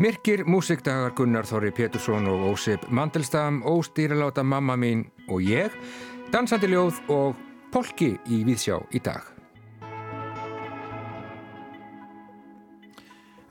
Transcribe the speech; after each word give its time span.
Myrkir 0.00 0.46
músikdagar 0.48 1.12
Gunnar 1.12 1.44
Þorri 1.44 1.74
Pétursson 1.76 2.24
og 2.24 2.46
Ósip 2.54 2.86
Mandelstam, 2.88 3.58
Óstýraláta 3.68 4.40
mamma 4.40 4.72
mín 4.72 5.02
og 5.28 5.44
ég, 5.44 5.74
dansandi 6.32 6.70
ljóð 6.72 7.02
og 7.12 7.42
polki 7.68 8.14
í 8.24 8.38
Víðsjá 8.48 8.78
í 8.96 9.02
dag. 9.04 9.20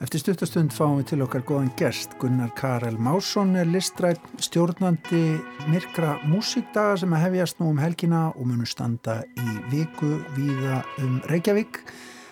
Eftir 0.01 0.23
stuttastund 0.23 0.73
fáum 0.73 0.97
við 1.03 1.11
til 1.11 1.21
okkar 1.27 1.45
góðan 1.45 1.69
gerst. 1.77 2.17
Gunnar 2.17 2.49
Karel 2.57 2.97
Másson 2.97 3.53
er 3.53 3.69
listrætt 3.69 4.25
stjórnandi 4.41 5.37
myrkra 5.69 6.17
músikdaga 6.25 6.97
sem 7.03 7.13
að 7.13 7.27
hefjast 7.27 7.61
nú 7.61 7.69
um 7.75 7.85
helgina 7.85 8.31
og 8.31 8.49
munum 8.49 8.65
standa 8.65 9.21
í 9.37 9.59
viku 9.69 10.15
víða 10.33 10.81
um 11.05 11.21
Reykjavík. 11.29 11.83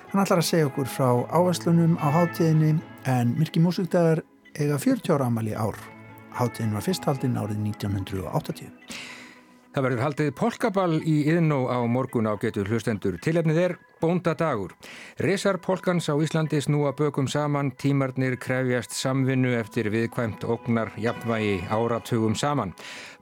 Hann 0.09 0.25
ætlar 0.25 0.41
að 0.41 0.49
segja 0.49 0.73
okkur 0.73 0.89
frá 0.89 1.09
áherslunum 1.29 1.99
á 2.01 2.09
hátíðinni 2.09 2.79
en 3.07 3.35
myrkri 3.39 3.61
músikdagar 3.63 4.23
eiga 4.57 4.77
40 4.81 5.13
ára 5.15 5.27
amal 5.31 5.47
í 5.47 5.53
ár. 5.55 5.77
Hátíðin 6.35 6.75
var 6.75 6.83
fyrst 6.85 7.05
haldinn 7.07 7.37
árið 7.39 7.61
1980. 7.63 8.71
Það 9.73 9.85
verður 9.85 10.03
haldið 10.03 10.31
polkaball 10.37 10.97
í 10.99 11.15
yðnó 11.31 11.59
á 11.71 11.79
morgun 11.87 12.27
á 12.27 12.33
getur 12.41 12.67
hlustendur. 12.67 13.17
Tilefnið 13.23 13.61
er 13.63 13.77
Bóndadagur. 14.01 14.75
Resar 15.19 15.57
polkans 15.57 16.09
á 16.09 16.15
Íslandi 16.21 16.61
snúa 16.61 16.93
bökum 16.97 17.27
saman, 17.27 17.71
tímarnir 17.71 18.37
krefjast 18.37 18.93
samvinnu 18.93 19.55
eftir 19.57 19.89
viðkvæmt 19.93 20.45
ógnar 20.45 20.93
jafnvægi 20.97 21.63
áratugum 21.69 22.35
saman. 22.35 22.73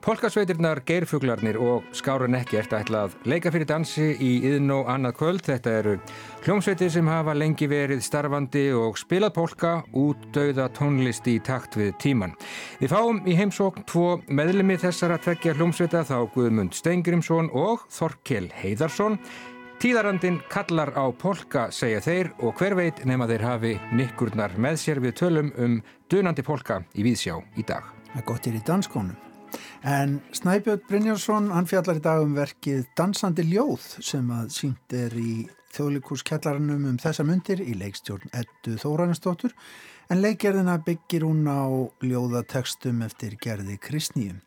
Polkasveitirnar, 0.06 0.84
geirfuglarnir 0.86 1.56
og 1.58 1.86
skáran 1.96 2.36
ekkert 2.38 2.74
ætlað 2.76 3.16
leika 3.26 3.50
fyrir 3.50 3.66
dansi 3.66 4.12
í 4.22 4.28
yðn 4.46 4.70
og 4.76 4.90
annað 4.92 5.16
kvöld. 5.18 5.42
Þetta 5.48 5.72
eru 5.80 5.94
hljómsveitir 6.44 6.92
sem 6.94 7.08
hafa 7.10 7.34
lengi 7.34 7.66
verið 7.66 8.04
starfandi 8.06 8.68
og 8.76 9.00
spilað 9.00 9.34
polka 9.34 9.72
út 9.98 10.28
dauða 10.36 10.68
tónlist 10.76 11.26
í 11.26 11.40
takt 11.42 11.74
við 11.80 11.96
tíman. 12.04 12.36
Við 12.78 12.94
fáum 12.94 13.18
í 13.26 13.34
heimsókn 13.34 13.88
tvo 13.90 14.20
meðlemi 14.28 14.78
þessar 14.78 15.16
að 15.16 15.26
tvekja 15.26 15.56
hljómsveita 15.58 16.06
þá 16.06 16.16
Guðmund 16.36 16.78
Steingrimsson 16.78 17.50
og 17.50 17.88
Þorkel 17.90 18.46
Heiðarsson 18.62 19.18
Tíðarandin 19.76 20.38
kallar 20.48 20.94
á 20.96 21.04
polka, 21.12 21.66
segja 21.68 21.98
þeir 22.00 22.30
og 22.40 22.56
hver 22.56 22.72
veit 22.78 23.02
nema 23.04 23.26
þeir 23.28 23.42
hafi 23.44 23.72
nikkurnar 23.92 24.54
með 24.56 24.78
sér 24.80 25.00
við 25.04 25.12
tölum 25.20 25.50
um 25.60 25.74
dunandi 26.08 26.40
polka 26.46 26.78
í 26.96 27.04
Víðsjá 27.04 27.34
í 27.60 27.64
dag. 27.68 27.84
Það 28.08 28.22
er 28.22 28.24
gott 28.30 28.48
er 28.48 28.56
í 28.56 28.62
danskónum. 28.64 29.18
En 29.84 30.14
Snæbjörn 30.32 30.80
Brynjarsson, 30.88 31.50
hann 31.52 31.68
fjallar 31.68 32.00
í 32.00 32.04
dag 32.06 32.22
um 32.24 32.32
verkið 32.38 32.86
Dansandi 32.96 33.44
ljóð 33.50 33.84
sem 34.00 34.32
að 34.32 34.48
sínt 34.56 34.96
er 34.96 35.12
í 35.20 35.44
þjóðlikúskjallarannum 35.76 36.88
um 36.94 36.96
þessa 37.02 37.28
myndir 37.28 37.60
í 37.60 37.76
leikstjórn 37.76 38.32
Eddu 38.32 38.78
Þóranistóttur 38.80 39.52
en 40.08 40.24
leikgerðina 40.24 40.78
byggir 40.88 41.28
hún 41.28 41.44
á 41.44 41.68
ljóðatekstum 42.00 43.04
eftir 43.04 43.36
gerði 43.44 43.76
Kristníum. 43.76 44.40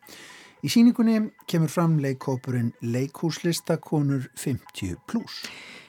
Í 0.60 0.68
síningunni 0.68 1.16
kemur 1.48 1.70
fram 1.72 1.94
leikópurinn 2.04 2.74
Leikhúslistakonur 2.84 4.26
50 4.36 4.98
plus. 5.08 5.44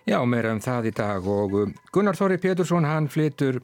Já, 0.08 0.18
meira 0.26 0.54
um 0.56 0.62
það 0.64 0.88
í 0.88 0.94
dag 0.96 1.28
og 1.28 1.58
um, 1.60 1.74
Gunnar 1.92 2.16
Þóri 2.16 2.40
Pétursson 2.42 2.88
hann 2.88 3.10
flytur 3.12 3.60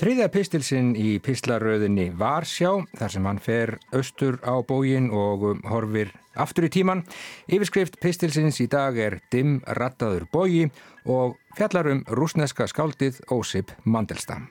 þriðja 0.00 0.30
pistilsinn 0.32 0.94
í 0.96 1.18
pislaröðinni 1.22 2.08
Varsjá 2.16 2.72
þar 2.96 3.12
sem 3.12 3.28
hann 3.28 3.42
fer 3.44 3.76
austur 3.92 4.40
á 4.40 4.56
bógin 4.64 5.12
og 5.12 5.44
um, 5.52 5.62
horfir 5.68 6.10
aftur 6.34 6.70
í 6.70 6.72
tíman. 6.72 7.04
Yfirskrift 7.52 8.00
pistilsins 8.00 8.60
í 8.64 8.70
dag 8.72 8.96
er 8.96 9.20
Dimm 9.32 9.60
rattaður 9.78 10.24
bógi 10.32 10.70
og 11.04 11.36
fjallar 11.56 11.92
um 11.92 12.06
rúsneska 12.08 12.64
skáldið 12.72 13.20
Ósip 13.28 13.76
Mandelstam. 13.84 14.48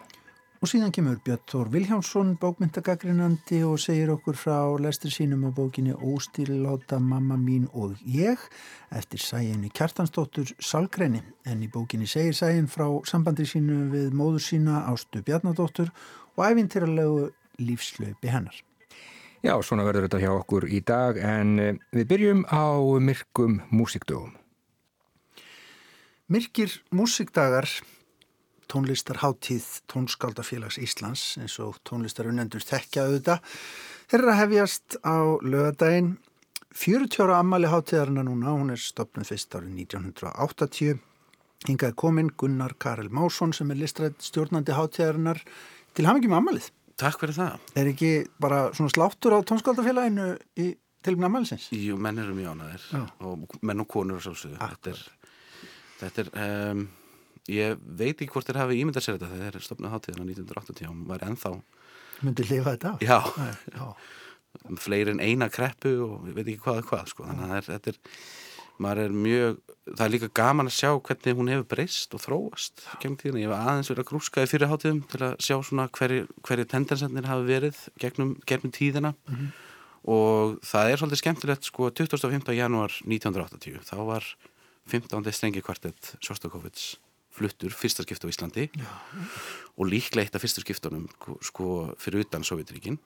Og 0.65 0.69
síðan 0.71 0.89
kemur 0.89 1.19
Björn 1.21 1.43
Þór 1.45 1.67
Viljánsson, 1.69 2.29
bókmyndagagrinandi 2.41 3.59
og 3.67 3.75
segir 3.77 4.09
okkur 4.09 4.33
frá 4.33 4.55
lestur 4.81 5.11
sínum 5.13 5.43
á 5.45 5.53
bókinni 5.53 5.93
Óstýrláta 5.93 6.97
mamma 6.97 7.35
mín 7.37 7.67
og 7.77 7.93
ég 8.09 8.41
eftir 8.89 9.21
sæginni 9.21 9.69
Kjartansdóttur 9.69 10.55
Salgrenni. 10.57 11.21
En 11.45 11.61
í 11.61 11.69
bókinni 11.69 12.09
segir 12.09 12.33
sægin 12.33 12.65
frá 12.65 12.87
sambandri 13.05 13.45
sínu 13.45 13.91
við 13.93 14.17
móður 14.17 14.41
sína 14.41 14.81
Ástu 14.89 15.21
Bjarnadóttur 15.21 15.91
og 16.33 16.41
æfintýralegu 16.47 17.27
lífslaupi 17.61 18.33
hennar. 18.33 18.57
Já, 19.45 19.53
svona 19.61 19.85
verður 19.85 20.07
þetta 20.07 20.23
hjá 20.23 20.31
okkur 20.33 20.65
í 20.65 20.81
dag 20.81 21.21
en 21.21 21.59
eh, 21.61 21.75
við 21.93 22.09
byrjum 22.09 22.41
á 22.49 22.73
myrkum 22.97 23.61
músikdögum. 23.69 24.33
Myrkir 26.25 26.81
músikdagar 26.89 27.69
tónlistarháttíð 28.71 29.65
Tónskaldafélags 29.91 30.79
Íslands 30.81 31.23
eins 31.41 31.57
og 31.63 31.79
tónlistarunendur 31.87 32.63
þekkja 32.65 33.07
auðvitað. 33.07 33.57
Þeirra 34.11 34.37
hefjast 34.41 34.97
á 35.05 35.17
lögadaginn 35.41 36.15
40 36.75 37.23
ára 37.23 37.39
ammali 37.39 37.69
háttíðarna 37.71 38.23
núna, 38.27 38.51
hún 38.51 38.73
er 38.73 38.81
stopnud 38.81 39.27
fyrst 39.27 39.55
árið 39.55 39.77
1980. 39.85 40.97
Hingað 41.65 41.93
kominn 41.97 42.33
Gunnar 42.35 42.75
Karel 42.77 43.07
Másson 43.09 43.53
sem 43.55 43.71
er 43.71 43.79
listrætt 43.79 44.19
stjórnandi 44.21 44.75
háttíðarinnar 44.75 45.39
til 45.95 46.05
ham 46.05 46.19
ekki 46.19 46.29
með 46.29 46.41
ammalið. 46.41 46.67
Takk 46.99 47.21
fyrir 47.21 47.37
það. 47.37 47.63
Er 47.79 47.91
ekki 47.91 48.11
bara 48.43 48.59
svona 48.75 48.91
sláttur 48.91 49.35
á 49.35 49.39
Tónskaldafélaginu 49.47 50.27
í 50.59 50.67
tilbygna 51.05 51.31
ammalisins? 51.31 51.69
Jú, 51.71 51.95
menn 52.01 52.19
eru 52.19 52.35
mjög 52.35 52.53
ánaðir 52.55 52.85
og 53.23 53.57
menn 53.63 53.83
og 53.83 53.89
konur 53.95 54.19
og 54.19 54.27
sálsögur. 54.27 54.59
Þetta 54.59 54.93
er, 54.93 55.01
þetta 56.01 56.25
er 56.25 56.31
um, 56.43 56.85
ég 57.51 57.77
veit 57.77 58.15
ekki 58.15 58.31
hvort 58.33 58.47
þeir 58.47 58.61
hafi 58.63 58.79
ímyndað 58.81 59.05
sér 59.05 59.17
þetta 59.17 59.33
þegar 59.33 59.57
þeir 59.57 59.65
stopnaði 59.67 59.93
hátíðina 59.93 60.27
1980 60.31 60.89
og 60.89 61.03
var 61.11 61.25
ennþá 61.27 61.51
myndi 62.23 62.47
lifa 62.49 62.73
þetta 62.73 62.95
á 62.95 62.95
já, 63.03 63.19
já. 63.75 63.85
fleiri 64.81 65.13
en 65.13 65.21
eina 65.21 65.49
kreppu 65.51 65.93
og 66.05 66.25
ég 66.29 66.37
veit 66.37 66.47
ekki 66.47 66.63
hvað 66.63 66.81
hvað 66.89 67.11
sko. 67.11 67.27
þannig 67.29 67.55
að 67.59 67.69
þetta 67.69 67.93
er 67.93 68.01
er 68.75 69.13
mjög, 69.15 69.59
það 69.87 70.05
er 70.05 70.11
líka 70.11 70.29
gaman 70.35 70.67
að 70.67 70.75
sjá 70.75 70.89
hvernig 70.99 71.37
hún 71.37 71.51
hefur 71.53 71.67
breyst 71.71 72.15
og 72.17 72.23
þróast 72.25 72.81
gegn 72.99 73.15
tíðina, 73.21 73.39
ég 73.39 73.47
hef 73.47 73.55
aðeins 73.55 73.91
verið 73.91 74.03
að 74.03 74.09
grúska 74.09 74.43
í 74.43 74.49
fyrir 74.51 74.71
hátíðum 74.71 74.99
til 75.11 75.21
að 75.29 75.37
sjá 75.39 75.55
svona 75.63 75.85
hverju 75.95 76.25
hverju 76.43 76.67
tendensendnir 76.73 77.29
hafi 77.29 77.47
verið 77.47 77.79
gegnum, 78.01 78.35
gegnum 78.43 78.73
tíðina 78.75 79.13
mm 79.13 79.35
-hmm. 79.35 79.47
og 80.11 80.59
það 80.59 80.91
er 80.91 80.97
svolítið 80.97 81.23
skemmtilegt 81.23 81.63
sko 81.63 81.89
25. 81.89 82.51
januar 82.51 82.91
1980 83.05 83.79
þá 83.85 83.95
var 84.05 84.35
15. 84.87 85.31
strengi 85.31 85.61
kvartett 85.61 86.15
Sjóstakovits 86.19 86.97
fluttur 87.35 87.73
fyrsta 87.75 88.05
skipta 88.05 88.27
á 88.27 88.31
Íslandi 88.31 88.67
Já. 88.71 88.87
og 89.75 89.89
líklega 89.91 90.25
eitt 90.25 90.37
af 90.37 90.43
fyrsta 90.43 90.63
skiptunum 90.63 91.07
sko 91.43 91.91
fyrir 92.01 92.25
utan 92.25 92.45
Sovjetríkin 92.47 92.99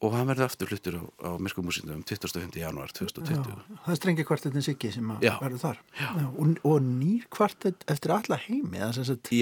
og 0.00 0.14
hann 0.16 0.28
verður 0.30 0.48
aftur 0.48 0.70
fluttur 0.70 0.96
á, 0.96 1.02
á 1.28 1.30
Myrkumúsindum 1.42 2.04
25. 2.08 2.56
januar 2.62 2.92
2020 2.96 3.36
Já. 3.36 3.58
Það 3.84 3.92
er 3.94 4.00
strengi 4.00 4.26
kvartettin 4.28 4.64
Siggi 4.64 4.92
sem 4.94 5.12
verður 5.26 5.60
þar 5.60 5.82
og, 6.30 6.54
og 6.64 6.80
nýr 6.86 7.26
kvartett 7.32 7.84
eftir 7.92 8.16
alla 8.16 8.40
heimi 8.46 8.80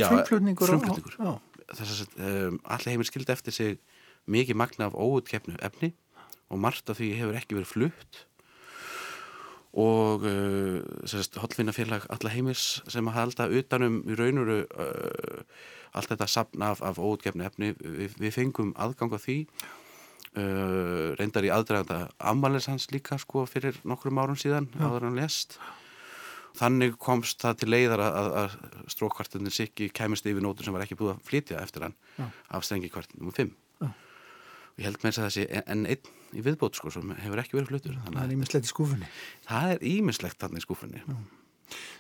frumflutningur 0.08 1.38
um, 2.18 2.60
alla 2.64 2.92
heimir 2.92 3.08
skildi 3.08 3.34
eftir 3.34 3.54
sig 3.54 3.78
mikið 4.28 4.58
magna 4.60 4.88
af 4.90 4.98
óutkeppnu 4.98 5.56
efni 5.64 5.94
og 6.48 6.60
margt 6.62 6.90
af 6.90 6.98
því 6.98 7.12
hefur 7.20 7.38
ekki 7.38 7.58
verið 7.58 7.72
flutt 7.72 8.24
og 9.78 10.24
uh, 10.26 10.78
hollvinnafélag 11.38 12.06
alla 12.10 12.32
heimis 12.32 12.80
sem 12.90 13.10
að 13.10 13.18
halda 13.18 13.48
utanum 13.60 14.00
í 14.08 14.16
raunuru 14.18 14.62
uh, 14.66 15.42
allt 15.96 16.12
þetta 16.12 16.28
sapna 16.30 16.72
af, 16.74 16.82
af 16.82 16.98
óutgefni 16.98 17.46
efni 17.46 17.74
við, 17.78 18.16
við 18.18 18.34
fengum 18.34 18.72
aðgang 18.80 19.14
á 19.14 19.18
því 19.22 19.38
uh, 20.34 21.14
reyndar 21.20 21.46
í 21.46 21.52
aðdraganda 21.54 22.08
ammales 22.18 22.68
hans 22.70 22.88
líka 22.94 23.20
sko 23.22 23.46
fyrir 23.48 23.78
nokkrum 23.86 24.18
árum 24.18 24.38
síðan 24.38 24.70
ja. 24.74 24.88
áður 24.88 25.08
hann 25.08 25.20
lest 25.20 25.58
þannig 26.58 26.98
komst 26.98 27.42
það 27.44 27.60
til 27.60 27.70
leiðar 27.70 28.02
að, 28.02 28.32
að 28.42 28.58
strókkvartunir 28.90 29.54
sikki 29.54 29.92
kæmist 29.94 30.26
yfir 30.26 30.42
nótur 30.42 30.66
sem 30.66 30.74
var 30.74 30.84
ekki 30.86 30.98
búið 30.98 31.14
að 31.14 31.24
flytja 31.28 31.62
eftir 31.62 31.86
hann 31.86 31.96
ja. 32.18 32.30
af 32.50 32.66
strengi 32.66 32.90
kvartunum 32.90 33.30
5 33.30 33.46
ja. 33.46 33.54
og 33.54 33.67
ég 34.78 34.86
held 34.86 35.00
með 35.02 35.10
þess 35.10 35.18
að 35.18 35.26
það 35.26 35.34
sé 35.36 35.64
enn 35.64 35.84
einn 35.88 36.14
í 36.36 36.44
viðbót 36.44 36.78
sko 36.78 36.92
sem 36.92 37.10
hefur 37.22 37.42
ekki 37.42 37.56
verið 37.56 37.72
fluttur 37.72 37.98
Það 38.04 38.22
er 38.22 38.36
ímislegt 38.36 38.68
í 38.68 38.72
skúfunni 38.72 39.10
Það 39.48 39.74
er 39.74 39.84
ímislegt 39.92 40.40
þarna 40.42 40.60
í 40.60 40.64
skúfunni 40.64 41.02
Já. 41.02 41.18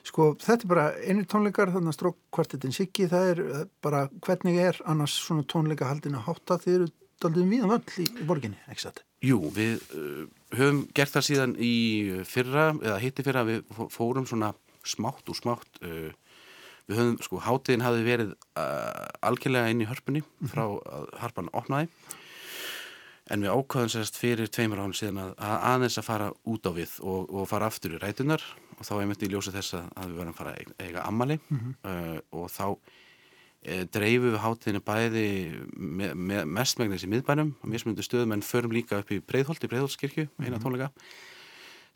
Sko 0.06 0.30
þetta 0.40 0.64
er 0.64 0.70
bara 0.70 0.86
einir 1.04 1.26
tónleikar 1.28 1.72
þannig 1.74 1.92
að 1.92 1.98
strókkvartetin 1.98 2.74
Siggi 2.76 3.08
það 3.10 3.32
er 3.32 3.42
eh, 3.44 3.66
bara 3.84 4.06
hvernig 4.24 4.60
er 4.62 4.78
annars 4.88 5.16
svona 5.26 5.44
tónleika 5.48 5.88
haldin 5.90 6.16
að 6.16 6.26
hátta 6.28 6.60
þeir 6.62 6.78
eru 6.78 6.88
daldum 7.22 7.50
við 7.50 7.66
völl 7.66 7.82
í, 7.98 8.06
í 8.06 8.26
borginni, 8.28 8.58
ekki 8.70 8.84
satt? 8.86 9.02
Jú, 9.24 9.40
við 9.54 9.82
uh, 9.98 10.24
höfum 10.54 10.84
gert 10.94 11.16
það 11.16 11.26
síðan 11.26 11.54
í 11.58 11.74
fyrra 12.28 12.70
eða 12.76 12.98
hitti 13.02 13.24
fyrra 13.26 13.42
við 13.48 13.64
fórum 13.90 14.28
svona 14.28 14.52
smátt 14.86 15.28
og 15.28 15.38
smátt 15.38 15.80
uh, 15.82 16.12
við 16.88 17.00
höfum, 17.00 17.18
sko, 17.26 17.40
hátiðin 17.42 17.84
hafi 17.84 18.04
verið 18.06 18.32
uh, 18.54 19.08
algjörlega 19.26 19.72
inn 19.74 19.82
í 19.82 19.88
hörpunni 19.90 20.22
mhm. 20.22 20.52
frá 20.52 20.64
að 20.68 21.10
harpan 21.24 21.50
opnaði 21.52 21.90
en 23.32 23.44
við 23.44 23.52
ákvaðum 23.52 23.92
sérst 23.92 24.18
fyrir 24.18 24.50
tveimur 24.52 24.80
án 24.82 24.94
síðan 24.96 25.20
að, 25.22 25.34
að 25.36 25.66
aðeins 25.72 25.98
að 26.00 26.08
fara 26.08 26.30
út 26.48 26.68
á 26.68 26.72
við 26.76 26.94
og, 27.02 27.28
og 27.28 27.48
fara 27.50 27.68
aftur 27.68 27.96
í 27.96 28.00
rætunar 28.00 28.44
og 28.78 28.86
þá 28.86 28.92
hefum 28.94 29.12
við 29.12 29.26
í 29.26 29.30
ljósa 29.34 29.54
þess 29.54 29.76
að 29.78 30.06
við 30.06 30.16
verðum 30.20 30.32
að 30.34 30.40
fara 30.40 30.54
að 30.54 30.72
eiga 30.86 31.04
ammali 31.04 31.38
mm 31.38 31.58
-hmm. 31.58 31.76
uh, 31.92 32.18
og 32.40 32.50
þá 32.54 32.66
e, 33.62 33.84
dreifu 33.84 34.30
við 34.30 34.42
hátíðinu 34.44 34.84
bæði 34.86 35.26
me, 35.76 36.12
me, 36.14 36.44
mestmægnis 36.44 37.04
í 37.04 37.10
miðbænum 37.10 37.56
og 37.60 37.72
mismunandi 37.72 38.06
stöðum 38.06 38.36
en 38.36 38.46
förum 38.46 38.72
líka 38.72 39.02
upp 39.02 39.10
í 39.12 39.20
Breiðholt 39.20 39.64
í 39.64 39.72
Breiðholtskirkju, 39.72 40.28
eina 40.38 40.62
tónleika 40.62 40.92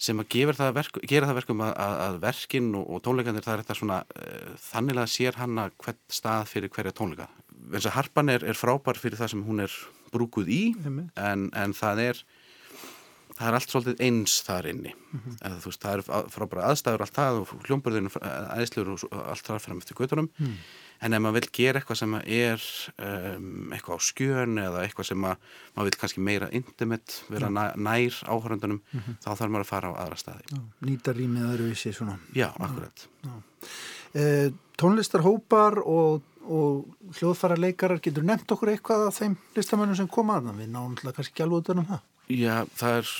sem 0.02 0.18
að 0.18 0.54
það, 0.58 0.74
verk, 0.74 0.98
gera 1.06 1.28
það 1.28 1.38
verkum 1.38 1.62
að, 1.62 1.72
að 1.78 2.16
verkin 2.24 2.74
og, 2.74 2.88
og 2.90 3.02
tónleikandir 3.06 3.44
það 3.44 3.54
er 3.54 3.62
þetta 3.62 3.78
svona 3.78 3.98
uh, 4.02 4.54
þannig 4.58 4.98
að 4.98 5.12
sér 5.14 5.38
hanna 5.38 5.70
hvert 5.78 6.00
stað 6.10 6.48
fyrir 6.50 6.72
hverja 6.74 6.92
tónleika. 6.92 7.28
Eins 7.70 7.86
og 7.86 7.94
harpan 7.94 8.32
er, 8.32 8.42
er 8.42 8.58
frábær 8.58 8.98
fyrir 8.98 9.20
það 9.20 9.30
sem 9.34 9.44
hún 9.46 9.62
er 9.62 9.76
brúkuð 10.12 10.52
í 10.52 10.62
en, 11.16 11.48
en 11.52 11.76
það 11.76 12.04
er 12.08 12.22
það 13.32 13.48
er 13.48 13.56
allt 13.58 13.72
svolítið 13.72 14.04
eins 14.06 14.38
þar 14.46 14.68
inni 14.70 14.92
mm 14.92 15.20
-hmm. 15.20 15.36
Eða, 15.40 15.58
veist, 15.64 15.82
það 15.82 15.98
er 15.98 16.30
frábæra 16.30 16.68
aðstæður 16.70 17.04
allt 17.06 17.18
það 17.18 17.40
og 17.40 17.54
hljómburðinu 17.66 18.10
aðeinslur 18.22 18.94
og 18.94 19.20
allt 19.26 19.46
það 19.46 19.64
fram 19.66 19.78
eftir 19.78 19.96
göttunum 19.96 20.28
mm 20.38 20.56
en 21.02 21.16
ef 21.16 21.22
maður 21.22 21.40
vil 21.40 21.50
gera 21.56 21.80
eitthvað 21.80 21.98
sem 21.98 22.16
er 22.20 22.64
um, 23.02 23.46
eitthvað 23.74 23.98
á 23.98 24.00
skjön 24.06 24.60
eða 24.62 24.82
eitthvað 24.84 25.08
sem 25.10 25.26
að, 25.26 25.46
maður 25.74 25.88
vil 25.88 26.00
kannski 26.02 26.24
meira 26.28 26.50
intimate, 26.54 27.22
vera 27.32 27.48
ja. 27.50 27.64
nær 27.74 28.18
áhöröndunum, 28.28 28.82
mm 28.82 29.00
-hmm. 29.00 29.16
þá 29.24 29.30
þarf 29.30 29.54
maður 29.54 29.66
að 29.66 29.72
fara 29.72 29.90
á 29.90 29.94
aðra 30.04 30.20
staði. 30.20 30.44
Já, 30.52 30.60
nýta 30.86 31.14
rýmið 31.16 31.48
öðruvísi 31.48 31.94
svona. 31.96 32.18
Já, 32.34 32.48
akkurat. 32.58 33.06
Já. 33.24 33.32
Eh, 34.12 34.52
tónlistarhópar 34.78 35.80
og, 35.82 36.22
og 36.46 37.12
hljóðfæra 37.18 37.58
leikarar, 37.60 38.00
getur 38.02 38.26
nefnt 38.26 38.54
okkur 38.54 38.72
eitthvað 38.72 39.06
af 39.08 39.20
þeim 39.20 39.36
listamönnum 39.56 39.98
sem 39.98 40.10
koma 40.10 40.38
að 40.38 40.48
það? 40.50 40.62
Við 40.62 40.72
náum 40.72 40.96
alltaf 40.96 41.18
kannski 41.18 41.34
ekki 41.34 41.46
alveg 41.46 41.62
út 41.62 41.74
um 41.74 41.84
það. 41.90 42.08
Já, 42.32 42.56
það 42.80 42.96
er 43.00 43.12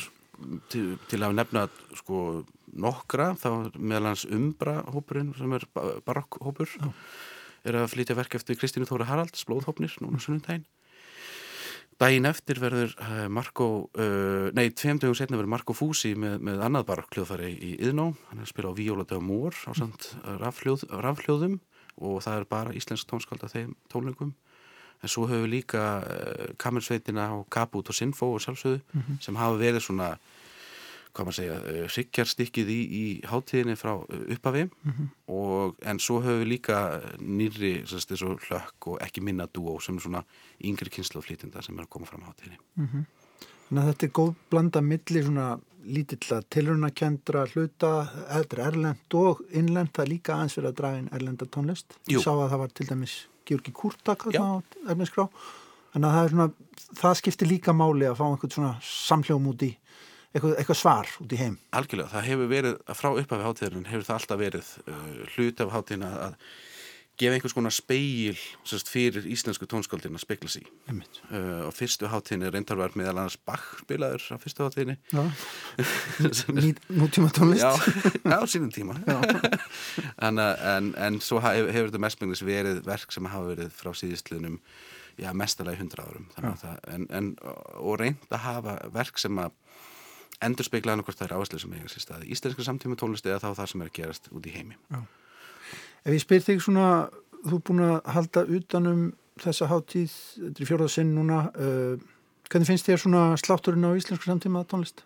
til, 0.73 0.87
til 1.11 1.21
að 1.23 1.37
nefna 1.39 1.67
sko 1.99 2.23
nokkra, 2.73 3.33
þá 3.39 3.51
meðal 3.77 4.13
hans 4.13 4.25
umbra 4.27 4.81
hópurinn 4.91 5.35
sem 5.39 5.59
er 5.59 5.69
barokkhópur. 6.07 6.75
Já 6.81 6.91
er 7.69 7.79
að 7.79 7.91
flytja 7.95 8.17
verk 8.19 8.37
eftir 8.39 8.59
Kristínu 8.59 8.89
Þóra 8.89 9.09
Haralds, 9.09 9.45
Blóðhópnir, 9.49 9.95
núna 10.03 10.21
sunnundaginn. 10.23 10.67
Dægin 12.01 12.27
eftir 12.27 12.59
verður 12.59 12.95
uh, 12.97 13.27
Marko, 13.31 13.67
uh, 14.01 14.49
nei, 14.57 14.73
tveim 14.75 14.99
dögum 14.99 15.15
setna 15.15 15.39
verður 15.39 15.53
Marko 15.53 15.77
Fúsi 15.77 16.17
með, 16.19 16.41
með 16.43 16.63
annað 16.67 16.89
barkljóðfæri 16.89 17.51
í 17.53 17.75
Yðnó, 17.85 18.09
hann 18.31 18.41
er 18.41 18.49
að 18.49 18.51
spila 18.51 18.73
á 18.75 18.79
Víóladöga 18.79 19.23
Mór 19.23 19.59
á 19.69 19.73
samt 19.79 20.09
rafhljóð, 20.41 20.89
rafhljóðum 21.05 21.61
og 22.03 22.23
það 22.25 22.41
er 22.41 22.49
bara 22.51 22.75
íslensk 22.77 23.09
tónskald 23.09 23.45
af 23.47 23.55
þeim 23.55 23.77
tónlengum. 23.93 24.35
En 25.03 25.11
svo 25.11 25.27
höfum 25.27 25.47
við 25.47 25.55
líka 25.57 25.83
uh, 26.03 26.53
Kamersveitina 26.59 27.31
og 27.37 27.49
Kaput 27.51 27.89
og 27.89 27.97
Sinfo 27.97 28.33
og 28.35 28.41
sjálfsögðu 28.45 28.81
mm 28.81 29.01
-hmm. 29.01 29.21
sem 29.21 29.37
hafa 29.37 29.57
verið 29.57 29.81
svona 29.81 30.17
hvað 31.13 31.29
maður 31.29 31.39
segja, 31.39 31.57
ryggjarstykkið 31.97 32.71
í, 32.73 32.81
í 32.83 33.05
hátíðinni 33.29 33.77
frá 33.77 33.93
uppafi 34.01 34.65
mm 34.65 34.93
-hmm. 34.93 35.09
og 35.29 35.77
en 35.83 36.01
svo 36.01 36.21
höfum 36.25 36.41
við 36.41 36.53
líka 36.55 36.79
nýri 37.21 37.73
þessu 37.85 38.37
hlökk 38.49 38.87
og 38.87 39.03
ekki 39.05 39.21
minna 39.21 39.47
dúó 39.47 39.81
sem 39.81 39.99
svona 40.01 40.25
yngri 40.61 40.91
kynnslóðflýtinda 40.91 41.63
sem 41.63 41.79
er 41.79 41.85
að 41.85 41.93
koma 41.93 42.07
fram 42.07 42.25
á 42.25 42.31
hátíðinni 42.31 42.59
mm 42.77 42.87
-hmm. 42.87 43.05
Þannig 43.73 43.87
að 43.87 43.93
þetta 43.93 44.07
er 44.07 44.13
góð 44.13 44.33
blanda 44.53 44.81
milli 44.85 45.21
svona 45.25 45.59
lítill 45.97 46.43
tilrunakendra 46.53 47.47
hluta, 47.55 47.93
þetta 48.29 48.57
er 48.57 48.61
erlend 48.67 49.15
og 49.17 49.41
innlend, 49.51 49.91
það 49.97 50.05
er 50.05 50.11
líka 50.11 50.35
aðeins 50.35 50.57
fyrir 50.59 50.69
að 50.69 50.77
draga 50.81 50.99
inn 51.01 51.09
erlenda 51.17 51.47
tónlist. 51.47 51.97
Ég 52.13 52.21
sá 52.21 52.31
að 52.35 52.51
það 52.51 52.61
var 52.63 52.75
til 52.77 52.87
dæmis 52.91 53.15
Georgi 53.49 53.73
Kurtak 53.73 54.27
á 54.29 54.63
erlendskrá, 54.93 55.25
en 55.97 56.07
það, 56.07 56.29
svona, 56.35 56.49
það 57.01 57.17
skiptir 57.23 57.51
líka 57.51 57.73
máli 57.73 58.07
að 58.11 58.19
fá 58.21 58.25
einhvern 58.29 58.55
svona 58.55 58.75
samhljóum 58.85 59.49
út 59.55 59.65
í 59.65 59.73
eitthvað, 60.33 60.59
eitthvað 60.59 60.81
svar 60.81 61.15
út 61.23 61.33
í 61.33 61.41
heim? 61.41 61.57
Algjörlega, 61.77 62.13
það 62.13 62.29
hefur 62.31 62.53
verið, 62.53 62.77
frá 62.99 63.09
upphafi 63.13 63.49
hátíðarinn 63.49 63.89
hefur 63.91 64.07
það 64.09 64.21
alltaf 64.21 64.43
verið 64.43 64.75
uh, 64.85 65.09
hlut 65.37 65.65
af 65.65 65.75
hátíðina 65.77 66.13
að 66.27 66.37
gefa 67.21 67.37
einhvers 67.37 67.55
konar 67.55 67.75
speil 67.75 68.39
sérst, 68.67 68.89
fyrir 68.91 69.27
íslensku 69.29 69.67
tónskáldin 69.69 70.17
að 70.17 70.25
spekla 70.25 70.51
sér 70.51 70.69
uh, 70.89 71.67
og 71.69 71.75
fyrstu 71.77 72.09
hátíðinni 72.11 72.51
reyndarverð 72.51 72.97
meðal 72.99 73.19
annars 73.19 73.37
Bach 73.37 73.67
spilaður 73.83 74.25
á 74.33 74.37
fyrstu 74.41 74.65
hátíðinni. 74.65 74.97
Nútíma 77.03 77.29
tónlist 77.35 77.63
Já, 78.25 78.33
á 78.33 78.45
sínum 78.49 78.73
tíma. 78.73 78.97
En, 80.23 80.39
en, 80.39 80.93
en 80.97 81.21
svo 81.21 81.41
hefur, 81.43 81.69
hefur 81.75 81.91
þetta 81.91 82.01
mestmenglis 82.01 82.43
verið 82.47 82.81
verk 82.87 83.13
sem 83.13 83.27
hafa 83.29 83.53
verið 83.53 83.73
frá 83.75 83.91
síðistlunum 83.97 84.59
já, 85.21 85.29
mestalagi 85.37 85.83
hundra 85.83 86.07
árum. 86.09 86.29
Það, 86.37 86.79
en, 86.95 87.07
en, 87.13 87.31
og 87.77 87.99
reynd 88.01 88.33
að 88.33 88.45
hafa 88.47 88.77
verk 88.95 89.21
sem 89.21 89.41
að 89.43 89.53
endur 90.43 90.67
speikla 90.67 90.97
hann 90.97 91.05
það 91.07 91.27
er 91.27 91.35
áherslu 91.37 91.61
sem 91.63 91.75
eiga 91.77 91.91
sér 91.91 92.05
staði 92.07 92.31
íslenska 92.35 92.67
samtíma 92.67 92.99
tónlist 93.01 93.27
eða 93.27 93.43
þá 93.43 93.61
það 93.61 93.73
sem 93.73 93.83
er 93.83 93.91
að 93.91 93.99
gerast 93.99 94.31
út 94.33 94.47
í 94.47 94.55
heimi 94.55 94.79
Já. 94.91 95.03
Ef 96.03 96.17
ég 96.17 96.23
spyr 96.25 96.43
þig 96.43 96.63
svona 96.65 96.87
þú 97.43 97.59
er 97.59 97.65
búin 97.69 97.85
að 97.87 97.97
halda 98.17 98.45
utanum 98.59 99.03
þessa 99.43 99.69
háttíð, 99.71 100.13
þetta 100.39 100.63
er 100.63 100.69
fjórðarsinn 100.69 101.15
núna 101.17 101.39
uh, 101.51 101.95
hvernig 102.51 102.69
finnst 102.69 102.89
þér 102.89 103.01
svona 103.01 103.23
slátturinn 103.41 103.89
á 103.89 103.97
íslenska 103.97 104.29
samtíma 104.29 104.65
tónlist? 104.69 105.05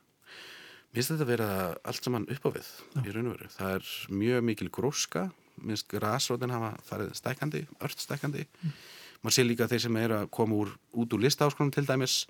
Mér 0.91 1.01
finnst 1.01 1.13
þetta 1.13 1.27
að 1.27 1.33
vera 1.33 1.49
allt 1.87 2.07
saman 2.07 2.29
upp 2.33 2.49
á 2.49 2.51
við 2.57 2.67
Já. 2.67 3.01
í 3.05 3.15
raun 3.15 3.31
og 3.31 3.37
veru, 3.37 3.51
það 3.55 3.79
er 3.79 3.91
mjög 4.23 4.47
mikil 4.51 4.71
gróska, 4.75 5.25
mér 5.61 5.77
finnst 5.77 5.89
græsrótin 5.93 6.55
hafa 6.55 6.73
farið 6.89 7.15
stækandi, 7.21 7.65
ört 7.85 8.03
stækandi 8.03 8.47
mm. 8.47 8.77
maður 9.23 9.39
sé 9.39 9.47
líka 9.47 9.71
þeir 9.71 9.85
sem 9.87 10.01
er 10.03 10.17
að 10.19 10.31
koma 10.35 10.59
úr, 10.65 10.75
út 10.97 11.17
úr 11.17 11.25
listáskonum 11.27 11.73
til 11.75 11.87
dæmis 11.89 12.25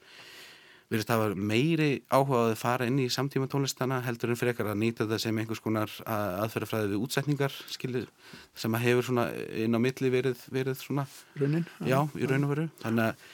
virðist 0.90 1.10
að 1.10 1.22
hafa 1.22 1.46
meiri 1.50 1.88
áhugaði 2.12 2.52
að 2.52 2.60
fara 2.60 2.86
inn 2.86 2.98
í 3.02 3.06
samtíma 3.12 3.48
tónlistana 3.50 3.98
heldur 4.06 4.32
en 4.32 4.38
frekar 4.38 4.70
að 4.70 4.78
nýta 4.82 5.06
það 5.10 5.22
sem 5.24 5.40
einhvers 5.42 5.62
konar 5.64 5.92
aðferðafræði 6.06 6.92
við 6.92 7.06
útsetningar 7.06 7.56
skilir, 7.72 8.06
sem 8.54 8.76
að 8.76 8.86
hefur 8.86 9.08
svona 9.08 9.26
inn 9.64 9.74
á 9.74 9.80
milli 9.82 10.12
verið, 10.14 10.44
verið 10.54 10.78
svona 10.82 11.06
Raunin? 11.40 11.66
Já, 11.82 11.98
í 12.14 12.30
raun 12.30 12.46
og 12.46 12.52
veru 12.54 12.68
þannig 12.84 13.08
að 13.08 13.26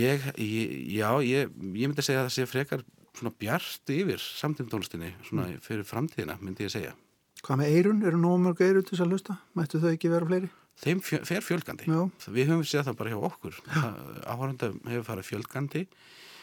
ég, 0.00 0.28
ég 0.36 0.74
já, 0.98 1.08
ég, 1.24 1.54
ég 1.54 1.88
myndi 1.88 2.04
að 2.04 2.10
segja 2.10 2.24
að 2.24 2.28
það 2.28 2.36
sé 2.36 2.50
frekar 2.50 2.84
svona 3.14 3.32
bjart 3.40 3.94
yfir 3.94 4.20
samtíma 4.20 4.74
tónlistinni 4.74 5.14
svona 5.24 5.48
mm. 5.48 5.64
fyrir 5.64 5.88
framtíðina 5.88 6.36
myndi 6.42 6.66
ég 6.66 6.72
að 6.72 6.78
segja 6.80 6.98
Hvað 7.44 7.58
með 7.60 7.74
eirun? 7.76 7.98
Eru 8.08 8.18
nóg 8.20 8.38
mörg 8.40 8.60
eirun 8.64 8.84
til 8.86 8.94
þess 8.94 9.04
að 9.04 9.10
lusta? 9.12 9.34
Mættu 9.52 9.76
þau 9.82 9.90
ekki 9.90 10.08
vera 10.08 10.24
fleiri? 10.24 10.46
Þeim 10.80 11.00
fer 11.04 11.44
fjölgandi. 11.44 11.86
Já. 11.86 12.30
Við 12.32 12.48
höfum 12.48 12.62
séð 12.66 12.86
það 12.88 12.96
bara 13.02 13.12
hjá 13.12 13.18
okkur. 13.28 13.58
Áhörðanda 14.32 14.70
hefur 14.88 15.04
farið 15.10 15.28
fjölgandi 15.28 15.82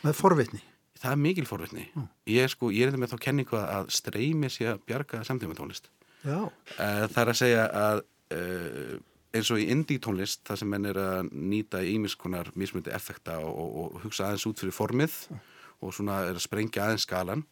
Er 0.08 0.18
forvitni. 0.18 0.62
Það 1.02 1.14
er 1.14 1.22
mikil 1.22 1.48
forvitni. 1.50 1.86
Mm. 1.98 2.10
Ég, 2.30 2.50
sko, 2.54 2.70
ég 2.74 2.86
er 2.86 2.92
þetta 2.92 3.02
með 3.02 3.14
þá 3.14 3.24
kenningu 3.26 3.60
að 3.60 3.92
streymi 3.94 4.50
sé 4.54 4.68
að 4.70 4.84
bjarga 4.90 5.22
samtíma 5.26 5.58
tónlist. 5.58 5.90
Já. 6.22 6.38
Eh, 6.78 7.06
það 7.10 7.22
er 7.24 7.32
að 7.32 7.40
segja 7.40 7.64
að 7.80 8.04
uh, 8.36 8.98
eins 9.38 9.50
og 9.54 9.62
í 9.62 9.70
indie 9.74 10.02
tónlist, 10.04 10.44
það 10.48 10.62
sem 10.62 10.70
menn 10.74 10.90
er 10.92 11.00
að 11.02 11.32
nýta 11.32 11.82
ímiskonar 11.88 12.52
mismundi 12.60 12.94
effekta 12.94 13.40
og, 13.42 13.50
og, 13.50 13.72
og 13.82 14.06
hugsa 14.06 14.28
aðeins 14.28 14.46
út 14.50 14.62
fyrir 14.62 14.76
formið 14.76 15.18
mm. 15.32 15.42
og 15.82 15.96
svona 15.98 16.20
er 16.28 16.38
að 16.38 16.46
sprengja 16.46 16.86
aðeins 16.86 17.08
skalan, 17.08 17.46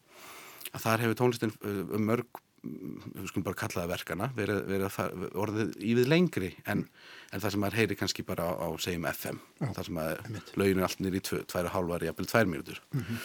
að 0.69 0.83
þar 0.85 1.05
hefur 1.05 1.19
tónlistin 1.23 1.55
um 1.63 2.05
mörg 2.05 2.43
við 2.63 3.29
skulum 3.29 3.45
bara 3.45 3.57
kalla 3.59 3.83
það 3.83 3.93
verkana 3.93 4.27
verið, 4.35 4.59
verið 4.67 5.31
orðið 5.39 5.71
ívið 5.91 6.11
lengri 6.11 6.49
en, 6.69 6.83
en 7.31 7.41
það 7.41 7.55
sem 7.55 7.63
maður 7.63 7.79
heyri 7.79 7.97
kannski 7.99 8.25
bara 8.27 8.49
á, 8.51 8.51
á 8.59 8.67
segjum 8.81 9.07
FM 9.09 9.39
Já, 9.61 9.71
það 9.77 9.87
sem 9.87 10.01
að 10.03 10.11
lauginu 10.59 10.85
allt 10.85 11.01
nýri 11.03 11.21
í 11.21 11.25
tværa 11.49 11.73
hálfar 11.73 12.05
jafnvel 12.07 12.29
tvær 12.29 12.51
mínútur. 12.51 12.81
Mm 12.91 13.01
-hmm. 13.01 13.23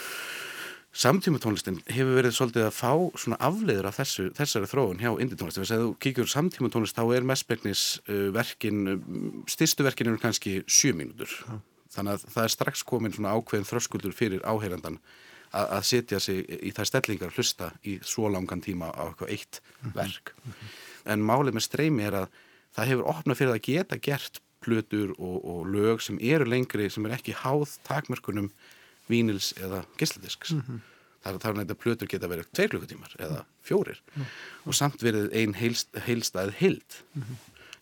samtíma 0.95 1.39
tónlistin 1.43 1.83
hefur 1.91 2.15
verið 2.21 2.37
svolítið 2.37 2.67
að 2.69 2.79
fá 2.79 2.93
svona 3.19 3.41
afleiður 3.41 3.87
af 3.91 3.99
þessu, 3.99 4.31
þessari 4.39 4.71
þróun 4.71 5.03
hjá 5.03 5.11
indie 5.21 5.37
tónlistin, 5.37 5.65
þess 5.65 5.77
að 5.77 5.85
þú 5.85 5.93
kíkjur 5.99 6.31
samtíma 6.31 6.71
tónlist 6.71 6.97
þá 6.97 7.05
er 7.17 7.23
mestbegnis 7.23 8.01
uh, 8.09 8.31
verkin 8.31 8.89
uh, 8.89 8.99
styrstu 9.47 9.83
verkin 9.83 10.07
eru 10.07 10.19
kannski 10.19 10.63
sjö 10.67 10.95
mínútur. 10.95 11.31
Já. 11.49 11.61
þannig 11.95 12.13
að 12.13 12.25
það 12.35 12.45
er 12.45 12.51
strax 12.51 12.83
komin 12.83 13.13
svona 13.13 13.35
ákveðin 13.35 13.67
þröskuldur 13.71 14.13
fyrir 14.13 14.43
áheyrandan 14.43 14.99
að 15.55 15.85
setja 15.89 16.21
sig 16.21 16.45
í 16.61 16.73
það 16.75 16.89
stellingar 16.91 17.31
að 17.31 17.39
hlusta 17.39 17.73
í 17.87 17.99
svo 18.03 18.31
langan 18.33 18.63
tíma 18.65 18.91
á 18.91 19.07
eitthvað 19.07 19.31
eitt 19.31 19.61
mm 19.61 19.91
-hmm. 19.91 19.95
verk. 19.95 20.35
Mm 20.37 20.53
-hmm. 20.53 20.73
En 21.13 21.21
málið 21.21 21.55
með 21.55 21.67
streymi 21.69 22.03
er 22.03 22.15
að 22.15 22.29
það 22.75 22.89
hefur 22.89 23.11
opnað 23.13 23.39
fyrir 23.39 23.55
að 23.55 23.67
geta 23.69 23.97
gert 23.97 24.41
plötur 24.65 25.13
og, 25.19 25.45
og 25.45 25.67
lög 25.69 26.03
sem 26.03 26.19
eru 26.21 26.45
lengri 26.45 26.91
sem 26.91 27.07
er 27.07 27.17
ekki 27.19 27.37
háð 27.37 27.79
takmörkunum 27.85 28.51
vínils 29.09 29.53
eða 29.61 29.85
gisladisks. 29.99 30.53
Mm 30.53 30.61
-hmm. 30.61 30.81
Það 31.25 31.49
er 31.49 31.55
nægt 31.57 31.71
að 31.71 31.83
plötur 31.83 32.09
geta 32.09 32.29
verið 32.29 32.51
tveir 32.53 32.69
klukkutímar 32.69 33.17
eða 33.19 33.45
fjórir 33.65 34.01
og 34.69 34.75
samt 34.75 35.03
verið 35.03 35.33
einn 35.33 35.55
heilst, 35.55 35.89
heilstað 36.07 36.53
heild. 36.59 36.99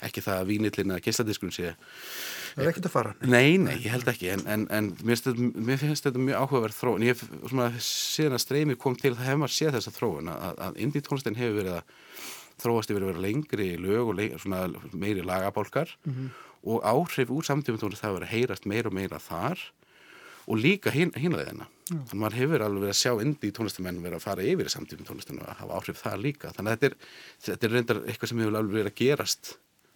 Ekki 0.02 0.24
það 0.24 0.40
að 0.40 0.48
vínillin 0.50 0.94
eða 0.94 1.04
gisladiskunum 1.04 1.54
sé 1.54 1.74
Það 2.52 2.64
er 2.64 2.70
ekkert 2.72 2.88
að 2.88 2.92
fara. 2.92 3.12
Nei, 3.24 3.56
nei, 3.60 3.76
ég 3.80 3.94
held 3.94 4.08
ekki 4.12 4.28
en, 4.34 4.42
en, 4.50 4.66
en 4.76 4.90
mér, 5.00 5.16
finnst, 5.16 5.42
mér 5.56 5.80
finnst 5.80 6.04
þetta 6.04 6.20
mjög 6.20 6.42
áhugaverð 6.42 6.76
þróun. 6.76 7.04
Ég 7.06 7.16
hef 7.16 7.48
svona 7.48 7.68
síðan 7.80 8.36
að 8.36 8.44
streymi 8.44 8.78
kom 8.80 8.96
til 9.00 9.14
það 9.14 9.28
hefur 9.30 9.42
maður 9.42 9.54
séð 9.56 9.76
þessa 9.78 9.94
þróun 9.96 10.32
að, 10.34 10.62
að 10.66 10.80
indie 10.84 11.04
tónlistin 11.06 11.38
hefur 11.38 11.58
verið 11.62 11.78
að 11.78 11.94
þróast 12.62 12.92
yfir 12.92 13.06
að 13.06 13.12
vera 13.12 13.24
lengri 13.24 13.68
lög 13.80 14.10
og 14.12 14.18
leik, 14.18 14.36
meiri 14.92 15.24
lagabálkar 15.24 15.94
mm 16.04 16.12
-hmm. 16.12 16.28
og 16.68 16.84
áhrif 16.84 17.32
úr 17.32 17.46
samtífum 17.48 17.80
tónlist 17.80 18.02
það 18.02 18.10
hefur 18.10 18.20
verið 18.20 18.28
að 18.28 18.36
heyrast 18.36 18.68
meira 18.68 18.92
og 18.92 18.98
meira 18.98 19.18
þar 19.18 19.64
og 20.46 20.58
líka 20.58 20.90
hin, 20.90 21.12
hinleðina. 21.16 21.66
Mm. 21.90 22.04
Þannig 22.08 22.12
að 22.12 22.22
maður 22.22 22.38
hefur 22.40 22.64
alveg 22.66 22.82
verið 22.82 22.94
að 22.94 23.02
sjá 23.02 23.12
indie 23.22 23.52
tónlistumenn 23.56 24.02
verið 24.02 24.18
að 24.18 24.24
fara 24.26 24.46
yfir 24.46 24.68
samtífum 24.68 25.06
tónlistinu 25.06 25.42
og 25.42 25.48
að 25.48 25.60
hafa 25.62 25.76
áhrif 25.78 26.00
þar 26.02 26.18
líka. 26.18 26.52
Þannig 26.56 26.72
að 26.72 26.78
þetta 26.78 26.88
er, 26.88 26.96
þetta 27.46 27.66
er 27.66 27.72
reyndar 27.72 28.00
eitthvað 28.06 28.28
sem 28.28 28.42
hefur 28.42 28.58
alveg 28.58 28.78
verið 28.78 28.92
að 28.92 29.00
gerast 29.02 29.52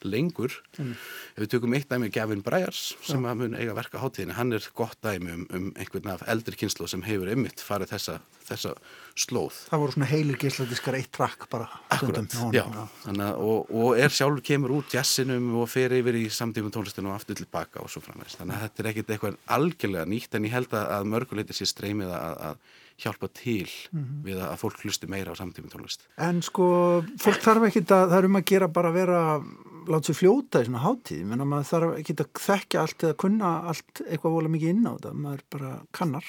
lengur. 0.08 0.54
Ef 0.76 1.42
við 1.42 1.50
tökum 1.54 1.76
eitt 1.76 1.90
dæmi 1.90 2.10
Gavin 2.14 2.44
Bryars 2.44 2.94
sem 3.06 3.24
að 3.26 3.42
mun 3.42 3.56
eiga 3.58 3.74
verka 3.76 4.00
hátíðinni 4.02 4.36
hann 4.36 4.54
er 4.56 4.68
gott 4.76 4.98
dæmi 5.04 5.34
um, 5.34 5.44
um 5.54 5.66
einhvern 5.76 6.12
af 6.14 6.24
eldri 6.30 6.58
kynslu 6.58 6.88
sem 6.90 7.04
hefur 7.06 7.32
ymmit 7.32 7.62
farið 7.64 7.92
þessa, 7.94 8.16
þessa 8.48 8.74
slóð. 9.18 9.60
Það 9.70 9.82
voru 9.82 9.96
svona 9.96 10.10
heilir 10.10 10.40
geisladiskar 10.40 10.98
eitt 11.00 11.12
trakk 11.16 11.48
bara 11.52 11.68
Akkurat, 11.92 12.38
já, 12.54 12.64
Þannig, 13.04 13.42
og, 13.42 13.70
og 13.72 14.00
er 14.00 14.12
sjálfur 14.12 14.44
kemur 14.46 14.76
út 14.78 14.96
jazzinum 14.96 15.52
og 15.62 15.70
fer 15.72 15.94
yfir 15.96 16.18
í 16.20 16.26
samtífum 16.32 16.72
tónlistinu 16.74 17.12
og 17.12 17.18
aftur 17.18 17.38
tilbaka 17.38 17.82
og 17.82 17.92
svo 17.92 18.02
framvegs 18.04 18.38
þannig 18.40 18.56
að 18.56 18.66
þetta 18.66 18.82
er 18.82 18.90
ekkit 18.92 19.14
eitthvað 19.14 19.38
algjörlega 19.56 20.10
nýtt 20.10 20.36
en 20.36 20.48
ég 20.48 20.56
held 20.56 20.76
að 20.76 21.08
mörguleiti 21.12 21.56
sé 21.56 21.68
streymið 21.70 22.12
að, 22.16 22.42
að 22.50 22.82
hjálpa 22.96 23.28
til 23.28 23.68
mm 23.92 24.02
-hmm. 24.02 24.24
við 24.24 24.40
að 24.40 24.56
fólk 24.56 24.82
hlusti 24.84 25.06
meira 25.06 25.32
á 25.32 25.36
samtífum 25.36 25.70
tónlist. 25.70 26.06
En 26.16 26.42
sko, 26.42 27.04
fólk 27.18 27.40
þarf 27.44 27.68
ekki 27.68 27.84
að 27.84 28.10
það 28.10 28.18
er 28.18 28.24
um 28.24 28.36
að 28.36 28.44
gera 28.44 28.68
bara 28.68 28.88
að 28.88 28.94
vera 28.94 29.42
láta 29.86 30.06
sér 30.06 30.18
fljóta 30.20 30.62
í 30.62 30.66
svona 30.66 30.84
hátíð. 30.84 31.24
Menn 31.24 31.40
að 31.40 31.50
maður 31.52 31.70
þarf 31.70 31.98
ekki 31.98 32.16
að 32.18 32.28
þekka 32.46 32.80
allt 32.80 33.02
eða 33.02 33.16
kunna 33.22 33.48
allt 33.70 34.02
eitthvað 34.08 34.36
vola 34.36 34.48
mikið 34.48 34.68
inn 34.68 34.86
á 34.86 34.92
þetta. 34.96 35.12
Maður 35.14 35.42
bara 35.50 35.70
kannar. 35.92 36.24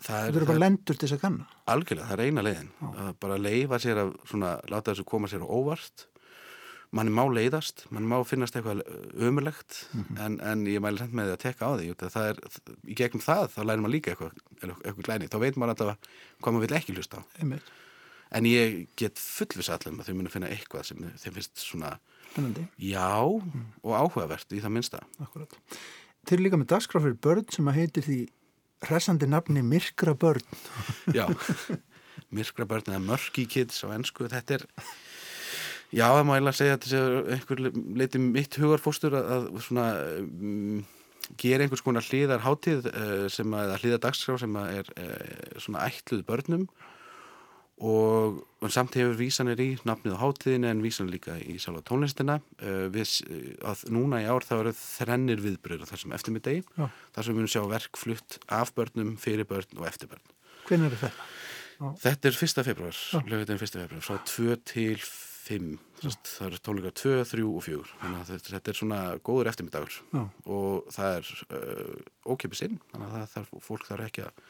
Það 0.00 0.16
er, 0.26 0.32
það 0.32 0.40
er 0.40 0.46
bara 0.46 0.58
lendur 0.58 0.96
til 0.96 1.08
þess 1.08 1.16
að 1.18 1.20
kanna. 1.20 1.46
Algjörlega, 1.66 2.08
það 2.08 2.20
er 2.20 2.26
eina 2.26 2.42
leiðin. 2.42 2.70
Að 2.80 3.14
bara 3.20 3.36
leifa 3.36 3.78
sér 3.78 3.96
að 4.00 4.14
svona, 4.24 4.60
láta 4.68 4.92
þessu 4.92 5.04
koma 5.04 5.28
sér 5.28 5.44
á 5.44 5.48
óvart 5.48 6.09
manni 6.96 7.12
má 7.14 7.22
leiðast, 7.30 7.84
manni 7.94 8.10
má 8.10 8.16
finnast 8.26 8.56
eitthvað 8.58 8.80
ömulegt 9.14 9.84
mm 9.92 10.04
-hmm. 10.04 10.22
en, 10.24 10.38
en 10.40 10.64
ég 10.66 10.82
mæli 10.82 11.02
hend 11.02 11.14
með 11.14 11.30
því 11.30 11.36
að 11.36 11.42
tekka 11.44 11.66
á 11.66 11.70
því 11.78 11.94
það 12.00 12.30
er, 12.30 12.40
í 12.84 12.96
gegnum 12.98 13.22
það, 13.22 13.44
þá 13.54 13.60
lærir 13.64 13.82
maður 13.84 13.94
líka 13.94 14.10
eitthvað, 14.10 14.32
eitthvað 14.62 15.04
glæni, 15.06 15.30
þá 15.30 15.38
veit 15.38 15.56
maður 15.56 15.74
alltaf 15.74 16.10
hvað 16.40 16.52
maður 16.52 16.66
vil 16.66 16.78
ekki 16.80 16.96
hlusta 16.96 17.20
á 17.20 17.22
Einmitt. 17.38 17.70
en 18.30 18.46
ég 18.46 18.86
get 18.96 19.18
fullvis 19.18 19.70
allir 19.70 19.94
að 19.94 20.06
þau 20.06 20.14
muni 20.14 20.34
finna 20.34 20.50
eitthvað 20.50 20.88
sem 20.90 20.98
þeim 20.98 21.34
finnst 21.38 21.58
svona 21.58 21.98
Spennandi. 22.30 22.66
Já, 22.78 23.26
mm. 23.26 23.64
og 23.82 23.96
áhugavert 23.96 24.52
í 24.54 24.60
það 24.62 24.74
minnsta. 24.76 25.00
Akkurat. 25.22 25.56
Þeir 26.28 26.36
eru 26.36 26.44
líka 26.46 26.60
með 26.60 26.68
dagskraf 26.70 27.02
fyrir 27.02 27.18
börn 27.26 27.48
sem 27.50 27.70
að 27.70 27.78
heitir 27.80 28.06
því 28.06 28.18
hressandi 28.86 29.28
nafni 29.28 29.64
Myrkra 29.66 30.14
börn. 30.14 30.44
Já, 31.16 31.26
Myrkra 32.36 32.68
börn 32.70 32.92
eða 32.92 33.02
Murky 33.02 33.46
Kids 33.50 33.82
á 33.82 33.90
ennsku. 33.96 34.28
Þetta 34.30 34.60
er, 34.60 34.66
já, 35.90 36.06
það 36.06 36.24
má 36.26 36.36
eiginlega 36.36 36.58
segja 36.58 36.76
að 36.76 36.86
þetta 36.86 37.00
er 37.00 37.34
einhver 37.36 37.62
leiti 38.00 38.22
mitt 38.22 38.58
hugarfóstur 38.60 39.16
að, 39.18 39.30
að 39.36 39.48
svona, 39.66 39.86
um, 40.20 40.84
gera 41.40 41.66
einhvers 41.66 41.84
konar 41.86 42.06
hlýðar 42.06 42.44
hátíð 42.44 42.86
uh, 42.92 43.26
sem 43.32 43.56
að, 43.56 43.74
hlýðar 43.82 44.04
dagskraf 44.06 44.40
sem 44.42 44.56
að 44.60 44.78
er 44.80 44.94
uh, 44.96 45.58
svona 45.62 45.84
ætluð 45.88 46.24
börnum. 46.28 46.70
Og 47.80 48.42
samt 48.68 48.98
hefur 48.98 49.14
vísanir 49.16 49.60
í 49.64 49.70
nafnið 49.88 50.18
á 50.20 50.20
hátíðin 50.20 50.66
en 50.68 50.82
vísanir 50.84 51.14
líka 51.14 51.38
í 51.40 51.54
sjálfa 51.62 51.80
tónlistina. 51.88 52.36
Uh, 52.60 52.90
við, 52.92 53.14
að 53.64 53.86
núna 53.94 54.20
í 54.20 54.28
ár 54.28 54.44
þá 54.44 54.54
eru 54.58 54.74
þrennir 54.76 55.40
viðbröður 55.40 55.88
þessum 55.88 56.12
eftirmiddegi 56.16 56.66
þar 56.76 57.24
sem 57.24 57.32
við 57.32 57.38
munum 57.38 57.54
sjá 57.54 57.64
verkflutt 57.70 58.36
af 58.52 58.74
börnum, 58.76 59.16
fyrir 59.20 59.48
börn 59.48 59.80
og 59.80 59.88
eftir 59.88 60.12
börn. 60.12 60.36
Hvernig 60.68 60.92
er 60.92 61.02
þetta? 61.06 61.30
Þetta 61.80 62.28
er 62.28 62.36
fyrsta 62.36 62.62
februar, 62.66 62.96
lögutin 63.24 63.60
fyrsta 63.60 63.80
februar 63.80 64.04
frá 64.04 64.18
2 64.28 64.58
til 64.68 64.98
5 65.00 65.29
það 66.26 66.46
eru 66.46 66.60
tónleika 66.66 66.92
2, 67.02 67.16
3 67.32 67.46
og 67.48 67.64
4 67.66 67.88
þannig 68.02 68.20
að 68.20 68.44
þetta, 68.50 68.60
er 68.72 68.80
svona 68.80 69.00
góður 69.26 69.50
eftirmiddagur 69.52 69.98
Já. 70.12 70.22
og 70.56 70.92
það 70.94 71.16
er 71.16 71.32
uh, 71.46 72.30
ókipið 72.34 72.62
sinn, 72.62 72.78
þannig 72.92 73.08
að 73.08 73.16
það 73.16 73.34
þarf, 73.34 73.58
fólk 73.66 73.90
þarf 73.90 74.08
ekki 74.10 74.28
að 74.28 74.46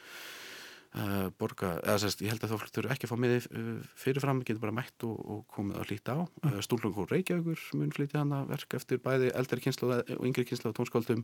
Uh, 0.91 1.29
borga, 1.39 1.77
eða 1.87 2.01
sérst, 2.03 2.19
ég 2.19 2.33
held 2.33 2.41
að 2.43 2.51
þú 2.51 2.57
þurfu 2.75 2.89
ekki 2.91 3.07
að 3.07 3.11
fá 3.13 3.19
miði 3.23 3.35
uh, 3.55 3.67
fyrirfram, 3.95 4.41
getur 4.43 4.59
bara 4.59 4.73
mætt 4.75 5.05
og, 5.07 5.21
og 5.23 5.45
komið 5.55 5.77
að 5.79 5.85
hlýta 5.87 6.15
á 6.19 6.21
uh. 6.27 6.57
Stúlungur 6.59 7.07
Reykjavíkur 7.07 7.61
mun 7.79 7.93
flytja 7.95 8.25
hana 8.25 8.41
verk 8.49 8.75
eftir 8.75 8.99
bæði 8.99 9.29
eldri 9.31 9.63
kynslu 9.63 9.87
og 9.87 10.25
yngri 10.27 10.43
kynslu 10.49 10.73
á 10.73 10.75
tónskóldum 10.75 11.23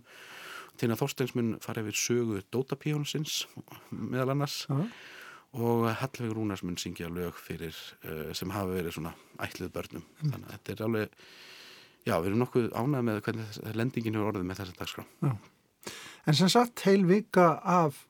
Tina 0.79 0.95
Þorsteins 0.95 1.35
mun 1.35 1.57
fara 1.59 1.83
yfir 1.83 1.99
sögu 1.99 2.39
Dótapíjónsins 2.47 3.41
meðal 3.91 4.37
annars 4.37 4.61
-huh. 4.71 4.87
Og 5.55 5.87
Hallveig 6.01 6.33
Rúnars 6.35 6.63
mun 6.65 6.77
syngja 6.77 7.07
lög 7.09 7.37
fyrir 7.39 7.75
sem 8.35 8.51
hafa 8.51 8.73
verið 8.73 8.97
svona 8.97 9.13
ætlið 9.43 9.71
börnum. 9.73 10.03
Mm. 10.21 10.33
þannig 10.33 10.47
að 10.47 10.57
þetta 10.57 10.73
er 10.73 10.83
alveg 10.87 11.21
já, 12.07 12.15
við 12.15 12.29
erum 12.29 12.41
nokkuð 12.43 12.67
ánað 12.75 13.07
með 13.07 13.21
hvernig 13.27 13.57
lendingin 13.77 14.17
er 14.17 14.27
orðið 14.27 14.47
með 14.47 14.61
þessa 14.61 14.77
dagskrá. 14.81 15.05
En 16.27 16.35
sem 16.35 16.51
sagt, 16.51 16.83
heil 16.87 17.05
vika 17.07 17.49
af 17.63 18.03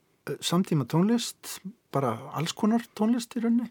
samtíma 0.43 0.87
tónlist, 0.89 1.59
bara 1.93 2.15
alls 2.37 2.55
konar 2.57 2.83
tónlist 2.97 3.37
í 3.37 3.43
rauninni, 3.43 3.69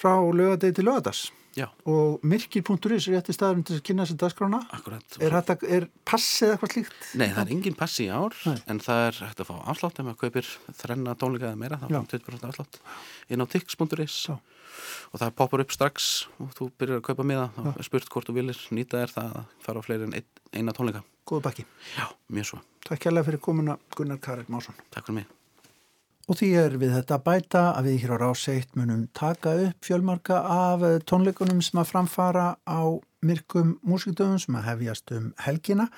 frá 0.00 0.14
lögadegi 0.32 0.80
til 0.80 0.88
lögadags. 0.88 1.28
Já. 1.58 1.66
Og 1.90 2.22
myrkir.is 2.22 3.08
er 3.10 3.16
rétti 3.16 3.34
staðurinn 3.34 3.64
til 3.66 3.80
að 3.80 3.82
kynna 3.88 4.04
þessi 4.06 4.18
dagskrána. 4.20 4.60
Akkurat. 4.76 5.16
Er, 5.18 5.34
hætta, 5.34 5.56
er 5.66 5.88
passið 6.06 6.52
eitthvað 6.54 6.74
slíkt? 6.76 7.00
Nei, 7.18 7.26
það 7.34 7.40
er 7.42 7.50
engin 7.56 7.76
passi 7.78 8.06
í 8.06 8.12
ár, 8.14 8.36
Nei. 8.46 8.54
en 8.70 8.80
það 8.84 9.02
er 9.08 9.18
hægt 9.24 9.42
að 9.42 9.50
fá 9.50 9.56
afslátt 9.72 9.98
ef 9.98 10.06
maður 10.06 10.20
kaupir 10.22 10.50
þrenna 10.78 11.16
tónleika 11.18 11.48
eða 11.50 11.58
meira, 11.58 11.80
þá 11.82 11.88
er 11.90 12.06
20% 12.14 12.46
afslátt 12.52 12.78
inn 13.34 13.42
á 13.42 13.46
tix.is 13.50 14.20
og 14.30 15.18
það 15.18 15.34
poppar 15.42 15.64
upp 15.64 15.74
strax 15.74 16.06
og 16.38 16.54
þú 16.56 16.70
byrjar 16.78 17.02
að 17.02 17.06
kaupa 17.10 17.26
miða, 17.26 17.48
þá 17.58 17.68
er 17.74 17.88
spurt 17.90 18.08
hvort 18.14 18.30
þú 18.30 18.36
vilir 18.38 18.62
nýta 18.70 19.02
þér 19.02 19.14
það 19.16 19.34
að 19.42 19.50
fara 19.66 19.82
á 19.82 19.86
fleiri 19.88 20.06
en 20.06 20.16
ein, 20.20 20.30
eina 20.54 20.76
tónleika. 20.76 21.02
Góðu 21.26 21.44
bakki. 21.50 21.66
Já, 21.98 22.06
mjög 22.30 22.52
svo. 22.52 22.62
Takk 22.86 23.04
kærlega 23.08 23.26
fyrir 23.26 23.42
komuna 23.42 23.76
Gunnar 23.98 24.22
Karel 24.22 24.46
Másson. 24.48 24.78
Takk 24.94 25.10
fyrir 25.10 25.20
mig. 25.20 25.39
Og 26.30 26.38
því 26.38 26.48
er 26.60 26.74
við 26.78 26.92
þetta 26.94 27.16
bæta 27.26 27.60
að 27.74 27.86
við 27.88 27.96
hér 28.04 28.12
á 28.14 28.22
ráseitt 28.22 28.76
munum 28.78 29.08
taka 29.18 29.50
upp 29.64 29.82
fjölmarka 29.82 30.36
af 30.46 30.84
tónleikunum 31.10 31.58
sem 31.58 31.80
að 31.82 31.88
framfara 31.90 32.44
á 32.62 32.80
myrkum 33.26 33.72
músikdöfum 33.82 34.38
sem 34.38 34.54
að 34.60 34.68
hefjast 34.68 35.10
um 35.16 35.32
helgina 35.42 35.88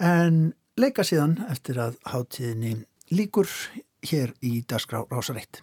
en 0.00 0.54
leika 0.80 1.04
síðan 1.04 1.36
eftir 1.52 1.76
að 1.76 1.98
hátíðinni 2.08 2.72
líkur 3.12 3.52
hér 4.08 4.32
í 4.40 4.62
Dagskrá 4.64 5.04
Rásareitt. 5.12 5.60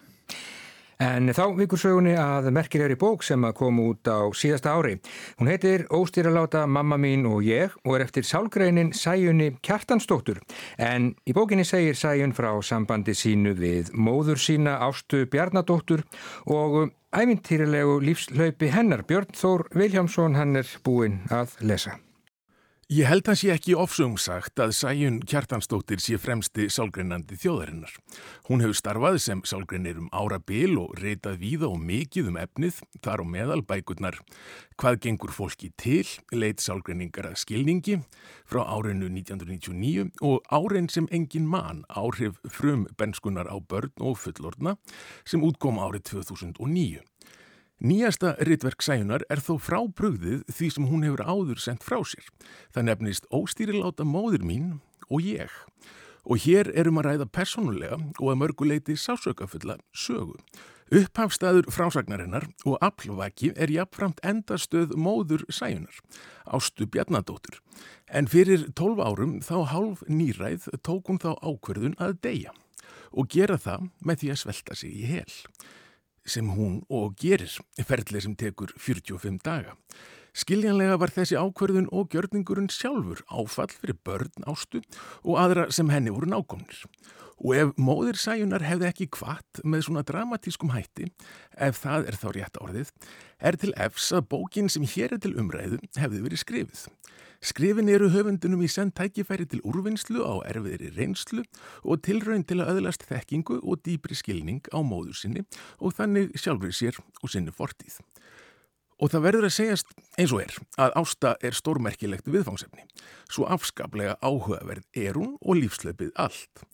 En 0.98 1.30
þá 1.30 1.44
vikur 1.54 1.78
sögunni 1.78 2.16
að 2.18 2.48
merkir 2.50 2.82
er 2.82 2.90
í 2.90 2.98
bók 2.98 3.22
sem 3.22 3.44
að 3.46 3.54
koma 3.60 3.84
út 3.92 4.08
á 4.10 4.26
síðasta 4.34 4.72
ári. 4.74 4.96
Hún 5.38 5.50
heitir 5.50 5.84
Óstýraláta 5.94 6.64
mamma 6.66 6.98
mín 6.98 7.22
og 7.30 7.46
ég 7.46 7.76
og 7.84 7.94
er 7.94 8.04
eftir 8.08 8.26
sálgreinin 8.26 8.90
Sæjunni 8.90 9.52
Kjartansdóttur. 9.62 10.40
En 10.74 11.12
í 11.22 11.36
bókinni 11.36 11.62
segir 11.62 11.94
Sæjun 11.94 12.34
frá 12.34 12.50
sambandi 12.66 13.14
sínu 13.14 13.54
við 13.54 13.94
móður 13.94 14.42
sína 14.42 14.80
Ástu 14.88 15.22
Bjarnadóttur 15.30 16.02
og 16.50 16.90
æfintýrilegu 17.14 18.00
lífslaupi 18.02 18.74
hennar 18.74 19.06
Björn 19.06 19.30
Þór 19.38 19.68
Viljámsson 19.78 20.34
hann 20.34 20.58
er 20.58 20.76
búinn 20.82 21.22
að 21.30 21.54
lesa. 21.62 21.94
Ég 22.88 23.04
held 23.04 23.26
að 23.28 23.36
sé 23.36 23.48
ekki 23.52 23.74
ofsögumsagt 23.76 24.60
að 24.64 24.70
Sæjun 24.72 25.18
Kjartansdóttir 25.28 26.00
sé 26.00 26.16
fremsti 26.16 26.70
sálgreinandi 26.72 27.36
þjóðarinnar. 27.36 27.90
Hún 28.46 28.62
hefur 28.64 28.78
starfað 28.78 29.18
sem 29.20 29.42
sálgreinir 29.44 29.98
um 30.00 30.06
ára 30.08 30.38
bil 30.40 30.78
og 30.80 30.94
reytað 30.96 31.36
víða 31.42 31.68
og 31.68 31.82
mikið 31.84 32.30
um 32.30 32.38
efnið, 32.40 32.78
þar 33.04 33.24
og 33.26 33.28
meðal 33.34 33.60
bækurnar. 33.68 34.16
Hvað 34.80 34.96
gengur 35.04 35.34
fólki 35.36 35.68
til, 35.76 36.08
leit 36.32 36.64
sálgreiningar 36.64 37.28
að 37.28 37.36
skilningi 37.42 37.98
frá 38.48 38.62
árinu 38.64 39.12
1999 39.12 40.08
og 40.24 40.48
árein 40.48 40.88
sem 40.88 41.12
engin 41.12 41.44
mann 41.44 41.84
áhrif 41.92 42.40
frum 42.48 42.88
benskunar 42.96 43.52
á 43.52 43.56
börn 43.60 43.92
og 44.00 44.16
fullorna 44.16 44.78
sem 45.28 45.44
útkom 45.44 45.76
árið 45.76 46.08
2009. 46.24 47.04
Nýjasta 47.78 48.32
rittverk 48.42 48.82
sæjunar 48.82 49.22
er 49.30 49.38
þó 49.38 49.52
frábrugðið 49.62 50.40
því 50.50 50.68
sem 50.74 50.86
hún 50.90 51.04
hefur 51.06 51.20
áður 51.22 51.60
sendt 51.62 51.84
frá 51.86 52.00
sér. 52.02 52.24
Það 52.74 52.88
nefnist 52.88 53.28
Óstýriláta 53.30 54.02
móður 54.02 54.42
mín 54.42 54.72
og 55.06 55.22
ég. 55.22 55.52
Og 56.26 56.42
hér 56.42 56.72
erum 56.74 56.98
að 56.98 57.06
ræða 57.06 57.28
personulega 57.30 58.00
og 58.18 58.32
að 58.32 58.40
mörguleiti 58.42 58.98
sásökafulla 58.98 59.78
sögu. 59.94 60.34
Upphafstaður 60.90 61.70
frásagnarinnar 61.70 62.48
og 62.66 62.82
aflvaki 62.82 63.52
er 63.54 63.70
jafnframt 63.70 64.18
endastöð 64.26 64.98
móður 64.98 65.46
sæjunar, 65.46 65.94
Ástu 66.50 66.90
Bjarnadóttur. 66.90 67.60
En 68.10 68.26
fyrir 68.26 68.72
12 68.74 69.06
árum 69.06 69.38
þá 69.38 69.58
hálf 69.70 70.02
nýræð 70.10 70.66
tók 70.82 71.12
hún 71.12 71.22
þá 71.22 71.36
ákverðun 71.46 71.94
að 72.02 72.18
deyja 72.26 72.58
og 73.14 73.30
gera 73.30 73.54
það 73.54 73.92
með 74.02 74.24
því 74.24 74.30
að 74.32 74.40
svelta 74.42 74.74
sig 74.74 74.96
í 74.98 75.06
hel 75.14 75.28
sem 76.28 76.48
hún 76.54 76.82
og 76.88 77.16
gerir, 77.20 77.50
ferðlega 77.80 78.26
sem 78.26 78.36
tekur 78.38 78.72
45 78.76 79.40
daga. 79.44 79.74
Skiljanlega 80.38 80.98
var 81.00 81.10
þessi 81.10 81.38
ákverðun 81.40 81.88
og 81.90 82.12
gjörningurinn 82.12 82.70
sjálfur 82.70 83.24
áfall 83.26 83.72
fyrir 83.72 83.96
börn 84.06 84.44
ástu 84.46 84.82
og 85.24 85.38
aðra 85.40 85.64
sem 85.74 85.88
henni 85.90 86.12
voru 86.14 86.28
nákomnir. 86.30 86.84
Og 87.38 87.54
ef 87.54 87.72
móðir 87.78 88.18
sæjunar 88.18 88.64
hefði 88.66 88.88
ekki 88.88 89.08
kvart 89.14 89.60
með 89.62 89.84
svona 89.86 90.02
dramatískum 90.06 90.72
hætti, 90.74 91.06
ef 91.54 91.78
það 91.84 92.10
er 92.10 92.18
þá 92.18 92.28
rétt 92.34 92.60
orðið, 92.64 92.92
er 93.38 93.58
til 93.62 93.72
efs 93.78 94.10
að 94.16 94.26
bókin 94.34 94.70
sem 94.72 94.86
hér 94.86 95.14
er 95.14 95.22
til 95.22 95.36
umræðu 95.38 95.78
hefði 95.98 96.24
verið 96.24 96.42
skrifið. 96.42 96.84
Skrifin 97.38 97.86
eru 97.86 98.08
höfundunum 98.10 98.64
í 98.66 98.68
senn 98.72 98.90
tækifæri 98.90 99.44
til 99.46 99.60
úrvinnslu 99.62 100.24
á 100.26 100.42
erfiðri 100.50 100.90
reynslu 100.96 101.44
og 101.86 102.00
tilraun 102.02 102.42
til 102.42 102.58
að 102.58 102.72
öðlast 102.72 103.06
þekkingu 103.06 103.60
og 103.62 103.78
dýpri 103.86 104.18
skilning 104.18 104.66
á 104.74 104.82
móður 104.82 105.14
sinni 105.14 105.44
og 105.78 105.94
þannig 105.94 106.34
sjálfur 106.34 106.74
sér 106.74 106.98
og 106.98 107.30
sinni 107.30 107.54
fortíð. 107.54 108.00
Og 108.98 109.12
það 109.12 109.24
verður 109.28 109.46
að 109.46 109.54
segjast 109.54 109.92
eins 110.18 110.32
og 110.34 110.40
er 110.42 110.54
að 110.82 110.94
ásta 110.98 111.34
er 111.44 111.54
stórmerkilegt 111.54 112.26
viðfangsefni. 112.26 112.82
Svo 113.30 113.46
afskaplega 113.46 114.16
áhugaverð 114.18 114.86
er 114.98 115.18
hún 115.20 115.36
og 115.38 115.60
lífslöpið 115.60 116.10
allt. 116.18 116.64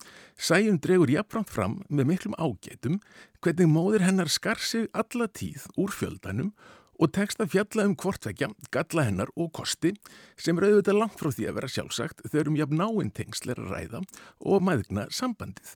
Sæjum 0.40 0.78
dregur 0.81 1.12
jafnframt 1.12 1.52
fram 1.52 1.76
með 1.88 2.09
miklum 2.12 2.38
ágætum 2.40 2.97
hvernig 3.45 3.69
móðir 3.69 4.07
hennar 4.07 4.33
skar 4.33 4.59
sig 4.59 4.88
alla 4.97 5.28
tíð 5.28 5.69
úr 5.76 5.93
fjöldanum 5.93 6.54
og 7.02 7.12
tekst 7.14 7.40
að 7.43 7.52
fjalla 7.54 7.87
um 7.88 7.97
hvortvekja, 7.99 8.49
galla 8.73 9.04
hennar 9.09 9.33
og 9.37 9.50
kosti 9.59 9.93
sem 10.40 10.59
rauður 10.59 10.81
þetta 10.81 10.97
langt 10.97 11.19
frá 11.21 11.31
því 11.35 11.49
að 11.50 11.59
vera 11.59 11.73
sjálfsagt 11.76 12.25
þau 12.31 12.40
um 12.47 12.59
jafn 12.59 12.81
náinn 12.81 13.12
tengsler 13.14 13.61
að 13.61 13.75
ræða 13.75 14.02
og 14.40 14.64
maðugna 14.64 15.09
sambandið. 15.11 15.75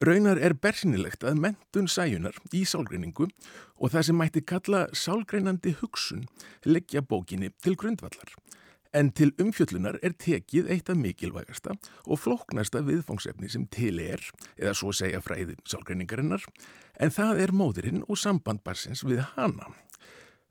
Raunar 0.00 0.38
er 0.40 0.54
bersinilegt 0.56 1.26
að 1.28 1.42
mentun 1.44 1.88
sæjunar 1.92 2.38
í 2.56 2.62
sálgreiningu 2.64 3.26
og 3.76 3.90
það 3.92 4.04
sem 4.06 4.16
mætti 4.16 4.40
kalla 4.48 4.86
sálgreinandi 4.96 5.74
hugsun 5.76 6.22
leggja 6.64 7.02
bókinni 7.04 7.50
til 7.60 7.74
grundvallar. 7.76 8.30
En 8.96 9.10
til 9.12 9.34
umfjöllunar 9.36 9.98
er 10.00 10.14
tekið 10.16 10.70
eitt 10.72 10.88
af 10.88 10.96
mikilvægasta 10.96 11.74
og 12.06 12.16
flóknasta 12.16 12.80
viðfangsefni 12.86 13.50
sem 13.52 13.66
til 13.68 14.00
er, 14.00 14.24
eða 14.56 14.72
svo 14.78 14.94
segja 14.96 15.20
fræði 15.20 15.58
sálgreiningarinnar, 15.68 16.46
en 16.96 17.12
það 17.12 17.42
er 17.44 17.52
móðurinn 17.52 18.00
og 18.08 18.16
sambandbarsins 18.22 19.04
við 19.04 19.20
hana. 19.34 19.68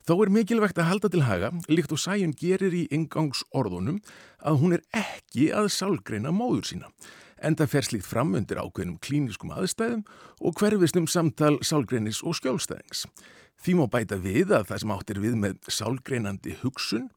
Þó 0.06 0.14
er 0.22 0.30
mikilvægt 0.30 0.78
að 0.78 0.92
halda 0.92 1.10
til 1.10 1.24
haga, 1.26 1.50
líkt 1.66 1.90
og 1.90 1.98
sæjun 1.98 2.36
gerir 2.38 2.70
í 2.70 2.84
ingangsorðunum, 2.94 3.98
að 4.46 4.62
hún 4.62 4.78
er 4.78 4.86
ekki 4.94 5.50
að 5.50 5.72
sálgreina 5.74 6.30
móður 6.30 6.70
sína 6.70 6.94
enda 7.44 7.66
fer 7.70 7.86
slíkt 7.86 8.08
fram 8.08 8.34
undir 8.38 8.60
ákveðnum 8.60 9.00
klíniskum 9.04 9.52
aðstæðum 9.54 10.06
og 10.40 10.56
hverfisnum 10.60 11.08
samtal 11.10 11.58
sálgreinis 11.66 12.22
og 12.24 12.36
skjólstæðings. 12.38 13.06
Því 13.60 13.74
má 13.76 13.84
bæta 13.92 14.16
við 14.16 14.54
að 14.56 14.70
það 14.70 14.78
sem 14.80 14.92
áttir 14.94 15.18
við 15.20 15.34
með 15.42 15.56
sálgreinandi 15.68 16.54
hugsun 16.62 17.10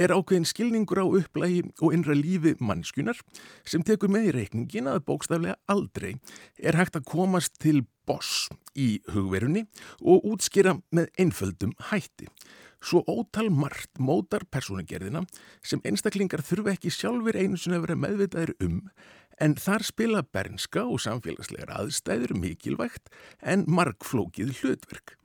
er 0.00 0.14
ákveðin 0.14 0.48
skilningur 0.48 1.02
á 1.04 1.04
upplægi 1.04 1.66
og 1.76 1.92
innra 1.92 2.16
lífi 2.16 2.54
mannskunar 2.56 3.20
sem 3.68 3.84
tekur 3.84 4.08
með 4.08 4.30
í 4.30 4.32
reikningin 4.38 4.88
að 4.88 5.02
bókstaflega 5.10 5.58
aldrei 5.68 6.14
er 6.56 6.80
hægt 6.80 6.96
að 6.96 7.04
komast 7.12 7.60
til 7.60 7.82
boss 8.08 8.48
í 8.72 9.02
hugverunni 9.12 9.66
og 10.00 10.24
útskýra 10.32 10.78
með 10.88 11.12
einföldum 11.20 11.76
hætti. 11.90 12.30
Svo 12.80 13.02
ótal 13.04 13.50
margt 13.52 14.00
mótar 14.00 14.46
persónugerðina 14.48 15.26
sem 15.60 15.84
einstaklingar 15.84 16.40
þurfa 16.40 16.78
ekki 16.78 16.92
sjálfur 16.96 17.36
einu 17.36 17.60
sem 17.60 17.76
hefur 17.76 17.92
meðvitaðir 17.92 18.56
um 18.64 18.86
en 19.40 19.56
þar 19.58 19.84
spila 19.88 20.22
bernska 20.22 20.84
og 20.86 21.00
samfélagslegar 21.02 21.72
aðstæður 21.74 22.36
mikilvægt 22.38 23.10
en 23.40 23.64
margflókið 23.68 24.52
hlutverk. 24.60 25.16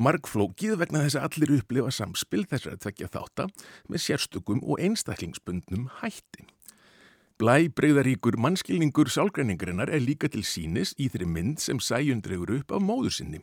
Margflókið 0.00 0.78
vegna 0.80 1.04
þess 1.04 1.18
að 1.18 1.26
allir 1.28 1.56
upplifa 1.58 1.90
samspil 1.94 2.46
þessar 2.48 2.76
að 2.76 2.84
tvekja 2.86 3.10
þátt 3.16 3.44
með 3.90 4.04
sérstökum 4.06 4.62
og 4.64 4.80
einstaklingsbundnum 4.82 5.90
hætti. 6.00 6.49
Blæbreyðaríkur 7.40 8.36
mannskilningur 8.36 9.08
sálgræningarinnar 9.08 9.88
er 9.88 10.02
líka 10.04 10.28
til 10.28 10.42
sínis 10.44 10.90
í 11.00 11.06
þeirri 11.08 11.24
mynd 11.24 11.62
sem 11.64 11.78
sæjun 11.80 12.18
drefur 12.20 12.50
upp 12.58 12.74
af 12.76 12.82
móður 12.84 13.14
sinni, 13.16 13.38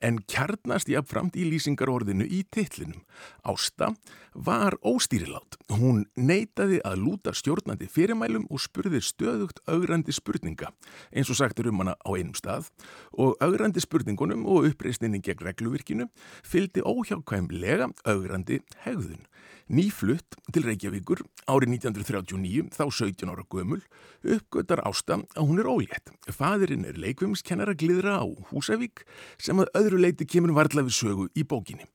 en 0.00 0.22
kjarnast 0.24 0.88
jáfnframt 0.88 1.36
í 1.36 1.44
lýsingarorðinu 1.50 2.24
í 2.24 2.46
titlinum. 2.48 3.02
Ásta 3.44 3.90
var 4.32 4.78
óstýrilát. 4.80 5.58
Hún 5.68 6.06
neytaði 6.16 6.78
að 6.80 7.02
lúta 7.04 7.34
stjórnandi 7.36 7.90
fyrirmælum 7.92 8.46
og 8.48 8.62
spurði 8.64 9.02
stöðugt 9.04 9.60
augrandi 9.68 10.16
spurninga, 10.16 10.72
eins 11.12 11.28
og 11.28 11.36
sagtur 11.42 11.68
um 11.68 11.84
hana 11.84 11.98
á 12.00 12.08
einum 12.08 12.32
stað, 12.32 12.72
og 13.12 13.36
augrandi 13.44 13.84
spurningunum 13.84 14.48
og 14.48 14.70
uppreysninni 14.70 15.20
gegn 15.20 15.44
regluvirkinu 15.44 16.08
fylgdi 16.40 16.80
óhjákvæmlega 16.88 17.92
augrandi 18.08 18.62
hegðun. 18.86 19.26
Nýflutt 19.70 20.38
til 20.52 20.64
Reykjavíkur 20.66 21.22
árið 21.46 21.76
1939, 21.76 22.72
þá 22.74 22.84
17 22.88 23.30
ára 23.30 23.44
gömul, 23.46 23.80
uppgötar 24.24 24.82
ásta 24.88 25.20
að 25.36 25.46
hún 25.48 25.62
er 25.62 25.70
ólétt. 25.70 26.12
Fadurinn 26.26 26.88
er 26.88 26.98
leikvimskennara 26.98 27.76
glidra 27.78 28.18
á 28.18 28.26
Húsavík 28.50 29.04
sem 29.38 29.62
að 29.62 29.70
öðru 29.78 30.02
leiti 30.02 30.26
kemur 30.26 30.56
varðla 30.58 30.86
við 30.88 30.98
sögu 30.98 31.28
í 31.38 31.46
bókinni. 31.46 31.86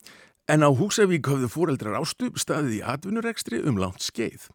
En 0.47 0.63
á 0.63 0.71
Húsavík 0.71 1.27
höfðu 1.27 1.51
fóreldrar 1.51 1.99
ástu 1.99 2.31
staðið 2.39 2.79
í 2.79 2.83
atvinnurekstri 2.87 3.63
um 3.67 3.79
langt 3.81 4.05
skeið. 4.05 4.47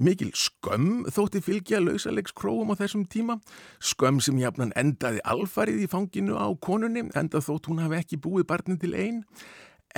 Mikil 0.00 0.30
skömm 0.38 1.06
þótti 1.10 1.42
fylgja 1.44 1.80
lausalegs 1.82 2.32
króum 2.36 2.70
á 2.72 2.78
þessum 2.78 3.02
tíma, 3.10 3.40
skömm 3.82 4.20
sem 4.22 4.38
jafnan 4.40 4.70
endaði 4.78 5.20
alfarið 5.28 5.82
í 5.84 5.88
fanginu 5.90 6.38
á 6.38 6.48
konunni, 6.62 7.08
enda 7.18 7.42
þótt 7.42 7.68
hún 7.68 7.82
hafi 7.82 7.98
ekki 7.98 8.20
búið 8.22 8.46
barnin 8.52 8.78
til 8.80 8.94
einn, 8.94 9.24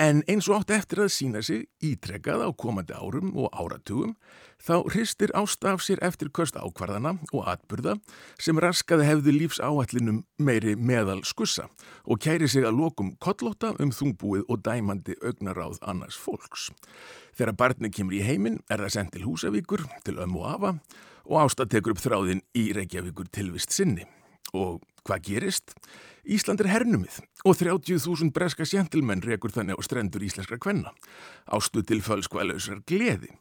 En 0.00 0.22
eins 0.24 0.46
og 0.48 0.62
átt 0.62 0.70
eftir 0.72 1.02
að 1.04 1.10
sína 1.12 1.42
sig 1.44 1.66
ítrekkað 1.84 2.46
á 2.46 2.50
komandi 2.56 2.94
árum 2.96 3.34
og 3.36 3.52
áratugum 3.52 4.14
þá 4.62 4.86
hristir 4.88 5.32
ásta 5.36 5.74
af 5.74 5.82
sér 5.84 6.00
eftir 6.00 6.30
köst 6.32 6.56
ákvarðana 6.56 7.18
og 7.32 7.48
atburða 7.50 7.98
sem 8.40 8.56
raskaði 8.56 9.04
hefðu 9.10 9.34
lífs 9.36 9.60
áallinum 9.60 10.22
meiri 10.40 10.78
meðal 10.80 11.20
skussa 11.28 11.66
og 12.08 12.22
kæri 12.24 12.48
sig 12.48 12.64
að 12.64 12.78
lokum 12.80 13.12
kollóta 13.20 13.74
um 13.78 13.92
þungbúið 13.92 14.46
og 14.48 14.62
dæmandi 14.64 15.18
augnaráð 15.20 15.82
annars 15.84 16.16
fólks. 16.16 16.70
Þegar 17.36 17.58
barni 17.60 17.92
kemur 17.92 18.16
í 18.16 18.24
heiminn 18.24 18.62
er 18.70 18.80
það 18.80 18.94
sendt 18.96 19.12
til 19.12 19.26
Húsavíkur, 19.26 19.84
til 20.06 20.16
Öm 20.24 20.38
og 20.40 20.48
Afa 20.54 20.72
og 21.28 21.36
ásta 21.44 21.68
tekur 21.68 21.92
upp 21.92 22.00
þráðin 22.00 22.40
í 22.56 22.70
Reykjavíkur 22.72 23.28
tilvist 23.28 23.76
sinni. 23.76 24.08
Og 24.56 24.80
hvað 25.06 25.24
gerist? 25.28 25.74
Ísland 26.22 26.62
er 26.62 26.70
hernumið 26.70 27.18
og 27.42 27.56
30.000 27.58 28.30
breska 28.34 28.66
sjentilmenn 28.68 29.24
rekur 29.26 29.50
þannig 29.50 29.74
á 29.74 29.82
strendur 29.82 30.22
íslenskra 30.22 30.58
kvenna. 30.62 30.92
Ástu 31.50 31.82
til 31.82 31.98
fölskvælausar 32.04 32.84
gleði. 32.86 33.32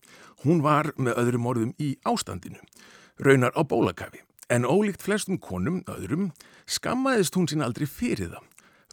Hún 0.42 0.64
var 0.66 0.90
með 0.98 1.20
öðrum 1.22 1.50
orðum 1.52 1.76
í 1.78 1.94
ástandinu. 2.10 2.58
Raunar 3.22 3.54
á 3.54 3.62
bólakafi. 3.62 4.24
En 4.50 4.66
ólíkt 4.66 5.06
flestum 5.06 5.38
konum, 5.40 5.84
öðrum, 5.88 6.32
skammaðist 6.66 7.38
hún 7.38 7.48
sín 7.48 7.62
aldrei 7.64 7.86
fyrir 7.88 8.34
það. 8.34 8.48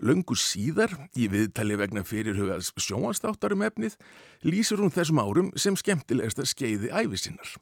Löngu 0.05 0.37
síðar, 0.39 0.93
í 1.19 1.27
viðtali 1.33 1.75
vegna 1.81 2.05
fyrirhugaðs 2.07 2.71
sjóanstáttarum 2.79 3.65
efnið, 3.67 3.97
lýsur 4.47 4.85
hún 4.85 4.93
þessum 4.95 5.19
árum 5.19 5.49
sem 5.59 5.75
skemmtilegast 5.75 6.39
að 6.39 6.53
skeiði 6.53 6.93
æfisinnar. 6.93 7.57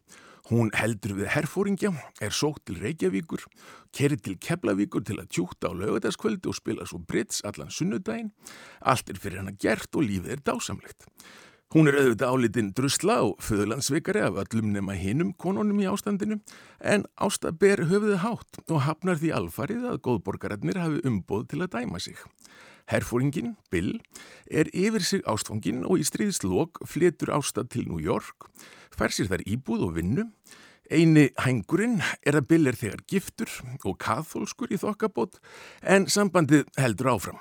Hún 0.47 0.69
heldur 0.79 1.17
við 1.19 1.33
herfóringja, 1.35 1.91
er 2.23 2.31
sótt 2.31 2.69
til 2.69 2.77
Reykjavíkur, 2.79 3.43
kerir 3.91 4.21
til 4.23 4.37
Keflavíkur 4.39 5.03
til 5.03 5.17
að 5.19 5.33
tjúta 5.35 5.73
á 5.73 5.75
lögadaskvöldi 5.75 6.47
og 6.47 6.55
spila 6.55 6.87
svo 6.87 7.01
Brits 7.03 7.43
allan 7.43 7.73
sunnudaginn. 7.75 8.31
Allt 8.79 9.11
er 9.11 9.19
fyrir 9.19 9.43
hana 9.43 9.57
gert 9.59 9.91
og 9.99 10.07
lífið 10.07 10.37
er 10.37 10.45
dásamlegt. 10.47 11.09
Hún 11.75 11.91
er 11.91 11.99
auðvitað 11.99 12.31
álitinn 12.31 12.71
drusla 12.79 13.17
og 13.27 13.43
föðlandsveikari 13.43 14.23
af 14.23 14.39
öllum 14.45 14.71
nema 14.71 14.95
hinnum 14.95 15.33
konunum 15.35 15.83
í 15.83 15.89
ástandinu 15.91 16.39
en 16.79 17.09
Ásta 17.19 17.51
ber 17.51 17.83
höfuðið 17.91 18.23
hátt 18.23 18.63
og 18.69 18.85
hafnar 18.87 19.19
því 19.19 19.35
alfarið 19.35 19.91
að 19.91 20.01
góðborgararnir 20.07 20.79
hafi 20.79 21.03
umboð 21.11 21.49
til 21.51 21.65
að 21.67 21.73
dæma 21.75 21.99
sig. 21.99 22.23
Herfóringin, 22.87 23.57
Bill, 23.67 23.97
er 24.47 24.71
yfir 24.71 25.03
sig 25.03 25.27
ástfangin 25.27 25.83
og 25.83 25.99
í 25.99 26.07
stríðslokk 26.07 26.85
fletur 26.87 27.35
Ásta 27.35 27.67
til 27.67 27.89
New 27.91 27.99
York 27.99 28.47
fær 28.97 29.15
sér 29.15 29.31
þar 29.33 29.45
íbúð 29.47 29.85
og 29.89 29.97
vinnu. 29.99 30.27
Einu 30.87 31.27
hængurinn 31.43 31.99
er 32.23 32.39
að 32.39 32.49
Bill 32.53 32.71
er 32.71 32.79
þegar 32.79 33.03
giftur 33.11 33.51
og 33.83 33.99
katholskur 33.99 34.71
í 34.71 34.79
þokkabót 34.79 35.41
en 35.83 36.07
sambandið 36.07 36.69
heldur 36.79 37.17
áfram. 37.17 37.41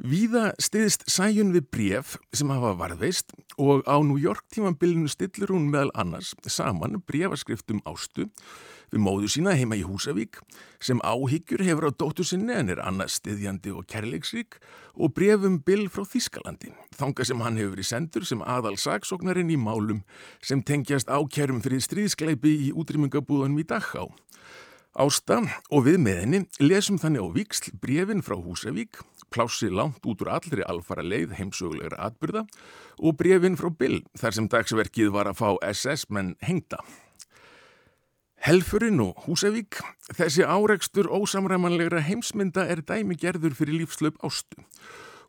Víða 0.00 0.54
stiðist 0.56 1.02
sæjun 1.12 1.50
við 1.52 1.66
bref 1.68 2.14
sem 2.32 2.48
hafa 2.48 2.70
varðveist 2.78 3.34
og 3.60 3.82
á 3.84 4.00
New 4.00 4.16
York 4.16 4.46
tímanbillinu 4.48 5.10
stillur 5.12 5.52
hún 5.52 5.66
meðal 5.68 5.90
annars 5.92 6.30
saman 6.48 7.02
brefaskriftum 7.04 7.82
ástu 7.84 8.24
við 8.88 9.02
móðu 9.04 9.28
sína 9.28 9.52
heima 9.60 9.76
í 9.76 9.84
Húsavík 9.84 10.40
sem 10.80 11.02
áhyggjur 11.04 11.66
hefur 11.68 11.90
á 11.92 11.98
dóttu 12.00 12.24
sinni 12.24 12.56
en 12.56 12.72
er 12.72 12.80
annars 12.80 13.18
stiðjandi 13.20 13.74
og 13.76 13.84
kærleiksrík 13.92 14.56
og 14.96 15.12
brefum 15.12 15.60
Bill 15.68 15.84
frá 15.92 16.08
Þískalandi 16.08 16.72
þanga 16.96 17.28
sem 17.28 17.44
hann 17.44 17.60
hefur 17.60 17.76
verið 17.76 17.90
sendur 17.92 18.24
sem 18.24 18.40
aðal 18.40 18.80
saksóknarinn 18.80 19.52
í 19.52 19.60
málum 19.60 20.00
sem 20.40 20.64
tengjast 20.64 21.12
ákjærum 21.12 21.60
fyrir 21.60 21.84
stríðskleipi 21.84 22.56
í 22.70 22.72
útrýmingabúðanum 22.72 23.60
í 23.60 23.68
Dachá. 23.68 24.08
Ásta 24.96 25.42
og 25.70 25.84
við 25.86 26.00
með 26.02 26.24
henni 26.24 26.38
lesum 26.64 26.96
þannig 26.98 27.22
á 27.22 27.28
viksl 27.36 27.74
brefin 27.78 28.24
frá 28.26 28.34
Húsavík, 28.40 28.98
plássi 29.30 29.70
langt 29.70 30.06
út 30.06 30.22
úr 30.24 30.32
allri 30.36 30.64
alfara 30.66 31.04
leið 31.06 31.36
heimsögulegra 31.38 32.00
atbyrða 32.08 32.46
og 32.98 33.16
brefin 33.20 33.58
frá 33.60 33.70
Bill 33.70 34.02
þar 34.18 34.36
sem 34.36 34.48
dagsverkið 34.50 35.12
var 35.14 35.30
að 35.30 35.40
fá 35.40 35.48
SS-menn 35.70 36.34
hengta. 36.44 36.82
Helfurinn 38.40 39.02
og 39.04 39.26
Húsavík, 39.26 39.82
þessi 40.16 40.46
áreikstur 40.48 41.10
ósamræmanlegra 41.12 42.00
heimsmynda 42.00 42.64
er 42.72 42.80
dæmi 42.80 43.18
gerður 43.20 43.52
fyrir 43.58 43.82
lífslöp 43.82 44.16
ástu 44.24 44.64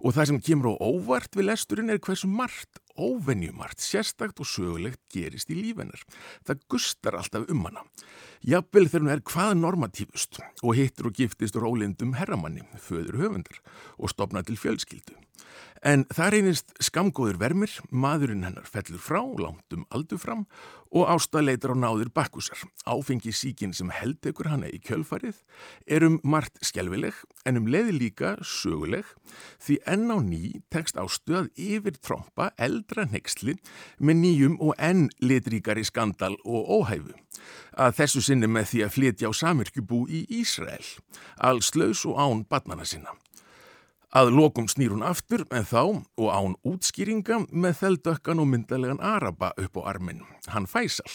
og 0.02 0.16
það 0.16 0.30
sem 0.30 0.40
kemur 0.42 0.74
á 0.74 0.82
óvart 0.82 1.38
við 1.38 1.48
lesturinn 1.50 1.94
er 1.94 2.02
hversu 2.02 2.30
margt, 2.30 2.82
óvenjumart, 2.98 3.80
sérstakt 3.82 4.42
og 4.42 4.50
sögulegt 4.50 5.02
gerist 5.14 5.52
í 5.54 5.58
lífennar. 5.58 6.02
Það 6.48 6.66
gustar 6.72 7.18
alltaf 7.20 7.48
um 7.52 7.66
hana. 7.68 7.86
Jafnvel 8.42 8.88
þegar 8.90 9.06
hún 9.06 9.14
er 9.14 9.26
hvað 9.32 9.52
normatífust 9.60 10.42
og 10.62 10.78
hittur 10.78 11.12
og 11.12 11.18
giftist 11.18 11.58
rólindum 11.58 12.16
herramanni, 12.18 12.66
föður 12.82 13.20
höfundar 13.22 13.62
og 13.98 14.12
stopna 14.14 14.42
til 14.46 14.58
fjölskyldu. 14.58 15.18
En 15.82 16.04
það 16.14 16.30
reynist 16.36 16.76
skamgóður 16.78 17.40
vermir, 17.42 17.72
maðurinn 17.90 18.44
hennar 18.46 18.68
fellur 18.70 19.02
frá, 19.02 19.24
langt 19.26 19.74
um 19.74 19.88
aldur 19.90 20.20
fram 20.22 20.44
og 20.94 21.08
Ásta 21.10 21.42
leitar 21.42 21.74
á 21.74 21.76
náður 21.82 22.12
bakkusar. 22.14 22.60
Áfengi 22.86 23.32
síkin 23.34 23.74
sem 23.74 23.90
heldekur 23.90 24.52
hana 24.52 24.70
í 24.70 24.78
kjölfarið 24.78 25.40
er 25.90 26.06
um 26.06 26.20
margt 26.22 26.60
skjálfileg 26.62 27.18
en 27.50 27.58
um 27.58 27.70
leiði 27.72 27.96
líka 27.98 28.36
söguleg 28.46 29.10
því 29.58 29.80
enn 29.90 30.14
á 30.14 30.18
ný 30.22 30.42
tekst 30.70 31.02
Ástu 31.02 31.40
að 31.40 31.50
yfir 31.58 31.98
trompa 31.98 32.52
eldra 32.62 33.08
nexli 33.10 33.58
með 33.98 34.22
nýjum 34.22 34.60
og 34.62 34.78
enn 34.78 35.08
litríkari 35.18 35.88
skandal 35.88 36.36
og 36.46 36.70
óhæfu. 36.78 37.18
Að 37.74 37.98
þessu 38.04 38.22
sinni 38.22 38.46
með 38.46 38.70
því 38.70 38.86
að 38.86 38.96
flytja 39.00 39.32
á 39.32 39.34
samirkjubú 39.34 40.06
í 40.14 40.28
Ísrael, 40.44 40.86
alls 41.42 41.74
laus 41.74 42.06
og 42.06 42.22
án 42.22 42.46
batnana 42.46 42.86
sinna. 42.86 43.18
Að 44.12 44.34
lokum 44.36 44.66
snýr 44.68 44.92
hún 44.92 45.06
aftur 45.08 45.46
en 45.56 45.64
þá 45.64 45.84
og 46.20 46.26
án 46.28 46.56
útskýringa 46.68 47.46
með 47.48 47.78
þeldökkan 47.80 48.42
og 48.44 48.48
myndalegan 48.52 49.00
Araba 49.00 49.54
upp 49.56 49.78
á 49.80 49.82
armin, 49.88 50.26
hann 50.52 50.68
Fæsal, 50.68 51.08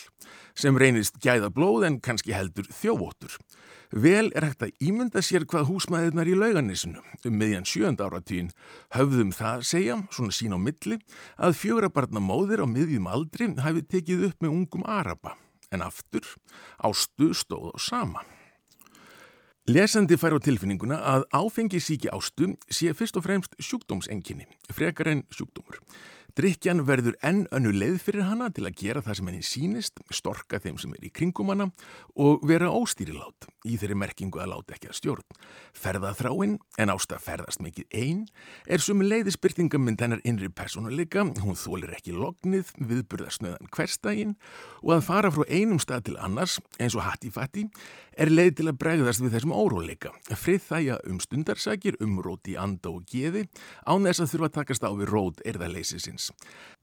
sem 0.57 0.79
reynist 0.81 1.19
gæða 1.21 1.51
blóð 1.53 1.85
en 1.91 1.99
kannski 2.01 2.33
heldur 2.33 2.65
þjóvóttur. 2.73 3.35
Vel 3.93 4.31
er 4.33 4.47
hægt 4.49 4.65
að 4.65 4.73
ímynda 4.81 5.21
sér 5.21 5.45
hvað 5.45 5.69
húsmaðirnar 5.69 6.31
í 6.31 6.39
lauganisinu 6.41 7.03
um 7.29 7.37
miðjan 7.37 7.69
sjönda 7.69 8.09
áratíðin 8.09 8.49
höfðum 8.97 9.35
það 9.37 9.67
segja, 9.69 9.99
svona 10.09 10.33
sín 10.33 10.57
á 10.57 10.59
milli, 10.59 10.97
að 11.37 11.59
fjögrabarna 11.61 12.23
móðir 12.25 12.65
á 12.65 12.67
miðjum 12.67 13.11
aldri 13.13 13.51
hafi 13.61 13.85
tekið 13.85 14.31
upp 14.31 14.41
með 14.41 14.57
ungum 14.57 14.89
Araba, 14.89 15.37
en 15.69 15.85
aftur 15.85 16.25
ástu 16.81 17.35
stóð 17.37 17.77
á 17.77 17.79
sama. 17.79 18.25
Lesandi 19.67 20.15
fær 20.15 20.37
á 20.37 20.39
tilfinninguna 20.39 20.97
að 21.11 21.25
áfengisíki 21.35 22.07
ástu 22.15 22.53
sé 22.71 22.93
fyrst 22.95 23.17
og 23.19 23.25
fremst 23.27 23.57
sjúkdómsenginni, 23.59 24.47
frekar 24.71 25.11
en 25.11 25.25
sjúkdómur. 25.35 25.81
Drykjan 26.37 26.83
verður 26.85 27.15
enn 27.25 27.47
önnu 27.49 27.71
leið 27.73 27.97
fyrir 28.05 28.27
hana 28.29 28.51
til 28.53 28.67
að 28.69 28.77
gera 28.77 29.01
það 29.01 29.17
sem 29.17 29.29
henni 29.31 29.47
sínist, 29.49 30.03
storka 30.13 30.59
þeim 30.61 30.77
sem 30.79 30.93
er 30.93 31.07
í 31.09 31.11
kringum 31.11 31.49
hana 31.49 31.71
og 32.21 32.45
vera 32.47 32.69
óstýrilát 32.69 33.47
í 33.65 33.79
þeirri 33.81 33.97
merkingu 33.97 34.43
að 34.45 34.51
láta 34.53 34.77
ekki 34.77 34.91
að 34.91 34.99
stjórn. 34.99 35.39
Ferðaþráin, 35.81 36.59
en 36.77 36.93
ásta 36.93 37.17
ferðast 37.25 37.65
mikið 37.65 37.89
einn, 37.97 38.21
er 38.69 38.85
sem 38.85 39.01
leiðisbyrtingamind 39.01 40.05
hennar 40.05 40.21
innri 40.29 40.53
personuleika, 40.53 41.25
hún 41.41 41.57
þólir 41.57 41.97
ekki 41.97 42.13
lognið, 42.13 42.75
viðburðarsnöðan 42.85 43.73
hverstægin 43.73 44.37
og 44.85 44.99
að 44.99 45.07
fara 45.09 45.33
frá 45.33 45.49
einum 45.49 45.81
stað 45.81 46.11
til 46.11 46.19
annars, 46.21 46.61
eins 46.77 46.95
og 47.01 47.07
hatti 47.09 47.33
fatti, 47.33 47.65
er 48.17 48.33
leið 48.33 48.53
til 48.59 48.67
að 48.71 48.79
bregðast 48.81 49.23
við 49.23 49.37
þessum 49.37 49.55
óróleika. 49.57 50.13
Frið 50.33 50.63
þægja 50.67 50.99
um 51.11 51.21
stundarsakir, 51.21 51.99
um 52.01 52.19
róti 52.25 52.57
anda 52.59 52.93
og 52.93 53.05
geði, 53.11 53.45
án 53.85 54.09
þess 54.09 54.25
að 54.25 54.33
þurfa 54.33 54.51
að 54.51 54.57
takast 54.59 54.87
á 54.89 54.91
við 54.97 55.11
rót 55.13 55.43
erðaleysisins. 55.45 56.31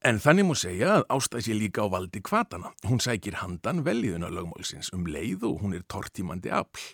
En 0.05 0.21
þannig 0.21 0.49
múi 0.49 0.59
segja 0.61 0.97
að 0.99 1.07
ástæð 1.17 1.47
sé 1.47 1.57
líka 1.57 1.85
á 1.85 1.87
valdi 1.89 2.21
kvatana. 2.21 2.73
Hún 2.85 3.01
sækir 3.01 3.41
handan 3.41 3.81
veljiðuna 3.85 4.29
lögmálsins 4.33 4.93
um 4.93 5.07
leið 5.09 5.47
og 5.49 5.63
hún 5.63 5.77
er 5.77 5.87
tortímandi 5.89 6.53
afl. 6.53 6.93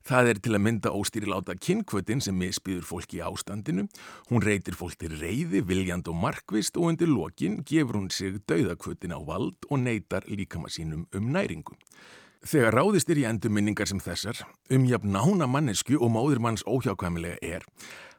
Það 0.00 0.30
er 0.30 0.38
til 0.40 0.54
að 0.56 0.62
mynda 0.64 0.92
óstýriláta 0.96 1.54
kynkvötin 1.60 2.22
sem 2.24 2.36
misbyður 2.40 2.86
fólki 2.88 3.18
í 3.18 3.24
ástandinu. 3.24 3.84
Hún 4.30 4.44
reytir 4.44 4.74
fólk 4.74 4.96
til 5.00 5.12
reyði, 5.20 5.60
viljand 5.60 6.08
og 6.08 6.16
markvist 6.16 6.78
og 6.80 6.88
undir 6.88 7.10
lokin 7.12 7.60
gefur 7.68 8.00
hún 8.00 8.08
sig 8.10 8.40
dauðakvötin 8.48 9.12
á 9.12 9.20
vald 9.20 9.68
og 9.68 9.84
neytar 9.84 10.24
líkama 10.26 10.72
sínum 10.72 11.04
um 11.12 11.28
næringu. 11.34 11.76
Þegar 12.40 12.78
ráðist 12.78 13.10
er 13.12 13.20
í 13.20 13.26
endurminningar 13.28 13.88
sem 13.90 14.00
þessar, 14.00 14.38
um 14.72 14.86
jafn 14.88 15.12
nána 15.12 15.48
mannesku 15.50 15.98
og 16.00 16.12
móður 16.14 16.40
manns 16.40 16.64
óhjákvæmilega 16.64 17.36
er, 17.44 17.66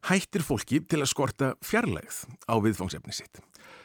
hættir 0.09 0.45
fólki 0.45 0.83
til 0.85 1.01
að 1.01 1.09
skorta 1.09 1.55
fjarlægð 1.65 2.27
á 2.45 2.55
viðfangsefni 2.61 3.17
sitt 3.17 3.41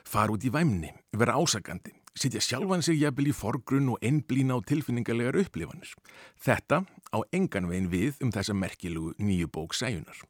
fara 0.06 0.34
út 0.34 0.44
í 0.46 0.52
væmni, 0.52 0.92
vera 1.18 1.36
ásakandi, 1.40 1.92
sitja 2.16 2.40
sjálfan 2.42 2.84
sig 2.84 3.00
jafnvel 3.00 3.30
í 3.30 3.34
forgrunn 3.36 3.90
og 3.94 4.04
einblína 4.04 4.58
á 4.58 4.60
tilfinningarlegar 4.66 5.38
upplifanir. 5.42 5.92
Þetta 6.42 6.84
á 6.86 7.18
engan 7.34 7.68
veginn 7.70 7.90
við 7.92 8.22
um 8.24 8.32
þessa 8.34 8.54
merkilugu 8.56 9.16
nýju 9.18 9.50
bók 9.52 9.74
sæjunar. 9.76 10.22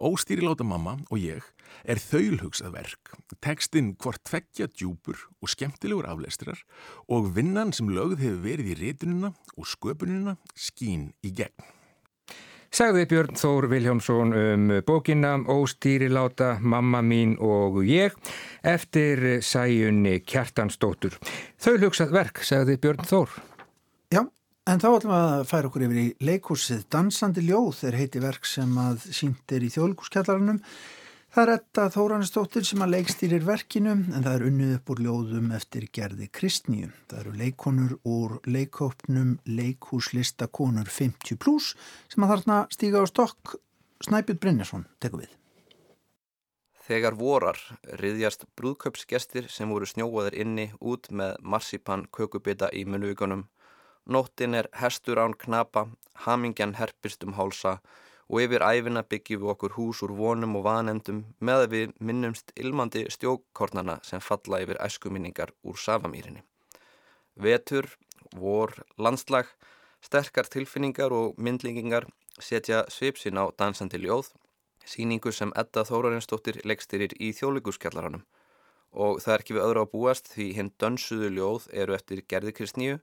Óstýriláta 0.00 0.66
mamma 0.66 0.96
og 1.10 1.20
ég 1.22 1.44
er 1.84 2.00
þaulhugsað 2.02 2.74
verk, 2.74 3.14
tekstinn 3.44 3.94
hvort 4.00 4.22
tveggja 4.26 4.66
djúpur 4.72 5.20
og 5.40 5.52
skemmtilegur 5.52 6.08
afleistrar 6.10 6.64
og 7.06 7.30
vinnan 7.36 7.72
sem 7.76 7.92
lögð 7.92 8.24
hefur 8.24 8.42
verið 8.48 8.72
í 8.74 8.76
rétununa 8.80 9.32
og 9.54 9.70
sköpununa 9.70 10.36
skín 10.58 11.12
í 11.22 11.32
gegn. 11.34 11.72
Sagði 12.74 13.04
Björn 13.06 13.36
Þór 13.38 13.68
Viljámsson 13.70 14.34
um 14.34 14.70
bókina 14.82 15.36
Óstýriláta, 15.46 16.56
mamma 16.58 17.04
mín 17.06 17.36
og 17.38 17.84
ég 17.86 18.16
eftir 18.66 19.38
sæjunni 19.46 20.16
Kjartansdóttur. 20.26 21.14
Þau 21.62 21.76
hugsað 21.84 22.16
verk, 22.16 22.42
sagði 22.42 22.80
Björn 22.82 23.06
Þór. 23.06 23.36
Já, 24.10 24.24
en 24.70 24.80
þá 24.82 24.88
ætlum 24.90 25.14
að 25.16 25.46
færa 25.50 25.70
okkur 25.70 25.86
yfir 25.86 26.02
í 26.02 26.08
leikúsið 26.24 26.84
Dansandi 26.92 27.44
ljóð 27.44 27.84
er 27.90 27.98
heiti 28.00 28.22
verk 28.24 28.46
sem 28.48 28.76
að 28.80 29.08
sínt 29.12 29.52
er 29.52 29.66
í 29.66 29.72
þjóðlíkuskjallarannum 29.74 30.62
Það 31.34 31.42
er 31.42 31.50
þetta 31.50 31.84
Þóranistóttir 31.90 32.62
sem 32.62 32.82
að 32.84 32.92
leikstýrir 32.92 33.42
verkinu 33.42 33.90
en 33.90 34.22
það 34.22 34.34
er 34.36 34.42
unnið 34.46 34.74
upp 34.76 34.90
úr 34.94 35.00
ljóðum 35.02 35.48
eftir 35.56 35.88
gerði 35.90 36.28
kristníu. 36.30 36.92
Það 37.10 37.22
eru 37.24 37.32
leikonur 37.40 37.94
úr 38.06 38.36
leikópnum 38.46 39.32
leikúslistakonur 39.42 40.86
50 40.86 41.40
plus 41.42 41.72
sem 42.12 42.22
að 42.22 42.36
þarna 42.36 42.58
stíga 42.70 43.02
á 43.02 43.10
stokk 43.10 43.56
Snæpjur 44.06 44.38
Brynjarsson 44.44 44.86
tekur 45.02 45.24
við. 45.24 45.34
Þegar 46.86 47.18
vorar 47.18 47.58
riðjast 47.98 48.46
brúðköpsgestir 48.54 49.50
sem 49.50 49.74
voru 49.74 49.90
snjóaðir 49.90 50.38
inni 50.38 50.68
út 50.78 51.10
með 51.10 51.34
marsipan 51.42 52.06
kökubita 52.14 52.70
í 52.70 52.86
munvíkunum. 52.86 53.48
Nóttin 54.06 54.54
er 54.54 54.68
hestur 54.76 55.16
án 55.16 55.32
knapa, 55.32 55.86
hamingjan 56.26 56.74
herpist 56.76 57.24
um 57.24 57.32
hálsa 57.38 57.78
og 58.28 58.40
yfir 58.44 58.64
æfina 58.64 59.02
byggjum 59.08 59.40
við 59.42 59.52
okkur 59.54 59.76
hús 59.76 60.02
úr 60.04 60.12
vonum 60.18 60.56
og 60.58 60.64
vanendum 60.66 61.22
með 61.40 61.64
að 61.64 61.72
við 61.76 61.94
minnumst 62.10 62.52
ilmandi 62.60 63.04
stjókkornana 63.16 63.98
sem 64.04 64.20
falla 64.20 64.60
yfir 64.64 64.80
æskuminningar 64.86 65.54
úr 65.64 65.80
Safamýrinni. 65.80 66.44
Vetur, 67.36 67.88
vor, 68.36 68.76
landslag, 68.98 69.48
sterkar 70.04 70.48
tilfinningar 70.52 71.12
og 71.12 71.40
myndlingingar 71.40 72.08
setja 72.40 72.84
svipsin 72.92 73.40
á 73.40 73.48
dansandi 73.56 74.00
ljóð, 74.04 74.32
síningu 74.84 75.32
sem 75.32 75.52
Edda 75.56 75.84
Þórarinsdóttir 75.88 76.60
leggstyrir 76.68 77.16
í 77.20 77.32
þjóðlíkuskjallaranum 77.32 78.24
og 78.94 79.18
það 79.22 79.34
er 79.34 79.42
ekki 79.42 79.54
við 79.56 79.64
öðru 79.66 79.82
á 79.82 79.86
búast 79.90 80.28
því 80.30 80.48
hinn 80.54 80.72
dönsuðu 80.78 81.30
ljóð 81.34 81.68
eru 81.82 81.96
eftir 81.96 82.22
gerðikristníu 82.30 83.00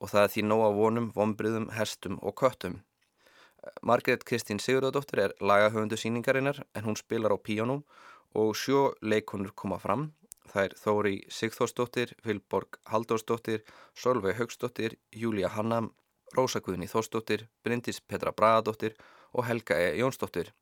og 0.00 0.12
það 0.12 0.22
er 0.22 0.32
því 0.34 0.44
nóg 0.46 0.62
á 0.62 0.70
vonum, 0.76 1.08
vonbriðum, 1.14 1.70
hestum 1.76 2.18
og 2.22 2.36
köttum. 2.40 2.80
Margret 3.82 4.24
Kristín 4.24 4.60
Sigurðardóttir 4.62 5.22
er 5.24 5.34
lagahöfundu 5.40 5.96
síningarinnar 5.98 6.62
en 6.74 6.84
hún 6.86 6.98
spilar 6.98 7.34
á 7.34 7.38
píjónum 7.40 7.82
og 8.34 8.54
sjó 8.54 8.92
leikonur 9.02 9.54
koma 9.54 9.78
fram. 9.82 10.12
Það 10.46 10.64
er 10.64 10.74
Þóri 10.78 11.14
Sigþórsdóttir, 11.32 12.12
Vilborg 12.24 12.78
Haldórsdóttir, 12.86 13.64
Solveig 13.94 14.38
Haugsdóttir, 14.38 14.96
Júlia 15.10 15.50
Hannam, 15.50 15.90
Rósa 16.36 16.60
Guðni 16.60 16.86
Þórsdóttir, 16.86 17.48
Bryndis 17.64 18.00
Petra 18.00 18.32
Bragadóttir 18.32 18.94
og 19.32 19.46
Helga 19.48 19.78
E. 19.80 19.96
Jónsdóttir. 19.98 20.52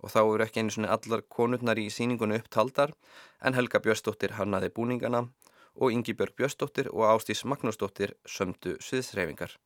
Og 0.00 0.12
þá 0.12 0.20
eru 0.22 0.44
ekki 0.44 0.60
einu 0.60 0.74
svona 0.74 0.92
allar 0.96 1.22
konurnar 1.28 1.80
í 1.80 1.88
síningunni 1.92 2.40
upptaldar 2.40 2.92
en 3.40 3.56
Helga 3.56 3.80
Björnsdóttir 3.84 4.36
hannaði 4.36 4.70
búningana 4.76 5.26
og 5.26 5.49
Ingi 5.94 6.14
Björg 6.16 6.34
Björnsdóttir 6.38 6.90
og 6.90 7.06
Ástís 7.08 7.44
Magnúsdóttir 7.46 8.16
sömdu 8.26 8.76
sviðsreyfingar. 8.82 9.56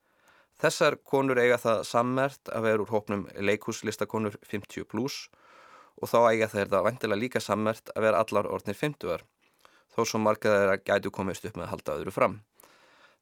Þessar 0.61 0.99
konur 1.03 1.40
eiga 1.40 1.59
það 1.59 1.85
sammert 1.88 2.51
að 2.53 2.67
vera 2.69 2.85
úr 2.85 2.93
hópnum 2.93 3.25
leikúslistakonur 3.35 4.37
50 4.47 4.87
plus 4.90 5.29
og 5.99 6.11
þá 6.11 6.19
eiga 6.31 6.51
þeir 6.53 6.71
það 6.71 6.87
vantilega 6.88 7.21
líka 7.21 7.43
sammert 7.43 7.90
að 7.95 8.07
vera 8.07 8.21
allar 8.23 8.51
orðnir 8.51 8.79
50-ar 8.79 9.25
þó 9.95 10.03
svo 10.07 10.21
margað 10.23 10.59
þeirra 10.59 10.83
gætu 10.83 11.12
komist 11.14 11.47
upp 11.47 11.57
með 11.57 11.67
að 11.67 11.73
halda 11.75 11.97
öðru 11.99 12.14
fram. 12.14 12.37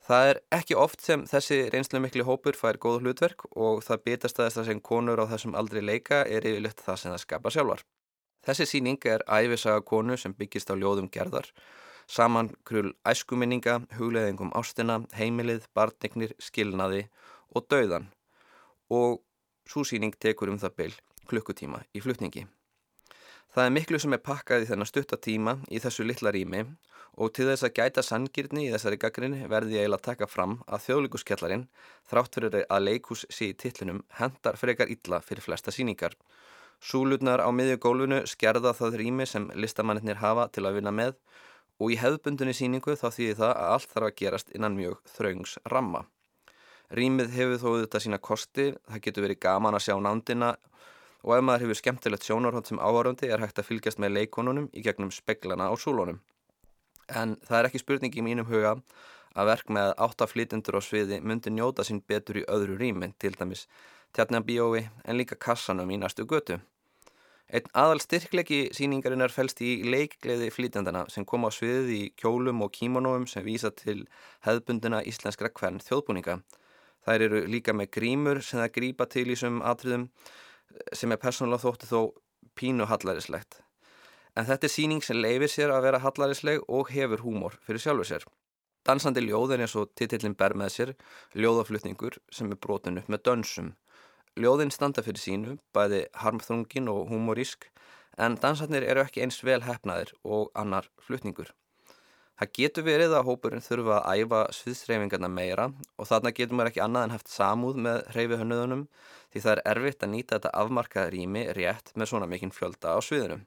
Það 0.02 0.28
er 0.28 0.38
ekki 0.56 0.76
oft 0.82 1.02
sem 1.04 1.24
þessi 1.30 1.58
reynslu 1.70 2.00
miklu 2.02 2.24
hópur 2.26 2.56
fær 2.58 2.78
góð 2.82 3.04
hlutverk 3.04 3.44
og 3.54 3.84
það 3.86 4.04
bitast 4.08 4.40
að 4.40 4.48
þess 4.48 4.62
að 4.62 4.68
sem 4.70 4.80
konur 4.82 5.22
á 5.22 5.30
þessum 5.30 5.54
aldri 5.58 5.82
leika 5.84 6.24
er 6.26 6.42
yfirleitt 6.48 6.82
það 6.82 6.98
sem 6.98 7.12
það 7.14 7.22
skapa 7.22 7.52
sjálfar. 7.54 7.84
Þessi 8.42 8.66
síning 8.66 8.98
er 9.06 9.22
æfisaga 9.30 9.84
konu 9.86 10.16
sem 10.18 10.34
byggist 10.34 10.72
á 10.72 10.74
ljóðum 10.74 11.10
gerðar 11.12 11.52
saman 12.12 12.50
krull 12.68 12.92
æskuminninga, 13.08 13.78
hugleðingum 13.96 14.52
ástina, 14.58 15.00
heimilið, 15.16 15.64
barnignir, 15.76 16.34
skilnaði 16.40 17.06
og 17.56 17.68
dauðan 17.72 18.10
og 18.92 19.22
súsýning 19.68 20.12
tekur 20.20 20.52
um 20.52 20.58
það 20.60 20.76
byl 20.80 20.92
klukkutíma 21.30 21.80
í 21.96 22.02
flutningi. 22.04 22.44
Það 23.52 23.66
er 23.68 23.74
miklu 23.76 24.00
sem 24.00 24.16
er 24.16 24.24
pakkað 24.24 24.64
í 24.64 24.68
þennan 24.70 24.88
stuttatíma 24.88 25.56
í 25.68 25.80
þessu 25.80 26.04
litla 26.08 26.32
rými 26.32 26.64
og 27.20 27.32
til 27.36 27.46
þess 27.48 27.66
að 27.66 27.74
gæta 27.76 28.04
sangirni 28.04 28.66
í 28.66 28.70
þessari 28.72 28.98
gaggrinni 29.00 29.48
verði 29.48 29.76
ég 29.76 29.92
að 29.92 30.04
taka 30.06 30.28
fram 30.28 30.58
að 30.64 30.86
þjóðlíkuskjallarin 30.86 31.66
þrátt 32.08 32.38
fyrir 32.38 32.56
að 32.62 32.86
leikus 32.86 33.26
sé 33.28 33.50
í 33.52 33.56
titlinum 33.56 34.00
hendar 34.18 34.56
frekar 34.56 34.92
illa 34.92 35.20
fyrir 35.20 35.44
flesta 35.44 35.72
síningar. 35.72 36.16
Súlutnar 36.80 37.44
á 37.44 37.48
miðju 37.52 37.78
gólfinu 37.84 38.22
skerða 38.26 38.72
það 38.74 38.96
rými 39.02 39.28
sem 39.28 39.50
listamannir 39.54 40.18
hafa 40.24 40.48
til 40.48 40.64
að 40.66 40.80
vinna 40.80 40.94
með 40.96 41.14
og 41.82 41.90
í 41.90 41.98
hefðbundunni 41.98 42.54
síningu 42.54 42.94
þá 42.94 43.08
þýðir 43.10 43.38
það 43.40 43.52
að 43.52 43.70
allt 43.74 43.92
þarf 43.92 44.08
að 44.08 44.18
gerast 44.20 44.52
innan 44.54 44.76
mjög 44.78 45.00
þraungs 45.16 45.54
ramma. 45.72 46.04
Rýmið 46.92 47.32
hefur 47.34 47.58
þó 47.58 47.68
auðvitað 47.72 48.04
sína 48.04 48.18
kosti, 48.22 48.66
það 48.86 49.02
getur 49.06 49.24
verið 49.26 49.40
gaman 49.42 49.78
að 49.78 49.86
sjá 49.86 49.94
nándina 50.04 50.50
og 51.22 51.34
ef 51.36 51.46
maður 51.46 51.64
hefur 51.64 51.80
skemmtilegt 51.80 52.26
sjónarhótt 52.28 52.70
sem 52.70 52.82
áhörandi 52.82 53.30
er 53.32 53.42
hægt 53.42 53.58
að 53.58 53.70
fylgjast 53.70 54.02
með 54.02 54.14
leikonunum 54.18 54.68
í 54.76 54.84
gegnum 54.84 55.10
speglana 55.14 55.70
á 55.70 55.74
súlunum. 55.74 56.20
En 57.08 57.34
það 57.46 57.58
er 57.58 57.68
ekki 57.70 57.82
spurning 57.82 58.14
í 58.14 58.24
mínum 58.24 58.46
huga 58.50 58.76
að 59.32 59.48
verk 59.48 59.72
með 59.72 59.94
áttaflýtendur 60.06 60.78
á 60.78 60.80
sviði 60.84 61.18
myndi 61.24 61.50
njóta 61.50 61.86
sín 61.86 62.02
betur 62.06 62.42
í 62.42 62.44
öðru 62.44 62.76
rýmin, 62.78 63.16
til 63.18 63.32
dæmis 63.38 63.66
tjarnabíói 64.12 64.84
en 65.08 65.16
líka 65.18 65.38
kassanum 65.40 65.90
í 65.90 65.98
næstu 65.98 66.28
götu. 66.28 66.60
Einn 67.52 67.66
aðal 67.76 68.00
styrklegi 68.00 68.58
síningarinnar 68.72 69.32
fælst 69.32 69.58
í 69.60 69.82
leikgleði 69.84 70.46
flýtjandana 70.54 71.02
sem 71.12 71.26
kom 71.28 71.44
á 71.44 71.52
sviðið 71.52 71.90
í 71.92 72.00
kjólum 72.16 72.62
og 72.64 72.70
kímonóum 72.72 73.26
sem 73.28 73.44
vísa 73.44 73.68
til 73.76 74.06
hefðbundina 74.46 75.02
íslenskra 75.10 75.50
hvern 75.52 75.76
þjóðbúninga. 75.84 76.38
Þær 77.04 77.24
eru 77.26 77.42
líka 77.52 77.74
með 77.76 77.90
grímur 77.98 78.40
sem 78.40 78.62
það 78.62 78.72
grípa 78.78 79.08
til 79.12 79.26
í 79.28 79.36
svum 79.36 79.60
atriðum 79.68 80.08
sem 80.96 81.12
er 81.12 81.20
persónulega 81.20 81.66
þótti 81.66 81.90
þó 81.90 82.00
pínu 82.56 82.88
hallaríslegt. 82.88 83.60
En 84.32 84.48
þetta 84.48 84.70
er 84.70 84.72
síning 84.72 85.04
sem 85.04 85.20
leifir 85.20 85.52
sér 85.52 85.74
að 85.76 85.84
vera 85.90 86.00
hallarísleg 86.00 86.64
og 86.72 86.88
hefur 86.94 87.20
húmor 87.26 87.60
fyrir 87.66 87.84
sjálfur 87.84 88.08
sér. 88.08 88.24
Dansandi 88.88 89.20
ljóð 89.26 89.58
er 89.58 89.66
eins 89.66 89.76
og 89.76 89.92
titillin 89.92 90.38
ber 90.40 90.56
með 90.56 90.72
sér 90.78 90.96
ljóðaflutningur 91.36 92.16
sem 92.32 92.48
er 92.48 92.64
brotin 92.64 92.96
upp 93.02 93.12
með 93.12 93.26
dönsum. 93.28 93.74
Ljóðin 94.40 94.70
standa 94.72 95.02
fyrir 95.04 95.20
sínu, 95.20 95.56
bæði 95.76 96.06
harmþrungin 96.16 96.86
og 96.88 97.10
humorísk, 97.10 97.66
en 98.16 98.38
dansarnir 98.40 98.86
eru 98.88 99.02
ekki 99.04 99.20
eins 99.24 99.42
vel 99.44 99.60
hefnaðir 99.66 100.14
og 100.24 100.48
annar 100.56 100.88
flutningur. 101.04 101.50
Það 102.40 102.52
getur 102.56 102.86
verið 102.86 103.12
að 103.14 103.26
hópurinn 103.28 103.62
þurfa 103.62 103.98
að 104.00 104.22
æfa 104.22 104.38
sviðsreyfingarna 104.56 105.28
meira 105.28 105.66
og 106.00 106.08
þarna 106.08 106.32
getur 106.34 106.56
maður 106.56 106.70
ekki 106.72 106.82
annað 106.82 107.04
en 107.06 107.12
haft 107.14 107.28
samúð 107.30 107.76
með 107.84 108.00
reyfihönnuðunum 108.16 108.86
því 109.34 109.42
það 109.44 109.52
er 109.52 109.62
erfitt 109.74 110.06
að 110.06 110.12
nýta 110.14 110.38
þetta 110.38 110.54
afmarkaða 110.62 111.12
rými 111.12 111.44
rétt 111.58 111.92
með 111.94 112.10
svona 112.10 112.30
mikinn 112.32 112.54
fjölda 112.56 112.96
á 112.96 112.98
sviðunum. 113.04 113.44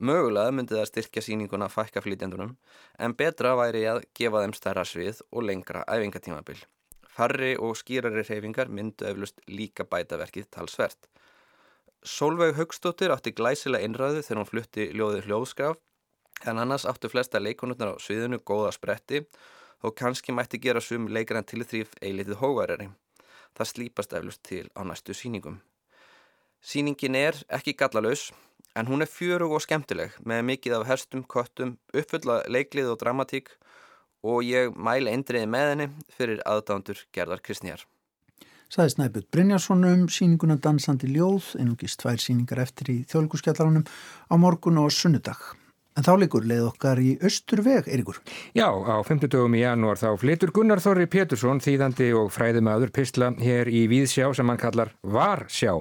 Mögulega 0.00 0.56
myndi 0.56 0.74
það 0.74 0.90
styrkja 0.90 1.24
síninguna 1.24 1.70
fækka 1.70 2.02
flytjandunum 2.02 2.58
en 2.98 3.16
betra 3.16 3.54
væri 3.62 3.86
að 3.94 4.02
gefa 4.18 4.42
þeim 4.42 4.58
stærra 4.58 4.84
svið 4.84 5.22
og 5.30 5.46
lengra 5.46 5.86
æfingatímabil. 5.86 6.60
Farri 7.20 7.52
og 7.60 7.74
skýrari 7.76 8.22
reyfingar 8.24 8.70
myndu 8.72 9.04
eflust 9.04 9.42
líka 9.52 9.84
bætaverkið 9.84 10.46
talsvert. 10.56 11.08
Solveig 12.00 12.54
Högstóttir 12.56 13.12
átti 13.12 13.34
glæsilega 13.36 13.84
innræðu 13.84 14.22
þegar 14.24 14.38
hún 14.40 14.48
flutti 14.48 14.86
ljóðið 14.96 15.26
hljóðskraf 15.28 15.82
en 16.48 16.62
annars 16.62 16.86
áttu 16.88 17.10
flesta 17.12 17.42
leikonurnar 17.42 17.92
á 17.92 17.96
sviðinu 18.00 18.38
góða 18.40 18.70
spretti 18.72 19.20
og 19.84 19.98
kannski 20.00 20.32
mætti 20.32 20.62
gera 20.64 20.80
sum 20.80 21.10
leikar 21.12 21.42
en 21.42 21.48
tilþrýf 21.50 21.92
eilitið 22.00 22.40
hóvarari. 22.40 22.88
Það 23.52 23.70
slípast 23.74 24.16
eflust 24.16 24.42
til 24.48 24.64
á 24.72 24.80
næstu 24.88 25.12
síningum. 25.12 25.60
Síningin 26.64 27.20
er 27.20 27.36
ekki 27.52 27.76
gallalaus 27.76 28.30
en 28.72 28.88
hún 28.88 29.04
er 29.04 29.12
fjörug 29.12 29.58
og 29.58 29.66
skemmtileg 29.66 30.16
með 30.24 30.46
mikið 30.54 30.78
af 30.78 30.88
herstum, 30.88 31.28
köttum, 31.28 31.76
uppfulla 31.92 32.40
leiklið 32.48 32.94
og 32.94 33.02
dramatík 33.04 33.52
og 34.26 34.42
ég 34.44 34.74
mæli 34.76 35.12
eindriði 35.12 35.48
með 35.50 35.70
henni 35.72 35.88
fyrir 36.16 36.42
aðdándur 36.48 37.04
Gerðar 37.14 37.42
Kristnýjar. 37.44 37.86
Saði 38.70 38.92
Snæbjörn 38.94 39.30
Brynjarsson 39.34 39.86
um 39.88 40.02
síninguna 40.12 40.54
Dansandi 40.62 41.08
ljóð, 41.10 41.56
einungis 41.58 41.96
tvær 41.98 42.20
síningar 42.22 42.60
eftir 42.62 42.92
í 42.92 43.00
þjólkuskjallarunum 43.10 43.88
á 44.30 44.34
morgun 44.38 44.78
og 44.78 44.92
sunnudag. 44.94 45.40
En 45.98 46.06
þá 46.06 46.12
leikur 46.22 46.44
leið 46.46 46.68
okkar 46.68 47.00
í 47.02 47.16
Östurveg, 47.26 47.88
Eirikur. 47.90 48.20
Já, 48.54 48.70
á 48.70 49.02
50 49.02 49.26
dögum 49.32 49.56
í 49.58 49.64
janúar 49.64 49.98
þá 49.98 50.14
flytur 50.22 50.52
Gunnar 50.54 50.78
Þorri 50.80 51.08
Pétursson, 51.10 51.58
þýðandi 51.60 52.12
og 52.14 52.30
fræðumæður 52.30 52.92
Pistla 52.94 53.32
hér 53.42 53.66
í 53.66 53.82
Víðsjá 53.90 54.30
sem 54.38 54.48
hann 54.52 54.60
kallar 54.60 54.94
Varsjá. 55.02 55.74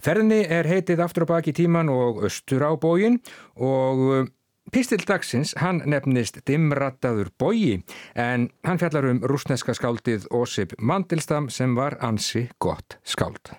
Ferðinni 0.00 0.44
er 0.46 0.70
heitið 0.70 1.02
aftur 1.02 1.26
og 1.26 1.32
baki 1.34 1.56
tíman 1.56 1.90
og 1.90 2.22
Östur 2.30 2.62
á 2.62 2.72
bógin 2.78 3.18
og 3.58 4.30
Pistil 4.70 5.02
dagsins, 5.02 5.50
hann 5.58 5.80
nefnist 5.90 6.36
Dimrattaður 6.46 7.32
Bógi 7.42 7.80
en 8.14 8.44
hann 8.62 8.78
fjallar 8.78 9.08
um 9.08 9.18
rúsneska 9.26 9.74
skáldið 9.74 10.28
Ósip 10.30 10.76
Mandelstam 10.78 11.48
sem 11.50 11.72
var 11.74 11.96
ansi 12.06 12.44
gott 12.62 13.00
skáld. 13.02 13.50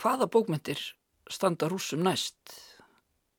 Hvaða 0.00 0.30
bókmyndir 0.32 0.80
standa 1.28 1.68
rúsum 1.68 2.00
næst? 2.06 2.54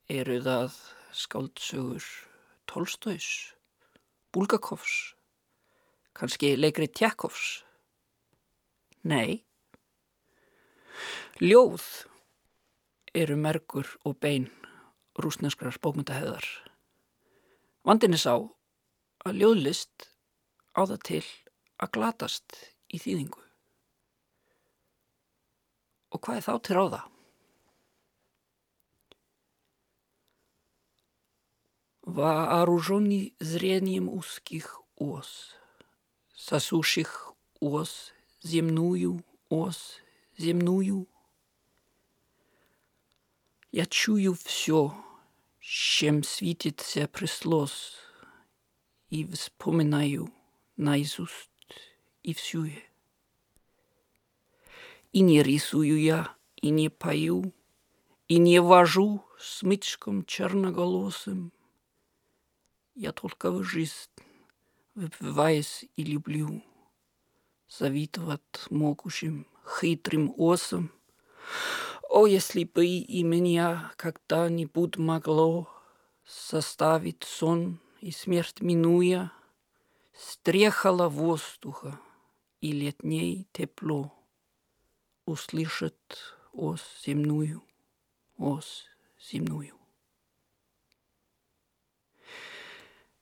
Eru 0.05 0.37
það 0.45 0.75
skáldsögur 1.17 2.05
Tolstóis, 2.69 3.55
Bulgakovs, 4.29 5.15
kannski 6.13 6.53
leikri 6.59 6.85
Tjekovs? 6.93 7.63
Nei. 9.01 9.41
Ljóð 11.41 11.81
eru 13.17 13.39
merkur 13.41 13.89
og 14.05 14.19
bein 14.21 14.45
rúsneskrar 15.20 15.76
bókmyndahöðar. 15.82 16.46
Vandin 17.84 18.16
er 18.16 18.22
sá 18.22 18.34
að 19.26 19.38
ljóðlist 19.40 20.10
á 20.76 20.84
það 20.84 21.00
til 21.08 21.24
að 21.80 21.92
glatast 21.96 22.58
í 22.92 23.00
þýðingu. 23.00 23.42
Og 26.10 26.22
hvað 26.24 26.40
er 26.40 26.46
þá 26.46 26.54
til 26.66 26.76
ráða? 26.76 27.00
Вооруженный 32.10 33.34
зрением 33.38 34.08
узких 34.10 34.80
ос, 34.98 35.54
сосущих 36.34 37.12
ос, 37.60 38.10
земную 38.42 39.22
ос, 39.48 40.00
земную. 40.36 41.06
Я 43.70 43.86
чую 43.86 44.34
все, 44.34 44.92
чем 45.67 46.21
светится 46.23 47.07
прислос, 47.07 47.95
и 49.09 49.25
вспоминаю 49.25 50.31
наизусть 50.77 51.49
и 52.21 52.35
всюе. 52.35 52.83
И 55.11 55.21
не 55.21 55.41
рисую 55.41 55.99
я, 55.99 56.35
и 56.55 56.69
не 56.69 56.89
пою, 56.89 57.51
и 58.27 58.37
не 58.37 58.61
вожу 58.61 59.25
смычком 59.39 60.23
черноголосым. 60.25 61.51
Я 62.93 63.11
только 63.11 63.51
в 63.51 63.63
жизнь 63.63 64.11
выпиваясь 64.93 65.85
и 65.95 66.03
люблю, 66.03 66.63
завидовать 67.67 68.69
могущим 68.69 69.47
хитрым 69.79 70.31
осам. 70.37 70.91
О, 72.15 72.27
если 72.27 72.63
бы 72.63 72.85
и 72.87 73.23
меня 73.23 73.91
когда-нибудь 73.97 74.95
могло 74.95 75.67
составить 76.25 77.23
сон 77.25 77.81
и 77.99 78.11
смерть 78.11 78.61
минуя, 78.61 79.33
стрехала 80.13 81.09
воздуха 81.09 81.99
и 82.61 82.71
летней 82.71 83.49
тепло, 83.51 84.13
услышит 85.25 85.99
ос 86.53 86.79
земную, 87.05 87.61
ос 88.37 88.85
земную. 89.19 89.75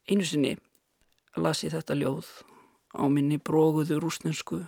Einu 0.05 0.21
sinni 0.21 0.57
las 1.33 1.65
ég 1.65 1.73
þetta 1.73 1.97
ljóð 1.97 2.29
á 2.93 3.09
minni 3.09 3.41
bróguðu 3.41 3.97
rúsnensku 4.03 4.67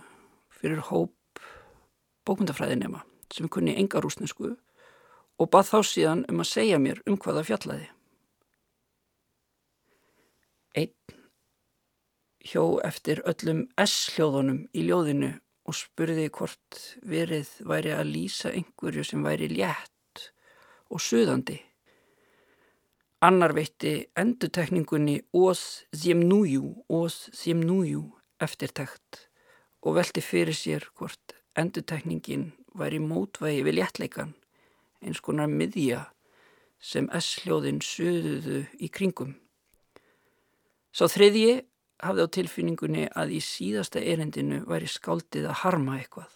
fyrir 0.50 0.82
hóp 0.90 1.14
bókmyndafræðinema 2.26 3.04
sem 3.34 3.48
kunni 3.48 3.76
enga 3.78 4.00
rúsnesku 4.02 4.54
og 5.36 5.50
bað 5.52 5.70
þá 5.70 5.78
síðan 5.90 6.24
um 6.30 6.42
að 6.42 6.50
segja 6.52 6.78
mér 6.80 7.02
um 7.06 7.18
hvaða 7.20 7.44
fjallaði. 7.48 7.88
Einn 10.76 11.16
hjó 12.46 12.64
eftir 12.86 13.22
öllum 13.28 13.66
S-hljóðunum 13.80 14.64
í 14.72 14.86
ljóðinu 14.86 15.32
og 15.66 15.74
spurði 15.74 16.28
hvort 16.30 16.82
verið 17.02 17.50
væri 17.66 17.94
að 17.96 18.12
lýsa 18.14 18.52
einhverju 18.54 19.04
sem 19.06 19.24
væri 19.26 19.48
létt 19.50 20.28
og 20.92 21.02
suðandi. 21.02 21.58
Annar 23.26 23.54
veitti 23.56 24.06
endutekningunni 24.14 25.22
Ós 25.34 25.86
Zimnújú, 25.96 26.84
Ós 26.88 27.30
Zimnújú 27.34 28.04
eftirtækt 28.40 29.26
og 29.82 29.96
velti 29.96 30.22
fyrir 30.22 30.54
sér 30.54 30.84
hvort 30.94 31.34
endutekningin 31.56 32.50
væri 32.78 33.00
mótvægi 33.02 33.64
við 33.66 33.80
léttleikan, 33.80 34.34
eins 35.02 35.22
konar 35.24 35.50
miðja 35.50 36.06
sem 36.82 37.08
S-hljóðin 37.14 37.80
suðuðu 37.84 38.62
í 38.82 38.90
kringum. 38.92 39.34
Sá 40.92 41.06
þriðji 41.12 41.64
hafði 42.04 42.24
á 42.24 42.34
tilfinningunni 42.36 43.06
að 43.16 43.36
í 43.36 43.40
síðasta 43.44 44.00
erendinu 44.00 44.62
væri 44.68 44.88
skáldið 44.90 45.48
að 45.50 45.60
harma 45.64 45.98
eitthvað. 46.00 46.32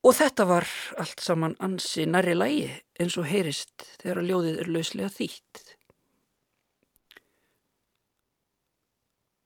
Og 0.00 0.16
þetta 0.16 0.46
var 0.48 0.68
allt 1.00 1.20
saman 1.20 1.56
ansi 1.60 2.06
næri 2.08 2.36
lægi 2.36 2.70
eins 3.00 3.18
og 3.20 3.28
heyrist 3.28 3.84
þegar 4.00 4.22
ljóðið 4.24 4.62
er 4.62 4.70
lauslega 4.72 5.12
þýtt. 5.12 5.64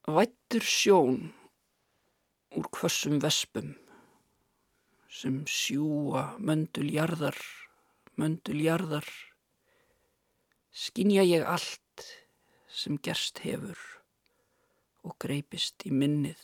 Vættur 0.04 0.66
sjón 0.68 1.18
úr 2.54 2.68
kvössum 2.70 3.18
vespum 3.22 3.72
sem 5.14 5.42
sjúa 5.46 6.24
mönduljarðar, 6.42 7.38
mönduljarðar, 8.18 9.06
skinja 10.74 11.22
ég 11.22 11.46
allt 11.46 12.08
sem 12.74 12.98
gerst 12.98 13.44
hefur 13.46 13.78
og 15.06 15.14
greipist 15.22 15.86
í 15.86 15.94
minnið 15.94 16.40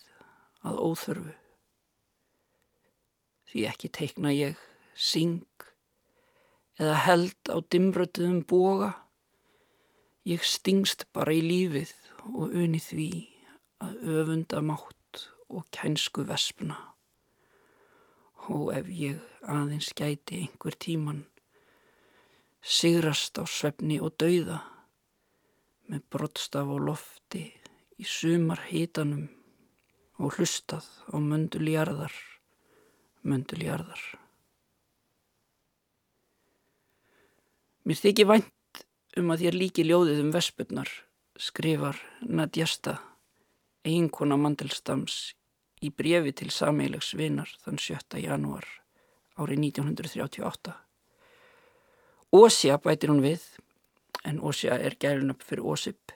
að 0.63 0.83
óþörfu 0.87 1.35
því 3.51 3.67
ekki 3.67 3.91
teikna 3.91 4.31
ég 4.35 4.59
syng 4.95 5.43
eða 6.81 6.97
held 7.05 7.51
á 7.51 7.59
dimrötuðum 7.73 8.45
boga. 8.49 8.93
Ég 10.29 10.45
stingst 10.47 11.07
bara 11.17 11.35
í 11.35 11.41
lífið 11.43 11.93
og 12.31 12.55
uni 12.55 12.81
því 12.81 13.11
að 13.83 13.97
öfunda 14.21 14.63
mátt 14.65 15.27
og 15.51 15.67
kænsku 15.75 16.25
vespna. 16.29 16.77
Og 18.49 18.73
ef 18.73 18.89
ég 18.89 19.21
aðeins 19.45 19.93
gæti 19.97 20.41
einhver 20.45 20.79
tíman, 20.81 21.25
sigrast 22.63 23.39
á 23.39 23.45
svefni 23.45 24.01
og 24.01 24.17
dauða, 24.17 24.63
með 25.91 26.07
brottstaf 26.11 26.71
og 26.71 26.83
lofti 26.89 27.45
í 28.01 28.09
sumar 28.09 28.65
hitanum 28.71 29.29
og 30.21 30.37
hlustað 30.39 30.89
á 31.13 31.17
mönduljarðar 31.21 32.17
mönduljarðar. 33.27 34.01
Mér 37.85 38.01
þykir 38.01 38.29
vænt 38.29 38.83
um 39.21 39.33
að 39.33 39.47
ég 39.49 39.57
líki 39.57 39.85
ljóðið 39.87 40.23
um 40.25 40.33
vespurnar, 40.35 40.91
skrifar 41.41 41.99
Nadjasta, 42.23 42.99
eiginkona 43.85 44.39
Mandelstams 44.41 45.33
í 45.81 45.91
brefi 45.91 46.33
til 46.37 46.51
sameilegs 46.53 47.15
vinar 47.17 47.51
þann 47.65 47.81
7. 47.81 48.21
janúar 48.21 48.67
árið 49.41 49.63
1938. 49.71 50.75
Ósja 52.37 52.77
bætir 52.79 53.11
hún 53.11 53.23
við, 53.25 53.43
en 54.25 54.41
Ósja 54.45 54.77
er 54.79 54.97
gælun 55.01 55.33
upp 55.35 55.43
fyrir 55.43 55.67
Ósip, 55.67 56.13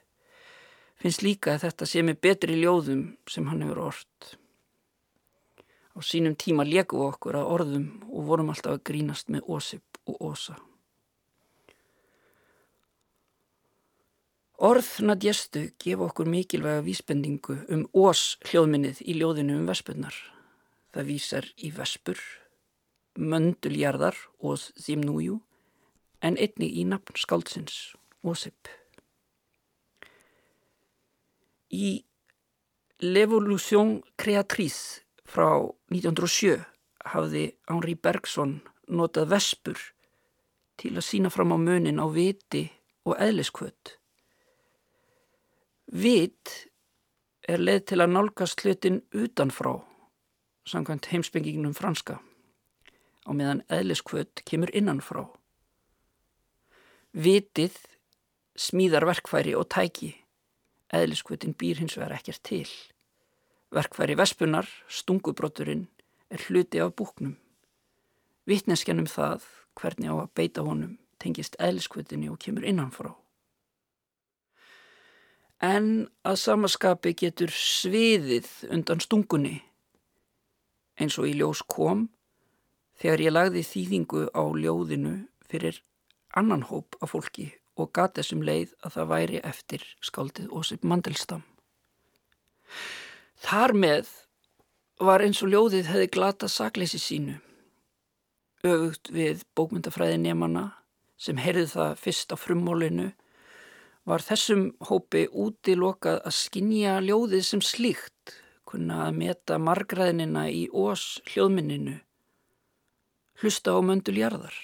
finnst 1.01 1.25
líka 1.25 1.55
að 1.55 1.67
þetta 1.67 1.89
sé 1.89 2.05
með 2.05 2.21
betri 2.27 2.59
ljóðum 2.61 3.07
sem 3.31 3.49
hann 3.49 3.65
hefur 3.65 3.87
orrt. 3.89 4.37
Á 5.95 5.99
sínum 6.03 6.37
tíma 6.37 6.67
við 6.67 7.09
okkur 7.09 7.39
að 7.39 7.51
orðum 7.57 7.89
og 8.11 8.29
vorum 8.29 8.53
alltaf 8.53 8.77
að 8.77 8.87
grínast 8.91 9.31
með 9.31 9.49
ósip 9.49 10.01
og 10.07 10.21
ósa. 10.21 10.59
Orð 14.65 14.87
Nadjestu 15.05 15.61
gefa 15.77 16.07
okkur 16.07 16.29
mikilvæga 16.33 16.81
vísbendingu 16.87 17.55
um 17.75 17.83
ós 18.01 18.39
hljóðminnið 18.49 19.03
í 19.05 19.15
ljóðinu 19.19 19.59
um 19.59 19.67
vespunnar. 19.69 20.15
Það 20.95 21.09
vísar 21.11 21.49
í 21.61 21.69
vespur, 21.77 22.21
mönduljarðar 23.21 24.17
og 24.41 24.63
þimnújú, 24.81 25.35
en 26.25 26.39
einni 26.41 26.71
í 26.81 26.85
nafn 26.89 27.19
skáldsins, 27.21 27.75
ósip. 28.25 28.71
Í 31.69 32.01
L'Evolution 33.05 33.99
Créatrice 34.17 35.03
frá 35.29 35.51
1907 35.93 36.55
hafði 37.13 37.45
Henri 37.69 37.99
Bergson 38.01 38.57
notað 38.89 39.29
vespur 39.35 39.85
til 40.81 40.95
að 40.95 41.07
sína 41.11 41.35
fram 41.35 41.53
á 41.53 41.61
munin 41.61 42.01
á 42.01 42.09
viti 42.09 42.65
og 43.05 43.21
eðliskvöld. 43.21 43.99
Vit 45.95 46.51
er 47.47 47.61
leið 47.63 47.85
til 47.87 48.01
að 48.03 48.11
nálgast 48.17 48.65
hlutin 48.65 48.97
utanfrá, 49.15 49.77
samkvæmt 50.67 51.07
heimsbyggingnum 51.13 51.77
franska, 51.79 52.17
á 53.23 53.31
meðan 53.31 53.63
eðliskvöld 53.71 54.43
kemur 54.43 54.75
innanfrá. 54.75 55.23
Vitið 57.15 57.79
smíðar 58.59 59.07
verkfæri 59.07 59.55
og 59.55 59.69
tæki, 59.71 60.11
eðliskvöldin 60.91 61.55
býr 61.55 61.85
hins 61.85 61.95
vegar 61.95 62.19
ekkert 62.19 62.43
til. 62.43 62.67
Verkfæri 63.71 64.19
vespunar, 64.19 64.67
stungubróturinn, 64.91 65.87
er 66.27 66.43
hluti 66.49 66.83
af 66.83 66.97
búknum. 66.99 67.37
Vittneskjanum 68.51 69.07
það, 69.07 69.47
hvernig 69.79 70.11
á 70.11 70.27
að 70.27 70.33
beita 70.35 70.67
honum, 70.67 70.99
tengist 71.23 71.55
eðliskvöldinni 71.63 72.35
og 72.35 72.43
kemur 72.43 72.67
innanfrá. 72.67 73.15
En 75.65 75.87
að 76.29 76.37
samaskapi 76.43 77.15
getur 77.17 77.53
sviðið 77.55 78.49
undan 78.75 79.01
stungunni, 79.01 79.63
eins 81.01 81.17
og 81.17 81.31
í 81.31 81.33
ljós 81.39 81.63
kom, 81.65 82.09
þegar 83.01 83.23
ég 83.25 83.33
lagði 83.33 83.63
þýðingu 83.71 84.27
á 84.37 84.45
ljóðinu 84.45 85.15
fyrir 85.49 85.81
annan 86.37 86.67
hóp 86.69 86.99
af 87.01 87.15
fólki 87.15 87.55
og 87.81 87.95
gati 87.97 88.21
þessum 88.21 88.45
leið 88.45 88.75
að 88.85 88.97
það 88.99 89.11
væri 89.15 89.41
eftir 89.47 89.87
skaldið 90.05 90.53
Ósip 90.53 90.85
Mandelstam. 90.85 91.43
Þar 93.41 93.75
með 93.79 94.13
var 95.01 95.25
eins 95.25 95.43
og 95.43 95.51
ljóðið 95.55 95.91
hefði 95.91 96.13
glata 96.13 96.49
sakleysi 96.51 97.01
sínu. 97.01 97.41
Öfugt 98.65 99.11
við 99.13 99.43
bókmyndafræði 99.57 100.21
nefnana 100.23 100.69
sem 101.17 101.41
heyrði 101.41 101.67
það 101.73 101.99
fyrst 102.05 102.33
á 102.33 102.37
frummólinu 102.37 103.11
var 104.05 104.25
þessum 104.25 104.69
hópi 104.89 105.27
útilokað 105.31 106.21
að 106.29 106.37
skinja 106.37 106.99
ljóðið 107.05 107.45
sem 107.49 107.63
slíkt, 107.65 108.37
kunna 108.69 109.07
að 109.07 109.19
meta 109.21 109.59
margraðinina 109.59 110.47
í 110.53 110.67
ós 110.73 111.21
hljóðminninu, 111.33 111.99
hlusta 113.41 113.77
á 113.77 113.81
mönduljarðar. 113.81 114.57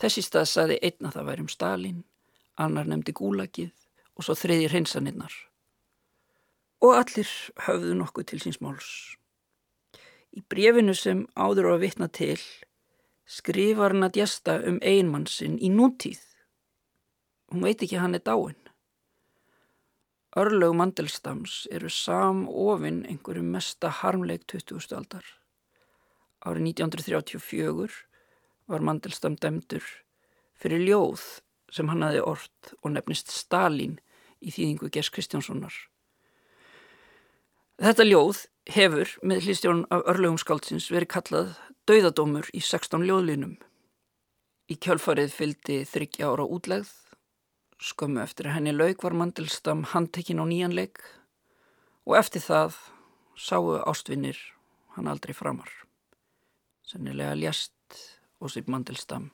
Þessi 0.00 0.24
stað 0.26 0.48
saði 0.50 0.78
einna 0.82 1.12
það 1.14 1.28
væri 1.30 1.44
um 1.46 1.52
Stalin, 1.52 2.00
annar 2.56 2.88
nefndi 2.88 3.14
gúlagið 3.16 3.72
og 4.16 4.26
svo 4.26 4.36
þriðir 4.36 4.74
hinsaninnar 4.76 5.34
og 6.84 6.92
allir 6.92 7.30
höfðu 7.66 7.94
nokkuð 7.96 8.26
til 8.30 8.40
síns 8.42 8.60
máls. 8.60 8.88
Í 10.36 10.42
brefinu 10.44 10.94
sem 10.94 11.24
áður 11.32 11.72
á 11.72 11.74
að 11.76 11.84
vitna 11.86 12.08
til 12.12 12.40
skrifar 13.26 13.94
hann 13.94 14.06
að 14.06 14.20
jæsta 14.20 14.58
um 14.68 14.78
einmannsinn 14.84 15.56
í 15.58 15.70
nútíð. 15.72 16.20
Hún 17.52 17.62
veit 17.62 17.82
ekki 17.82 18.00
hann 18.00 18.16
er 18.18 18.24
dáin. 18.26 18.58
Örlög 20.36 20.74
Mandelstams 20.76 21.64
eru 21.72 21.88
samofinn 21.88 23.04
einhverju 23.08 23.44
mesta 23.46 23.88
harmleik 24.02 24.44
20. 24.50 24.92
aldar. 24.98 25.24
Árið 26.44 26.66
1934 26.76 28.02
var 28.68 28.84
Mandelstam 28.84 29.38
dæmdur 29.40 29.86
fyrir 30.58 30.82
ljóð 30.82 31.22
sem 31.72 31.88
hann 31.88 32.04
hafi 32.04 32.20
orrt 32.20 32.74
og 32.82 32.92
nefnist 32.92 33.32
Stalin 33.32 33.96
í 34.42 34.52
þýðingu 34.52 34.90
Gers 34.92 35.10
Kristjánssonar. 35.14 35.74
Þetta 37.80 38.06
ljóð 38.06 38.44
hefur 38.72 39.10
með 39.22 39.46
hlýstjórn 39.46 39.82
af 39.92 40.04
örlögum 40.10 40.38
skáldsins 40.40 40.90
verið 40.92 41.12
kallað 41.14 41.56
Dauðadómur 41.86 42.48
í 42.56 42.60
16 42.64 43.04
ljóðlinum. 43.06 43.56
Í 44.66 44.74
kjálfarið 44.82 45.34
fylgdi 45.34 45.82
þryggja 45.86 46.32
ára 46.32 46.46
útlegð, 46.50 46.90
skömmu 47.78 48.22
eftir 48.22 48.50
henni 48.52 48.72
laug 48.72 49.02
var 49.04 49.16
Mandelstam 49.16 49.84
handtekinn 49.92 50.40
á 50.40 50.44
nýjanleik 50.48 51.00
og 52.06 52.16
eftir 52.18 52.44
það 52.44 52.78
sáu 53.36 53.76
ástvinnir 53.84 54.38
hann 54.96 55.08
aldrei 55.08 55.34
framar. 55.36 55.68
Sennilega 56.86 57.34
ljast 57.36 57.72
Ósip 58.40 58.68
Mandelstam 58.68 59.30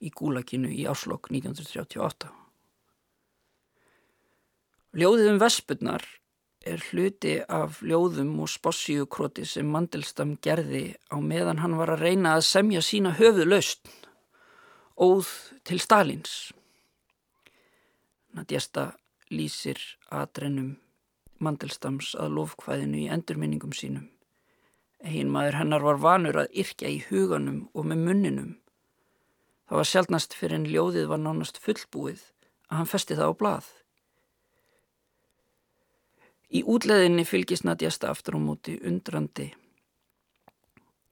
í 0.00 0.10
gúlakinu 0.10 0.70
í 0.72 0.86
áslokk 0.88 1.30
1938. 1.30 2.30
Ljóðið 4.92 5.30
um 5.32 5.40
vespurnar 5.40 6.02
er 6.68 6.82
hluti 6.90 7.38
af 7.48 7.80
ljóðum 7.82 8.34
og 8.44 8.50
spossíukroti 8.52 9.44
sem 9.48 9.68
Mandelstam 9.72 10.36
gerði 10.44 10.94
á 11.10 11.16
meðan 11.18 11.62
hann 11.62 11.76
var 11.78 11.94
að 11.94 12.04
reyna 12.06 12.36
að 12.36 12.46
semja 12.48 12.82
sína 12.84 13.14
höfuð 13.18 13.48
laust, 13.48 13.88
óð 14.96 15.30
til 15.66 15.80
Stalins. 15.82 16.52
Nadjesta 18.32 18.92
lýsir 19.32 19.78
aðrennum 20.12 20.76
Mandelstams 21.42 22.12
að 22.22 22.36
lofkvæðinu 22.38 23.02
í 23.02 23.08
endurminningum 23.12 23.72
sínum. 23.74 24.08
Egin 25.02 25.32
maður 25.34 25.58
hennar 25.58 25.82
var 25.82 25.98
vanur 25.98 26.38
að 26.44 26.58
yrkja 26.62 26.90
í 26.92 27.00
huganum 27.08 27.64
og 27.74 27.88
með 27.90 28.04
munninum. 28.06 28.50
Það 29.66 29.80
var 29.80 29.90
sjálfnast 29.90 30.36
fyrir 30.38 30.60
en 30.60 30.68
ljóðið 30.70 31.08
var 31.10 31.22
nánast 31.22 31.58
fullbúið 31.64 32.22
að 32.70 32.76
hann 32.78 32.92
festi 32.92 33.18
það 33.18 33.34
á 33.34 33.38
blað. 33.40 33.70
Í 36.52 36.62
útleðinni 36.68 37.24
fylgis 37.26 37.64
Nadjasta 37.66 38.12
aftur 38.12 38.38
á 38.38 38.40
móti 38.40 38.76
undrandi 38.86 39.50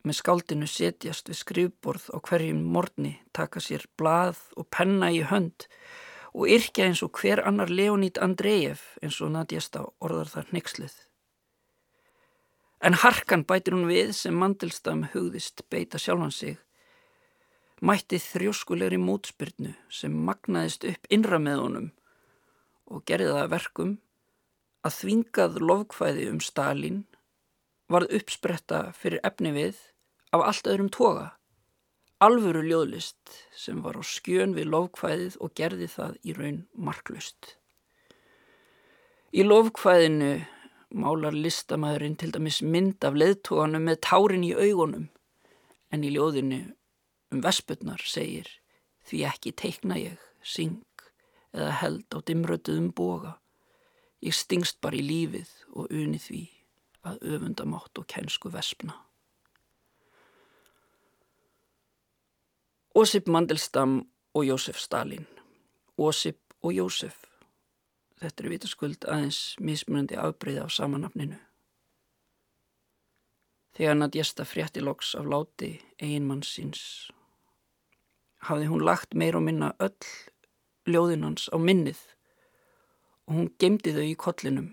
með 0.06 0.16
skáldinu 0.16 0.68
setjast 0.70 1.28
við 1.28 1.38
skrifborð 1.40 2.06
á 2.16 2.18
hverjum 2.24 2.60
morni, 2.72 3.18
taka 3.36 3.60
sér 3.60 3.84
blað 4.00 4.38
og 4.56 4.68
penna 4.72 5.10
í 5.12 5.20
hönd 5.28 5.66
og 6.34 6.48
yrkja 6.48 6.86
eins 6.86 7.02
og 7.02 7.16
hver 7.18 7.42
annar 7.46 7.70
Leonid 7.70 8.18
Andreev 8.22 8.82
eins 9.02 9.20
og 9.20 9.32
Nadjesta 9.34 9.84
orðar 10.00 10.30
þar 10.30 10.52
nexluð. 10.56 10.94
En 12.80 12.96
harkan 12.96 13.44
bætir 13.44 13.76
hún 13.76 13.88
við 13.90 14.14
sem 14.16 14.36
Mandelstam 14.36 15.04
hugðist 15.12 15.66
beita 15.68 15.98
sjálfan 16.00 16.32
sig, 16.32 16.56
mætti 17.80 18.20
þrjóskulegri 18.20 19.00
mótspyrnu 19.00 19.74
sem 19.92 20.14
magnaðist 20.28 20.86
upp 20.88 21.10
innra 21.12 21.40
með 21.42 21.64
honum 21.64 21.90
og 22.90 23.04
gerði 23.08 23.34
það 23.36 23.52
verkum 23.54 23.92
að 24.86 24.96
þvingað 24.96 25.58
lofkvæði 25.60 26.28
um 26.30 26.40
Stalin 26.44 27.02
varð 27.90 28.14
uppspretta 28.20 28.80
fyrir 28.96 29.20
efni 29.26 29.52
við 29.56 29.76
af 30.32 30.44
allt 30.46 30.70
öðrum 30.70 30.90
toga. 30.94 31.26
Alvöru 32.20 32.60
ljóðlist 32.60 33.30
sem 33.56 33.78
var 33.80 33.96
á 33.96 34.04
skjön 34.04 34.52
við 34.52 34.66
lofkvæðið 34.74 35.38
og 35.40 35.54
gerði 35.56 35.86
það 35.88 36.18
í 36.20 36.34
raun 36.36 36.58
marklust. 36.76 37.54
Í 39.32 39.40
lofkvæðinu 39.46 40.34
málar 41.00 41.32
listamæðurinn 41.32 42.18
til 42.20 42.28
dæmis 42.34 42.60
mynd 42.60 43.08
af 43.08 43.16
leðtóganum 43.16 43.88
með 43.88 44.02
tárin 44.04 44.44
í 44.44 44.52
augunum 44.52 45.08
en 45.88 46.04
í 46.04 46.12
ljóðinu 46.12 46.60
um 47.32 47.40
vespurnar 47.40 48.04
segir 48.04 48.52
því 49.08 49.24
ekki 49.32 49.56
teikna 49.56 49.96
ég, 49.96 50.20
syng 50.44 50.84
eða 51.56 51.72
held 51.80 52.04
á 52.12 52.18
dimrötuðum 52.20 52.92
boga. 52.92 53.38
Ég 54.20 54.36
stingst 54.36 54.82
bara 54.84 55.00
í 55.00 55.06
lífið 55.08 55.48
og 55.72 55.88
uni 55.88 56.20
því 56.20 56.42
að 57.08 57.24
öfundamátt 57.32 57.96
og 57.96 58.12
kænsku 58.12 58.52
vespna. 58.52 59.06
Ósip 62.94 63.28
Mandelstam 63.28 64.10
og 64.34 64.44
Jósef 64.44 64.78
Stalin. 64.78 65.26
Ósip 65.98 66.38
og 66.62 66.72
Jósef. 66.72 67.14
Þetta 68.18 68.42
er 68.42 68.48
vitaskuld 68.50 69.06
aðeins 69.06 69.54
mismunandi 69.62 70.18
afbreyði 70.18 70.64
af 70.64 70.72
samanafninu. 70.74 71.38
Þegar 73.78 73.94
Nadjesta 73.94 74.42
frétti 74.42 74.82
loks 74.82 75.14
af 75.14 75.30
láti 75.30 75.70
eiginmann 76.02 76.42
síns 76.42 76.82
hafði 78.50 78.66
hún 78.72 78.82
lagt 78.82 79.14
meir 79.14 79.38
og 79.38 79.46
minna 79.46 79.70
öll 79.78 80.10
ljóðinans 80.90 81.46
á 81.54 81.56
minnið 81.62 82.02
og 83.30 83.38
hún 83.38 83.50
gemdi 83.62 83.94
þau 83.94 84.06
í 84.10 84.18
kollinum 84.18 84.72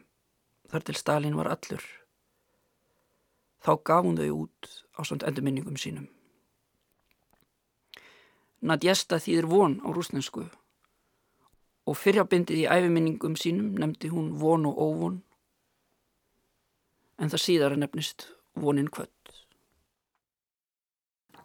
þar 0.73 0.89
til 0.89 0.97
Stalin 0.97 1.37
var 1.37 1.53
allur. 1.53 1.85
Þá 3.61 3.73
gaf 3.85 4.05
hún 4.09 4.17
þau 4.17 4.31
út 4.41 4.77
á 4.97 5.05
samt 5.05 5.21
endurminningum 5.21 5.77
sínum. 5.77 6.09
Nadjesta 8.61 9.19
þýðir 9.21 9.49
von 9.51 9.77
á 9.85 9.87
rúsnensku 9.93 10.47
og 11.87 11.95
fyrjabindið 11.95 12.63
í 12.63 12.67
æfiminningum 12.67 13.37
sínum 13.39 13.75
nefndi 13.79 14.09
hún 14.11 14.33
von 14.41 14.65
og 14.69 14.81
óvon 14.81 15.21
en 17.17 17.31
það 17.33 17.43
síðara 17.43 17.77
nefnist 17.79 18.27
vonin 18.57 18.89
kvöld. 18.93 19.13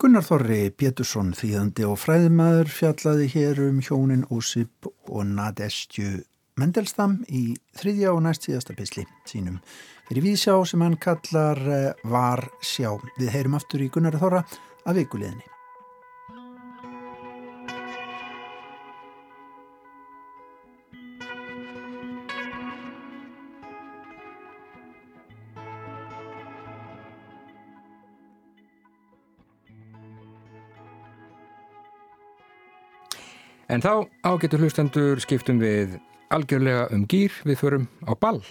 Gunnar 0.03 0.25
Þorri 0.27 0.73
Pétursson 0.75 1.31
þýðandi 1.39 1.85
og 1.87 2.01
fræðimæður 2.03 2.73
fjallaði 2.75 3.29
hér 3.37 3.61
um 3.69 3.79
hjónin 3.87 4.25
Ósip 4.35 4.89
og 5.07 5.23
Nadestju 5.29 6.25
Mendelstam 6.59 7.21
í 7.33 7.53
þriðja 7.79 8.11
og 8.13 8.25
næst 8.27 8.49
síðasta 8.49 8.75
pisli 8.77 9.07
sínum 9.31 9.61
fyrir 10.09 10.27
vísjá 10.27 10.57
sem 10.69 10.83
hann 10.85 10.99
kallar 11.01 11.63
eh, 11.65 11.95
Var 12.05 12.45
sjá. 12.61 12.99
Við 13.17 13.31
heyrum 13.33 13.57
aftur 13.57 13.85
í 13.85 13.89
Gunnar 13.95 14.19
Þorra 14.21 14.43
að 14.85 15.01
vikuleginni. 15.01 15.47
En 33.73 33.81
þá 33.81 34.05
ágetur 34.29 34.61
hlustendur 34.61 35.21
skiptum 35.25 35.57
við 35.63 35.95
algjörlega 36.29 36.91
um 36.93 37.07
gýr 37.09 37.33
við 37.49 37.57
förum 37.57 37.87
á 38.05 38.13
ball. 38.13 38.43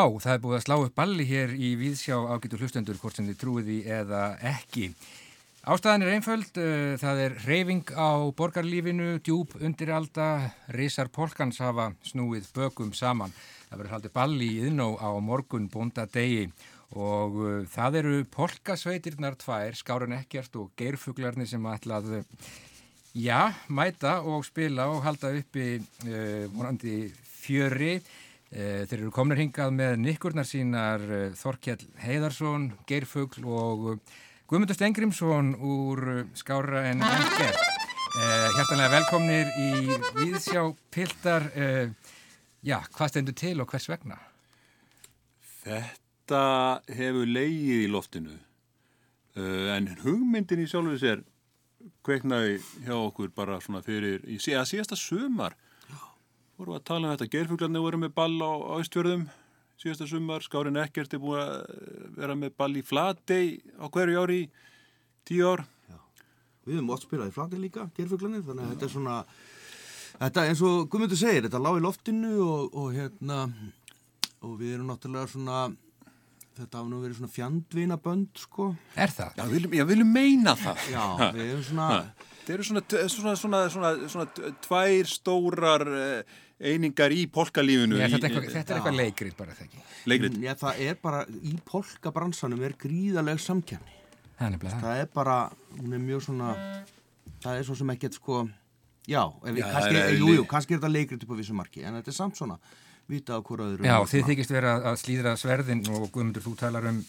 Já, 0.00 0.06
það 0.16 0.32
er 0.32 0.38
búið 0.40 0.56
að 0.56 0.62
slá 0.64 0.74
upp 0.80 0.94
balli 0.96 1.24
hér 1.28 1.50
í 1.52 1.70
Víðsjá 1.76 2.16
ágætu 2.32 2.56
hlustendur 2.56 2.96
hvort 3.02 3.18
sem 3.18 3.26
þið 3.28 3.36
trúiði 3.36 3.74
eða 3.84 4.20
ekki. 4.48 4.86
Ástæðan 5.68 6.06
er 6.06 6.12
einföld, 6.14 6.56
uh, 6.56 6.94
það 7.02 7.20
er 7.26 7.34
reyfing 7.44 7.90
á 7.92 8.08
borgarlífinu, 8.38 9.18
djúb 9.20 9.52
undiralda, 9.60 10.28
risar 10.72 11.10
polkans 11.12 11.60
hafa 11.60 11.90
snúið 12.08 12.48
bökum 12.56 12.94
saman. 12.96 13.34
Það 13.66 13.82
verður 13.82 13.92
haldið 13.96 14.14
balli 14.14 14.48
í 14.48 14.62
yðnó 14.70 14.86
á 14.96 15.10
morgun 15.20 15.68
bóndadegi 15.68 16.48
og 16.96 17.36
uh, 17.36 17.60
það 17.74 18.00
eru 18.00 18.16
polkasveitirnar 18.38 19.36
tvær, 19.42 19.76
Skáran 19.76 20.16
Ekkert 20.16 20.56
og 20.62 20.72
Geirfuglarnir 20.80 21.50
sem 21.50 21.68
ætlað, 21.74 22.22
já, 23.12 23.52
mæta 23.68 24.22
og 24.24 24.48
spila 24.48 24.88
og 24.94 25.04
halda 25.04 25.36
uppi 25.42 25.74
uh, 25.76 26.48
vonandi 26.56 27.02
fjöri. 27.36 27.98
Eh, 28.50 28.82
þeir 28.90 29.04
eru 29.04 29.12
komnir 29.14 29.38
hingað 29.38 29.70
með 29.76 29.92
nikkurnar 30.02 30.46
sínar 30.48 31.02
eh, 31.06 31.28
Þorkjell 31.38 31.84
Heiðarsson, 32.02 32.64
Geirfugl 32.88 33.44
og 33.46 33.84
eh, 33.92 34.16
Guðmundur 34.50 34.74
Stengrimsson 34.74 35.52
úr 35.54 36.24
Skára 36.34 36.82
en 36.88 37.04
Enker. 37.06 37.54
Hjartanlega 38.10 38.90
velkomnir 38.90 39.52
í 39.62 39.98
Víðsjá 40.16 40.64
Piltar. 40.90 41.44
Já, 42.66 42.80
hvað 42.90 43.12
stendur 43.12 43.36
til 43.38 43.52
og 43.62 43.70
hvers 43.70 43.86
vegna? 43.86 44.16
Þetta 45.60 46.42
hefur 46.90 47.30
leigið 47.30 47.84
í 47.84 47.92
loftinu 47.94 48.34
en 49.38 49.86
hugmyndin 50.02 50.64
í 50.64 50.66
sjálfu 50.66 50.98
sér 50.98 51.22
kveiknaði 52.02 52.58
hjá 52.82 52.96
okkur 52.98 53.30
bara 53.30 53.62
svona 53.62 53.84
fyrir, 53.86 54.26
í 54.26 54.42
síðasta 54.42 54.98
sömar 54.98 55.54
vorum 56.60 56.76
að 56.76 56.86
tala 56.90 57.08
um 57.08 57.14
þetta, 57.14 57.30
gerfuglarnir 57.32 57.84
voru 57.84 58.00
með 58.02 58.16
ball 58.18 58.36
á 58.44 58.52
Ístfjörðum 58.82 59.22
síðasta 59.80 60.08
sumar, 60.10 60.44
Skárin 60.44 60.76
Ekkert 60.80 61.14
er 61.16 61.22
búin 61.22 61.40
að 61.40 61.54
vera 62.18 62.36
með 62.36 62.52
ball 62.60 62.74
í 62.76 62.84
Flatey 62.84 63.54
á 63.80 63.88
hverju 63.88 64.20
ári 64.20 64.40
í 64.42 64.48
tíu 65.28 65.46
ár 65.48 65.62
Já. 65.88 65.96
Við 66.66 66.76
höfum 66.76 66.92
ótt 66.92 67.06
spilað 67.06 67.30
í 67.30 67.36
Flatey 67.36 67.62
líka, 67.62 67.86
gerfuglarnir 67.96 68.44
þannig 68.44 68.66
að 68.66 68.74
þetta 68.74 68.88
er 68.88 68.92
svona 68.92 69.18
þetta 70.20 70.48
eins 70.50 70.64
og 70.68 70.82
Guðmundur 70.92 71.20
segir, 71.20 71.46
þetta 71.46 71.62
lág 71.64 71.78
í 71.80 71.84
loftinu 71.86 72.34
og, 72.44 72.74
og 72.76 72.90
hérna 72.98 73.38
og 74.44 74.58
við 74.60 74.74
erum 74.76 74.92
náttúrulega 74.92 75.32
svona 75.32 75.62
þetta 76.60 76.76
hafði 76.76 76.92
nú 76.92 77.00
verið 77.00 77.16
svona 77.22 77.32
fjandvinabönd 77.32 78.42
sko. 78.42 78.66
Er 79.00 79.12
það? 79.16 79.32
Já, 79.38 79.42
við 79.46 79.56
viljum, 79.56 79.78
já, 79.78 79.84
við 79.86 79.94
viljum 79.94 80.12
meina 80.12 80.54
það 80.60 80.84
Já, 80.92 81.04
við 81.38 81.42
erum 81.46 81.64
svona 81.70 81.88
Það 82.40 82.54
eru 82.56 82.64
svona, 82.66 82.82
svona, 83.14 83.32
svona, 83.38 83.58
svona, 83.70 83.90
svona 84.10 84.52
tvær 84.64 85.08
stórar 85.08 85.84
eh, 85.94 86.38
einingar 86.60 87.14
í 87.14 87.24
polkalífinu. 87.32 87.96
Já, 87.98 88.06
þetta 88.12 88.28
er 88.28 88.30
eitthvað, 88.30 88.52
þetta 88.54 88.74
er 88.74 88.80
eitthvað 88.80 88.98
leikrið 89.00 89.36
bara 89.38 89.56
það 89.56 89.66
ekki. 89.66 89.82
Leikrið? 90.12 90.38
Já, 90.44 90.52
það 90.60 90.82
er 90.86 90.98
bara, 91.02 91.22
í 91.40 91.54
polkabransanum 91.70 92.64
er 92.68 92.76
gríðaleg 92.80 93.40
samkjæmni. 93.42 93.96
Það 94.40 94.86
er 94.90 95.00
er 95.04 95.08
bara, 95.12 95.36
hún 95.76 95.96
er 95.96 96.00
mjög 96.00 96.22
svona, 96.28 96.54
það 97.44 97.58
er 97.58 97.66
svo 97.68 97.76
sem 97.76 97.90
ekkert 97.92 98.16
sko, 98.16 98.38
já, 99.04 99.20
ef 99.28 99.50
við, 99.50 99.60
Já, 99.60 99.66
kannski, 99.74 99.98
er 100.00 100.14
jú, 100.16 100.30
jú, 100.38 100.44
kannski 100.48 100.76
er 100.76 100.80
þetta 100.80 100.92
leikrið 100.94 101.26
upp 101.26 101.34
á 101.36 101.40
vissu 101.40 101.56
marki, 101.56 101.82
en 101.84 101.98
þetta 101.98 102.12
er 102.12 102.16
samt 102.16 102.40
svona, 102.40 102.56
vita 103.10 103.36
á 103.36 103.40
hvora 103.42 103.66
öðru. 103.66 103.86
Já, 103.86 103.96
þið 104.12 104.26
þykist 104.30 104.54
vera 104.54 104.72
að 104.90 104.98
slíðra 105.02 105.34
sverðin 105.40 105.82
og 105.90 106.08
Guðmundur, 106.14 106.44
þú 106.44 106.52
talar 106.60 106.88
um, 106.90 107.00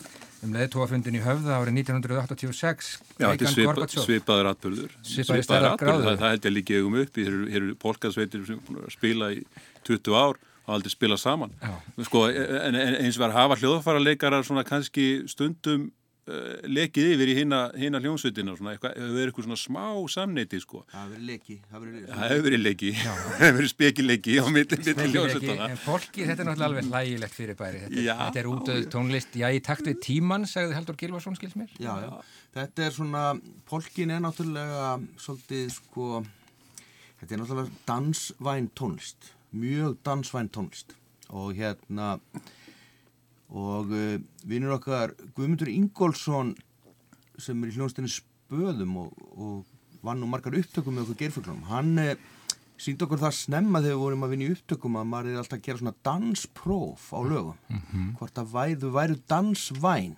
um 0.46 0.56
leðtóafundin 0.58 1.18
í 1.20 1.24
höfða 1.24 1.60
árið 1.62 1.80
1986. 1.84 2.92
Já, 3.16 3.26
þetta 3.28 3.48
er 3.48 3.54
svipa, 3.56 3.88
svipaður 3.96 4.52
atbyrður. 4.52 4.96
Svipaðir 5.06 5.48
stærðargráður. 5.48 6.08
Það, 6.10 6.22
það 6.24 6.36
held 6.36 6.48
ég 6.50 6.56
líka 6.58 6.78
eigum 6.80 7.00
upp. 7.04 7.14
Þeir 7.18 7.40
eru, 7.62 7.74
polkasveitir 7.86 8.46
sem 8.50 8.62
búin 8.68 8.84
að 8.84 8.96
spila 8.98 9.32
í 9.36 9.42
20 9.88 10.18
ár 10.18 10.42
og 10.66 10.76
aldrei 10.76 10.94
spila 10.94 11.18
saman. 11.18 11.56
Sko, 12.06 12.28
en, 12.30 12.78
en 12.78 13.00
eins 13.02 13.18
og 13.18 13.26
var 13.26 13.34
að 13.34 13.40
hafa 13.40 13.60
hljóðfara 13.62 14.04
leikarar 14.04 14.46
svona 14.48 14.66
kannski 14.68 15.08
stundum 15.32 15.90
lekið 16.72 17.08
yfir 17.16 17.30
í 17.32 17.36
hina, 17.40 17.60
hina 17.76 18.00
hljómsveitina 18.00 18.54
og 18.54 18.60
svona, 18.60 18.76
eitthvað, 18.76 18.92
hefur 19.00 19.16
verið 19.18 19.30
eitthvað 19.32 19.46
svona 19.48 19.58
smá 19.58 19.86
samneiti 20.14 20.60
sko. 20.62 20.82
Það 20.92 21.02
hefur 21.02 21.16
verið 21.16 21.26
leki. 21.32 21.56
Það 21.66 21.74
hefur 21.78 21.88
verið, 21.92 22.04
Það 22.12 22.30
hefur 22.32 22.46
verið 22.46 22.62
leki, 22.62 22.92
það 23.02 23.42
hefur 23.42 23.58
verið 23.58 23.72
spekileki 23.74 24.36
á 24.38 24.46
milli 24.54 24.78
milli 24.82 24.94
Ekki, 24.94 25.08
hljómsveitana. 25.16 25.70
en 25.74 25.82
fólki, 25.82 26.28
þetta 26.30 26.46
er 26.46 26.50
náttúrulega 26.52 26.70
alveg 26.70 26.92
hlægilegt 26.92 27.36
fyrir 27.40 27.58
bæri 27.64 27.82
þetta, 27.86 28.06
Já. 28.06 28.14
þetta 28.22 28.42
er 28.44 28.52
útöð 28.52 28.86
tónlist, 28.94 29.40
já, 29.42 29.48
í 29.50 29.64
takt 29.66 29.90
við 29.90 29.98
tíman 30.06 30.46
sagði 30.52 30.78
Haldur 30.78 31.00
Gilvarsson, 31.02 31.40
skils 31.40 31.58
mér 31.58 31.74
Já, 31.82 31.92
já. 32.06 32.14
Þetta 32.60 32.86
er 32.86 32.96
svona, 32.96 33.26
polkin 33.72 34.14
er 34.14 34.22
náttúrulega 34.22 34.88
svolítið 35.26 35.68
sko, 35.80 36.22
þetta 37.22 37.34
er 37.38 37.42
náttúrulega 37.44 37.86
dansvæn 37.90 38.70
tónlist, 38.78 39.34
mjög 39.58 39.98
dansvæn 40.06 40.54
tónlist 40.54 40.94
og 41.32 41.54
hérna, 41.58 42.18
og 43.52 43.92
uh, 43.92 44.18
vinnur 44.48 44.78
okkar 44.78 45.16
Guðmundur 45.36 45.72
Ingólfsson 45.72 46.54
sem 47.42 47.64
er 47.64 47.72
í 47.72 47.76
hljónstinni 47.76 48.12
spöðum 48.12 48.98
og, 49.02 49.26
og 49.36 50.04
vann 50.06 50.22
nú 50.22 50.30
margar 50.30 50.56
upptökum 50.58 50.96
með 50.96 51.10
okkur 51.10 51.20
geirfuglunum, 51.24 51.68
hann 51.70 51.94
uh, 52.02 52.16
síndi 52.82 53.06
okkur 53.06 53.22
það 53.22 53.38
snemma 53.38 53.82
þegar 53.84 53.96
við 53.98 54.02
vorum 54.02 54.26
að 54.26 54.34
vinna 54.34 54.48
í 54.48 54.56
upptökum 54.56 54.98
að 54.98 55.10
maður 55.12 55.32
er 55.32 55.42
alltaf 55.44 55.60
að 55.60 55.66
gera 55.68 55.82
svona 55.82 55.96
danspróf 56.08 57.08
á 57.14 57.20
lögum, 57.28 57.60
hvort 58.18 58.42
að 58.42 58.54
væðu 58.56 58.92
væru 58.96 59.18
dansvæn. 59.30 60.16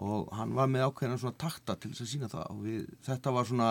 Og 0.00 0.30
hann 0.34 0.54
var 0.56 0.70
með 0.70 0.86
ákveðina 0.88 1.20
svona 1.20 1.38
takta 1.38 1.76
til 1.76 1.90
þess 1.92 2.06
að 2.06 2.10
sína 2.10 2.28
það. 2.32 2.44
Og 2.54 2.60
við, 2.64 2.84
þetta 3.04 3.32
var 3.36 3.48
svona 3.50 3.70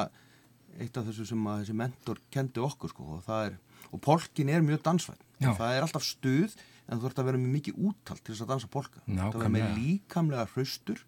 eitt 0.78 0.99
af 0.99 1.07
þessu 1.09 1.26
sem 1.26 1.47
að 1.49 1.63
þessi 1.63 1.76
mentor 1.80 2.22
kendi 2.32 2.63
okkur 2.63 2.93
sko 2.93 3.07
og 3.17 3.24
það 3.26 3.45
er, 3.47 3.55
og 3.89 4.03
polkin 4.05 4.51
er 4.53 4.63
mjög 4.63 4.84
dansvæn, 4.86 5.24
það 5.41 5.74
er 5.74 5.88
alltaf 5.88 6.05
stuð 6.05 6.55
en 6.89 6.97
þú 6.99 7.05
þarf 7.07 7.21
að 7.23 7.29
vera 7.29 7.41
með 7.41 7.55
mikið 7.59 7.81
úttalt 7.89 8.23
til 8.25 8.33
þess 8.33 8.45
að 8.45 8.53
dansa 8.55 8.69
polka. 8.73 9.01
Þú 9.05 9.17
þarf 9.21 9.35
að 9.35 9.43
vera 9.45 9.55
með 9.55 9.73
líkamlega 9.79 10.47
hraustur 10.55 11.03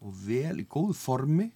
og 0.00 0.22
vel 0.26 0.54
í 0.62 0.68
góðu 0.76 0.96
formi. 0.98 1.50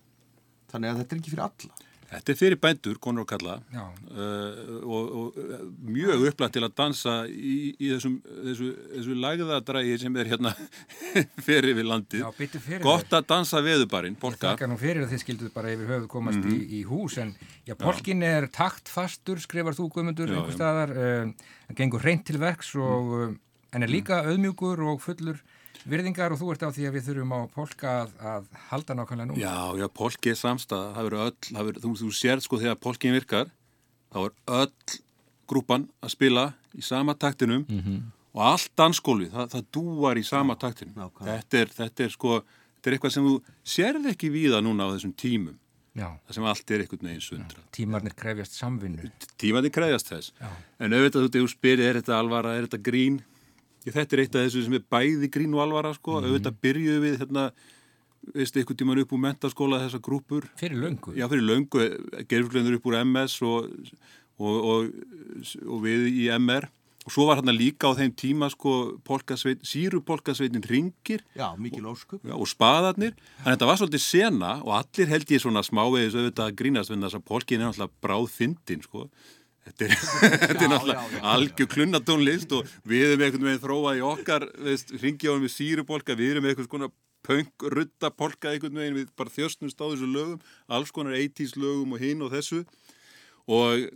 Þannig 0.71 0.93
að 0.93 1.01
þetta 1.03 1.17
er 1.17 1.23
ekki 1.23 1.33
fyrir 1.35 1.47
alla. 1.49 1.87
Þetta 2.11 2.33
er 2.33 2.39
fyrir 2.41 2.59
bændur, 2.59 2.97
konur 2.99 3.23
og 3.23 3.29
kalla 3.31 3.53
Já. 3.71 3.85
uh, 3.87 4.71
og, 4.83 5.11
og 5.15 5.37
uh, 5.39 5.61
mjög 5.87 6.25
upplætt 6.27 6.57
til 6.57 6.65
að 6.67 6.73
dansa 6.81 7.13
í, 7.31 7.53
í 7.79 7.91
þessum, 7.93 8.17
þessu, 8.49 8.71
þessu 8.97 9.15
lagðadrægi 9.23 9.93
sem 10.03 10.17
er 10.19 10.31
hérna 10.33 10.51
fyrir 11.47 11.77
við 11.79 11.87
landið. 11.87 12.25
Já, 12.25 12.33
byttu 12.41 12.63
fyrir 12.65 12.83
Gott 12.83 13.15
að 13.15 13.29
dansa 13.31 13.63
veðubarinn, 13.63 14.17
polka. 14.19 14.57
Þakka 14.57 14.71
nú 14.73 14.79
fyrir 14.81 15.05
að 15.07 15.15
þið 15.15 15.23
skilduð 15.23 15.53
bara 15.55 15.71
yfir 15.77 15.93
höfuð 15.95 16.09
komast 16.17 16.51
í, 16.51 16.59
í 16.81 16.83
hús 16.91 17.21
en 17.23 17.31
já, 17.69 17.77
polkin 17.79 18.27
er 18.27 18.49
taktfastur, 18.59 19.39
skrifar 19.47 19.79
þú 19.79 19.87
Guðmundur 19.95 20.35
Já, 20.35 20.41
einhver 20.41 20.57
já. 20.57 20.59
staðar, 20.59 20.97
uh, 20.99 21.55
hann 21.71 21.79
gengur 21.79 22.03
reynd 22.11 22.27
til 22.27 22.43
verks 22.43 22.75
og 22.75 23.15
uh, 23.21 23.31
en 23.73 23.83
er 23.87 23.91
líka 23.93 24.23
auðmjúkur 24.27 24.83
og 24.91 25.01
fullur 25.05 25.41
virðingar 25.89 26.35
og 26.35 26.41
þú 26.41 26.51
ert 26.53 26.65
á 26.67 26.71
því 26.77 26.87
að 26.89 26.97
við 26.99 27.07
þurfum 27.09 27.31
á 27.33 27.41
polka 27.55 27.93
að, 28.03 28.11
að 28.21 28.49
halda 28.69 28.97
nákvæmlega 28.99 29.29
nú. 29.31 29.37
Já, 29.41 29.55
já, 29.81 29.87
polki 29.89 30.33
er 30.35 30.39
verður 31.07 31.23
öll, 31.27 31.37
það 31.49 31.69
verður, 31.71 31.85
þú, 31.87 31.93
þú 32.03 32.11
sér 32.19 32.43
sko 32.45 32.59
þegar 32.61 32.81
polkin 32.85 33.17
virkar, 33.17 33.53
þá 34.13 34.19
er 34.27 34.35
öll 34.61 34.99
grúpan 35.51 35.87
að 36.05 36.13
spila 36.15 36.45
í 36.77 36.85
sama 36.85 37.15
taktinum 37.19 37.65
og 38.35 38.43
allt 38.47 38.71
dansskólfið, 38.79 39.33
það, 39.35 39.49
það 39.55 39.65
dúar 39.75 40.21
í 40.21 40.27
sama 40.27 40.55
taktinum. 40.61 40.95
nákvæmlega. 41.01 41.41
Þetta 41.41 41.63
er, 41.65 41.73
þetta 41.81 42.05
er 42.05 42.13
sko, 42.15 42.37
þetta 42.77 42.91
er 42.93 42.97
eitthvað 42.99 43.17
sem 43.17 43.27
þú 43.31 43.35
sérð 43.75 44.13
ekki 44.13 44.31
víða 44.37 44.61
núna 44.63 44.87
á 44.87 44.93
þessum 44.95 45.17
tímum, 45.19 45.57
Já, 45.99 46.07
það 46.29 46.37
sem 46.37 46.45
allt 46.47 46.71
er 46.71 46.85
einhvern 46.85 47.09
veginn 47.09 47.25
sundra. 47.25 47.65
tímarnir 47.75 48.15
krefjast 48.15 48.55
samvinnu. 48.61 49.09
Tímandi 49.43 49.73
kræðast 49.75 50.13
þess. 50.13 50.31
Já. 50.39 50.53
En 50.79 50.95
auðvitað 50.95 51.25
þú 51.43 51.51
spyrir, 51.51 51.83
er 51.89 51.99
þetta 51.99 52.21
alvara, 52.21 52.53
er 52.55 52.69
þetta 52.69 52.79
grín? 52.87 53.17
Þetta 53.85 54.17
er 54.17 54.25
eitt 54.25 54.35
af 54.37 54.47
þessu 54.47 54.65
sem 54.67 54.77
er 54.77 54.89
bæði 54.93 55.31
grín 55.33 55.55
og 55.57 55.65
alvara, 55.65 55.93
sko. 55.97 56.19
Auðvitað 56.21 56.59
byrjuðu 56.65 57.05
við, 57.05 57.15
hérna, 57.23 57.47
veistu, 58.35 58.61
einhvern 58.61 58.81
tíman 58.83 59.01
upp 59.05 59.15
úr 59.17 59.23
mentaskóla 59.25 59.81
þessar 59.85 60.05
grúpur. 60.05 60.51
Fyrir 60.61 60.83
löngu. 60.83 61.15
Já, 61.17 61.27
fyrir 61.31 61.47
löngu, 61.49 61.87
gerfuglendur 62.29 62.77
upp 62.77 62.91
úr 62.91 62.99
MS 63.05 63.39
og, 63.49 63.71
og, 64.41 64.69
og, 64.75 64.93
og 65.65 65.81
við 65.87 66.11
í 66.13 66.29
MR. 66.37 66.69
Og 67.09 67.15
svo 67.15 67.25
var 67.25 67.39
hérna 67.41 67.55
líka 67.57 67.89
á 67.89 67.97
þeim 67.97 68.13
tíma, 68.13 68.51
sko, 68.53 69.01
polkasveit, 69.09 69.63
sírupolkasveitin 69.65 70.67
ringir 70.69 71.23
Já, 71.33 71.49
Já, 71.57 72.35
og 72.37 72.49
spaðarnir, 72.51 73.15
að 73.41 73.55
þetta 73.55 73.69
var 73.71 73.81
svolítið 73.81 74.03
sena 74.05 74.51
og 74.61 74.75
allir 74.77 75.09
held 75.09 75.33
ég 75.33 75.41
svona 75.41 75.65
smávegis 75.65 76.19
auðvitað 76.19 76.51
að 76.51 76.59
grínast 76.61 76.93
en 76.93 77.07
þess 77.07 77.17
að 77.17 77.25
polkin 77.33 77.65
er 77.65 77.71
náttúrulega 77.71 78.05
bráð 78.05 78.29
fyndin, 78.35 78.85
sko. 78.85 79.07
Þetta 79.71 79.87
er, 79.87 79.95
þetta 80.51 80.65
er 80.67 80.73
náttúrulega 80.73 81.23
algjör 81.35 81.71
klunnatónlist 81.75 82.53
og 82.57 82.75
við 82.89 83.07
erum 83.13 83.25
einhvern 83.27 83.49
veginn 83.49 83.63
þróað 83.63 84.01
í 84.01 84.05
okkar, 84.11 84.49
á 84.51 85.35
við 85.45 85.55
sírupolka, 85.55 86.19
við 86.19 86.35
erum 86.35 86.51
einhvers 86.51 86.71
konar 86.71 86.93
punk, 87.27 87.67
rutta 87.75 88.11
polka 88.11 88.51
einhvern 88.51 88.81
veginn, 88.81 88.99
við 88.99 89.11
bara 89.19 89.33
þjóstnumst 89.33 89.81
á 89.81 89.87
þessu 89.87 90.11
lögum, 90.11 90.39
alls 90.69 90.93
konar 90.95 91.19
80s 91.19 91.57
lögum 91.61 91.97
og 91.97 92.03
hinn 92.03 92.25
og 92.27 92.33
þessu. 92.35 92.65
Og 93.51 93.89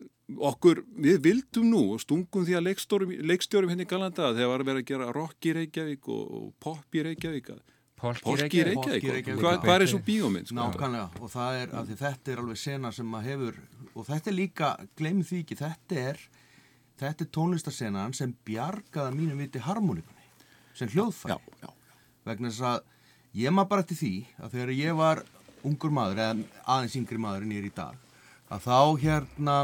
okkur, 0.50 0.82
við 1.04 1.20
vildum 1.24 1.68
nú 1.72 1.82
og 1.94 2.02
stungum 2.02 2.46
því 2.46 2.58
að 2.58 2.66
leikstjórum, 2.70 3.14
leikstjórum 3.28 3.72
henni 3.72 3.86
galanda 3.88 4.32
þegar 4.32 4.52
var 4.52 4.62
að 4.62 4.70
vera 4.70 4.82
að 4.82 4.90
gera 4.90 5.12
rock 5.12 5.48
í 5.48 5.54
Reykjavík 5.58 6.08
og, 6.08 6.22
og 6.38 6.46
pop 6.64 6.96
í 6.96 7.04
Reykjavík 7.04 7.50
að 7.52 7.60
Polki 8.04 8.64
Reykjavík. 8.68 9.30
Hvað, 9.40 9.74
er 9.74 9.86
svo 9.90 10.00
bíómynd? 10.04 10.50
Sko? 10.50 10.56
Nákvæmlega 10.58 11.20
og 11.20 11.32
það 11.32 11.60
er 11.62 11.74
af 11.78 11.88
því 11.88 11.98
þetta 12.02 12.32
er 12.32 12.42
alveg 12.42 12.60
sena 12.60 12.92
sem 12.94 13.16
að 13.16 13.28
hefur 13.30 13.60
og 13.94 14.08
þetta 14.08 14.30
er 14.30 14.36
líka, 14.36 14.70
gleymið 14.98 15.28
því 15.30 15.40
ekki 15.44 15.58
þetta 15.60 16.00
er, 16.10 16.24
þetta 17.00 17.24
er 17.24 17.30
tónlistarsenan 17.36 18.16
sem 18.16 18.34
bjargaða 18.46 19.14
mínum 19.14 19.40
viti 19.40 19.62
harmonikunni 19.62 20.28
sem 20.74 20.90
hljóðfæri 20.90 21.36
Já, 21.36 21.38
já, 21.62 21.70
vegna 22.26 22.50
þess 22.50 22.66
að 22.72 22.80
ég 23.38 23.54
maður 23.54 23.70
bara 23.72 23.86
eftir 23.86 24.00
því 24.00 24.14
að 24.40 24.56
þegar 24.56 24.74
ég 24.80 24.98
var 24.98 25.22
ungur 25.64 25.94
maður 25.94 26.24
eða 26.24 26.48
aðeins 26.74 26.98
yngri 27.00 27.22
maður 27.22 27.46
en 27.46 27.54
ég 27.54 27.62
er 27.62 27.70
í 27.70 27.74
dag 27.76 28.02
að 28.54 28.66
þá 28.66 28.78
hérna 29.04 29.56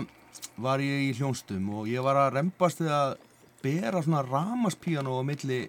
var 0.61 0.83
ég 0.85 1.11
í 1.11 1.13
hljónstum 1.19 1.69
og 1.77 1.91
ég 1.91 2.05
var 2.05 2.19
að 2.23 2.35
rempast 2.39 2.81
við 2.81 2.95
að 2.95 3.19
bera 3.61 4.01
svona 4.05 4.25
ramaspíano 4.25 5.19
á 5.21 5.23
milli 5.27 5.61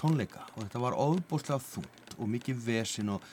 tónleika 0.00 0.44
og 0.52 0.64
þetta 0.64 0.82
var 0.82 0.98
óbúslega 0.98 1.62
þungt 1.62 2.01
og 2.18 2.30
mikið 2.32 2.62
vesin 2.66 3.12
og, 3.16 3.24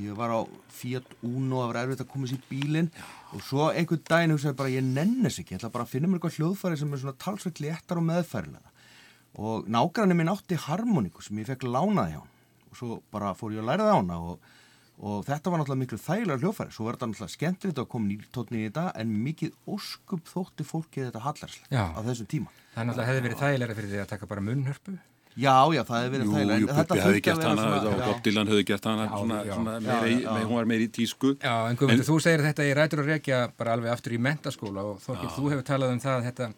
ég 0.00 0.14
var 0.18 0.32
á 0.34 0.40
Fiat 0.74 1.06
Uno 1.22 1.60
það 1.60 1.68
var 1.70 1.78
erfitt 1.84 2.02
að 2.02 2.08
koma 2.10 2.26
sér 2.26 2.40
í 2.40 2.46
bílinn. 2.48 2.88
Og 3.34 3.42
svo 3.46 3.68
einhvern 3.70 4.02
daginn 4.08 4.34
hugsaði 4.34 4.58
bara 4.58 4.72
ég 4.74 4.86
nennes 4.86 5.38
ekki, 5.38 5.54
ég 5.54 5.60
ætla 5.60 5.70
bara 5.74 5.86
að 5.86 5.92
finna 5.92 6.10
mér 6.10 6.18
eitthvað 6.18 6.38
hljóðfæri 6.40 6.80
sem 6.80 6.96
er 6.96 7.02
svona 7.02 7.20
talsveit 7.22 7.62
léttar 7.62 8.00
og 8.00 8.08
meðfærilega 8.08 8.72
og 9.34 9.66
nágrannin 9.66 10.18
minn 10.18 10.30
átti 10.30 10.58
harmoniku 10.62 11.22
sem 11.22 11.38
ég 11.42 11.48
fekk 11.48 11.64
lánaði 11.66 12.14
hjá 12.14 12.20
hann. 12.20 12.34
Og 12.70 12.78
svo 12.78 12.98
bara 13.14 13.32
fór 13.38 13.54
ég 13.54 13.62
að 13.62 13.70
læra 13.70 13.88
það 13.88 13.94
á 13.94 13.98
hana 13.98 14.18
og, 14.22 14.50
og 14.98 15.24
þetta 15.26 15.50
var 15.50 15.62
náttúrulega 15.62 15.82
miklu 15.82 15.98
þægilega 16.04 16.42
hljóðfæri. 16.42 16.74
Svo 16.74 16.86
var 16.86 16.98
þetta 16.98 17.08
náttúrulega 17.10 17.34
skemmtilegt 17.34 17.80
að 17.82 17.88
koma 17.94 18.10
nýrtótni 18.10 18.60
í 18.60 18.68
þetta 18.68 18.84
en 19.02 19.16
mikið 19.24 19.56
óskup 19.74 20.30
þótti 20.30 20.68
fólkið 20.68 21.08
þetta 21.08 21.24
hallarslega 21.26 21.70
Já. 21.74 21.84
á 21.94 22.00
þessum 22.06 22.30
tíma 22.30 22.54
Já, 25.34 25.54
já, 25.74 25.82
það 25.82 25.96
hefði 26.04 26.10
verið 26.14 26.24
Jú, 26.28 26.32
þægilega 26.34 26.58
jú, 26.62 26.66
þetta 26.70 26.88
Bubbi 26.94 27.02
hefði 27.04 27.22
gert 27.26 27.42
hana 27.42 27.62
svona- 27.64 27.78
og 27.90 27.98
já. 27.98 28.04
Bob 28.06 28.20
Dylan 28.22 28.50
hefði 28.52 28.64
gert 28.68 28.84
hana 28.86 29.04
Já, 29.06 29.10
svona, 29.18 29.38
já. 29.44 29.54
svona 29.54 29.72
Já, 29.74 29.80
meira 29.88 30.06
í, 30.06 30.18
já. 30.22 30.28
með, 30.36 30.44
hún 30.46 30.54
var 30.60 30.64
meira 30.70 30.84
í 30.84 30.90
tísku. 30.94 31.32
Já, 31.42 31.54
en 31.70 31.76
Guðmundur, 31.80 32.06
þú 32.06 32.18
segir 32.22 32.44
þetta 32.46 32.66
í 32.68 32.74
rætur 32.78 33.02
og 33.02 33.06
rekja 33.10 33.40
bara 33.58 33.72
alveg 33.74 33.90
aftur 33.96 34.12
í 34.14 34.18
mentaskóla 34.22 34.84
og 34.92 35.00
Þorkil, 35.02 35.30
þú 35.34 35.50
hefur 35.50 35.66
talað 35.66 35.92
um 35.96 35.98
það 36.04 36.14
að 36.20 36.28
þetta, 36.30 36.48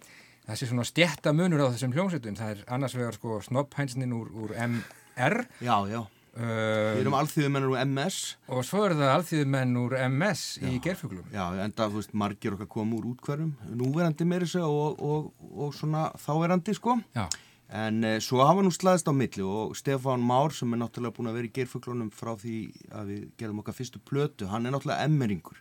þessi 0.50 0.68
svona 0.68 0.84
stjætta 0.84 1.32
munur 1.32 1.64
á 1.64 1.72
þessum 1.72 1.94
hljómsveitum, 1.96 2.36
það 2.36 2.50
er 2.52 2.60
annars 2.76 2.94
vegar 3.00 3.16
sko 3.16 3.40
snopphænsnin 3.48 4.12
úr, 4.12 4.28
úr 4.44 4.52
MR 4.60 5.46
Já, 5.64 5.76
já, 5.88 6.02
við 6.36 7.00
erum 7.00 7.14
alþjóðumennur 7.16 7.72
úr 7.72 7.80
MS 7.88 8.18
og 8.52 8.60
svo 8.68 8.82
eru 8.84 8.98
það 8.98 9.14
alþýðumenn 9.16 9.72
úr 9.80 9.94
MS 10.10 10.42
í 10.68 10.76
gerfuglum. 10.84 11.24
Já, 11.32 11.46
enda, 11.64 11.88
þú 11.88 11.96
veist, 12.02 12.12
margir 12.12 12.52
okkar 12.58 12.68
koma 12.68 12.98
úr 13.00 13.08
útkverfum 13.14 13.54
núverandi 13.72 14.26
meiri 14.28 14.46
sig 14.46 14.60
og, 14.60 15.00
og, 15.00 15.32
og 15.56 15.72
svona 15.74 16.10
þáverandi, 16.20 16.74
sko. 16.76 16.98
Já, 17.16 17.24
En 17.68 18.04
eh, 18.06 18.18
svo 18.22 18.44
hafa 18.46 18.62
nú 18.62 18.70
slaðist 18.70 19.08
á 19.10 19.14
milli 19.16 19.42
og 19.42 19.74
Stefán 19.74 20.22
Már 20.22 20.52
sem 20.54 20.70
er 20.72 20.78
náttúrulega 20.84 21.16
búin 21.16 21.30
að 21.32 21.38
vera 21.40 21.48
í 21.48 21.54
gerfuglunum 21.56 22.10
frá 22.14 22.36
því 22.38 22.58
að 22.94 23.08
við 23.10 23.22
gerðum 23.40 23.62
okkar 23.64 23.74
fyrstu 23.74 23.98
plötu, 24.06 24.46
hann 24.52 24.66
er 24.66 24.74
náttúrulega 24.76 25.02
emmeringur. 25.08 25.58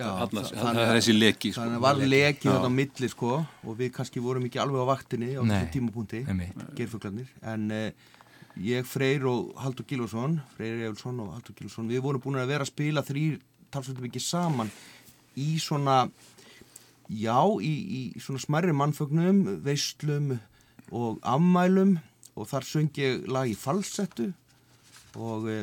Já, 0.00 0.06
hann 0.18 0.32
er 0.34 0.42
þa- 0.42 0.56
það 0.64 0.80
er 0.82 0.96
þessi 0.98 1.14
leki 1.14 1.52
sko. 1.52 1.60
Þannig 1.60 1.76
að 1.78 1.84
var 1.84 1.94
leki 2.10 2.48
þetta 2.48 2.66
á 2.66 2.78
milli 2.80 3.08
sko 3.12 3.30
og 3.38 3.76
við 3.78 3.92
kannski 3.94 4.18
vorum 4.24 4.48
ekki 4.48 4.58
alveg 4.58 4.82
á 4.82 4.86
vaktinni 4.90 5.28
á 5.38 5.42
þessu 5.46 5.70
tímapunkti, 5.76 6.24
Einmitt. 6.26 6.64
gerfuglarnir. 6.74 7.28
En 7.42 7.70
eh, 7.70 7.92
ég, 8.58 8.82
Freyr 8.84 9.22
og 9.30 9.54
Haldur 9.62 9.86
Gilvarsson, 9.86 10.40
Freyr 10.56 10.82
Eilsson 10.88 11.20
og 11.22 11.30
Haldur 11.36 11.54
Gilvarsson, 11.54 11.86
við 11.88 12.02
vorum 12.02 12.20
búin 12.20 12.42
að 12.42 12.50
vera 12.50 12.66
að 12.66 12.72
spila 12.74 13.00
þrýr 13.06 13.38
talsveitum 13.70 14.10
ekki 14.10 14.20
saman 14.20 14.70
í 15.38 15.54
svona, 15.62 16.10
já, 17.20 17.38
í, 17.60 17.72
í 17.98 18.00
svona 18.22 18.42
smerri 18.42 18.74
mannfögnum, 18.76 19.42
veislum 19.64 20.36
og 20.92 21.20
ammælum 21.26 21.98
og 22.36 22.48
þar 22.48 22.68
söng 22.68 23.00
ég 23.00 23.26
lag 23.28 23.50
í 23.50 23.56
falsettu 23.58 24.30
og 25.20 25.48
e, 25.52 25.58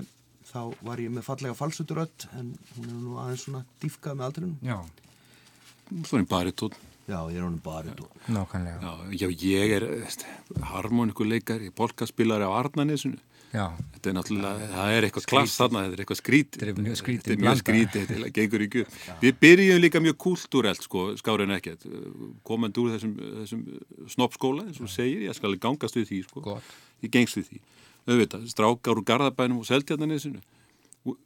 þá 0.49 0.61
var 0.85 1.01
ég 1.01 1.13
með 1.13 1.25
fallega 1.25 1.57
falsetturödd 1.57 2.27
en 2.37 2.53
hún 2.75 2.89
er 2.89 2.99
nú 3.01 3.17
aðeins 3.21 3.47
svona 3.47 3.65
dýfkað 3.81 4.19
með 4.19 4.29
aldrinum. 4.29 4.55
já, 4.61 4.77
Svo 6.05 6.19
er 6.19 6.21
hann 6.21 6.29
baritón 6.29 6.77
Já, 7.09 7.23
ég 7.31 7.39
er 7.39 7.45
honum 7.47 7.61
bara 7.63 7.89
Nákvæmlega. 8.29 8.77
Já, 8.85 8.91
já, 9.17 9.29
ég 9.41 9.71
er 9.79 9.85
harmonikuleikar, 10.61 11.63
polkaspilari 11.73 12.45
á 12.45 12.53
Arnanesinu. 12.53 13.17
Já. 13.49 13.65
Þetta 13.95 14.09
er 14.11 14.15
náttúrulega, 14.15 14.67
það 14.71 14.95
er 14.95 15.05
eitthvað 15.07 15.25
klass 15.31 15.55
þarna, 15.57 15.81
þetta 15.85 15.95
er 15.95 16.03
eitthvað 16.03 16.19
skrítið. 16.19 16.59
Þetta 16.59 16.69
er 16.69 16.83
mjög 16.85 16.99
skrítið 17.63 18.05
Þetta 18.11 18.29
gengur 18.35 18.65
ekki. 18.65 18.83
Við 19.23 19.39
byrjum 19.41 19.81
líka 19.81 20.01
mjög 20.05 20.17
kultúrelt, 20.21 20.85
sko, 20.85 21.05
skára 21.19 21.47
en 21.47 21.55
ekkert. 21.57 21.87
Komandi 22.45 22.83
úr 22.83 22.93
þessum, 22.93 23.15
þessum 23.39 23.65
snoppskóla, 24.13 24.67
eins 24.69 24.79
og 24.83 24.93
segir, 24.93 25.25
ég 25.25 25.37
skal 25.37 25.57
gangast 25.57 25.97
við 25.97 26.07
því, 26.11 26.21
sko. 26.27 26.45
Gott. 26.45 26.77
Ég 27.01 27.13
gengst 27.15 27.39
við 27.39 27.49
því. 27.49 27.59
Auðvitað, 28.09 28.45
strákar 28.53 29.01
úr 29.01 29.05
Garðabænum 29.09 29.63
og 29.63 29.67
Seltjarnanesinu. 29.69 30.43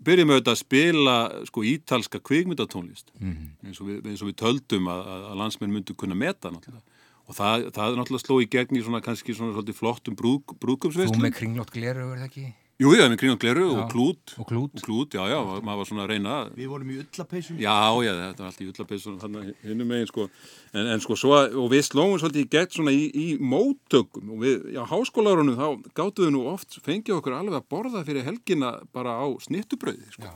Byrjum 0.05 0.31
auðvitað 0.31 0.55
að 0.55 0.61
spila, 0.61 1.17
sko, 1.49 1.67
ítalska 1.67 2.23
kvikmyndatónlist. 2.23 3.11
Mhm. 3.19 3.51
Eins, 3.67 3.83
og 3.83 3.91
við, 3.91 4.01
eins 4.07 4.23
og 4.23 4.31
við 4.31 4.39
töldum 4.39 4.87
að 4.87 5.13
að 5.17 5.39
landsmenn 5.43 5.75
myndu 5.75 5.95
kunna 5.97 6.15
meta, 6.15 6.53
náttúrulega. 6.53 6.92
Og 7.23 7.37
það, 7.37 7.69
það 7.71 7.85
er 7.85 8.01
náttúrulega 8.01 8.25
sló 8.25 8.39
í 8.43 8.49
gegn 8.51 8.79
í 8.79 8.83
svona 8.83 8.99
kannski 9.03 9.35
svona 9.37 9.55
svolítið 9.55 9.77
flottum 9.79 10.17
brúk, 10.19 10.53
Þú 10.55 10.59
brúkumsveislu. 10.65 11.21
með 11.23 11.37
kringlót 11.37 11.71
gleru, 11.71 12.09
er 12.11 12.19
það 12.23 12.29
ekki? 12.29 12.49
Jú, 12.81 12.89
ég 12.89 13.03
hef 13.03 13.11
með 13.13 13.19
kring 13.21 13.31
og 13.35 13.39
gleru 13.39 13.63
og 13.69 13.83
klút. 13.91 14.31
Og 14.41 14.47
klút. 14.49 14.73
Og 14.75 14.83
klút, 14.83 15.13
já, 15.15 15.21
já, 15.29 15.37
maður 15.63 15.79
var 15.79 15.87
svona 15.87 16.03
að 16.03 16.09
reyna. 16.09 16.37
Við 16.57 16.71
vorum 16.71 16.89
í 16.89 16.95
ullapeysun 17.03 17.59
Já, 17.61 17.75
já, 18.03 18.11
þetta 18.17 18.43
var 18.43 18.49
allt 18.49 18.63
í 18.63 18.67
ullapeysun 18.71 19.19
hann 19.21 19.37
hinnum 19.61 19.91
megin, 19.93 20.09
sko. 20.09 20.25
En, 20.73 20.89
en 20.95 21.03
sko, 21.05 21.17
svo, 21.21 21.37
og 21.61 21.69
við 21.71 21.85
slóum 21.85 22.17
svolítið 22.17 22.43
í 22.43 22.49
gegn 22.57 22.73
svona 22.73 22.95
í, 22.97 23.05
í 23.13 23.27
móttökum 23.37 24.33
og 24.33 24.41
við, 24.41 24.65
já, 24.73 24.81
háskólarunum 24.89 25.59
þá 25.61 25.93
gáttuðu 26.01 26.33
nú 26.33 26.43
oft, 26.49 26.79
fengið 26.83 27.19
okkur 27.19 27.37
alveg 27.37 27.59
að 27.61 27.69
borða 27.71 28.03
fyrir 28.09 28.25
helgina 28.27 28.73
bara 28.91 29.15
á 29.21 29.25
snittubrauði, 29.45 30.09
sko. 30.17 30.27
Já, 30.27 30.33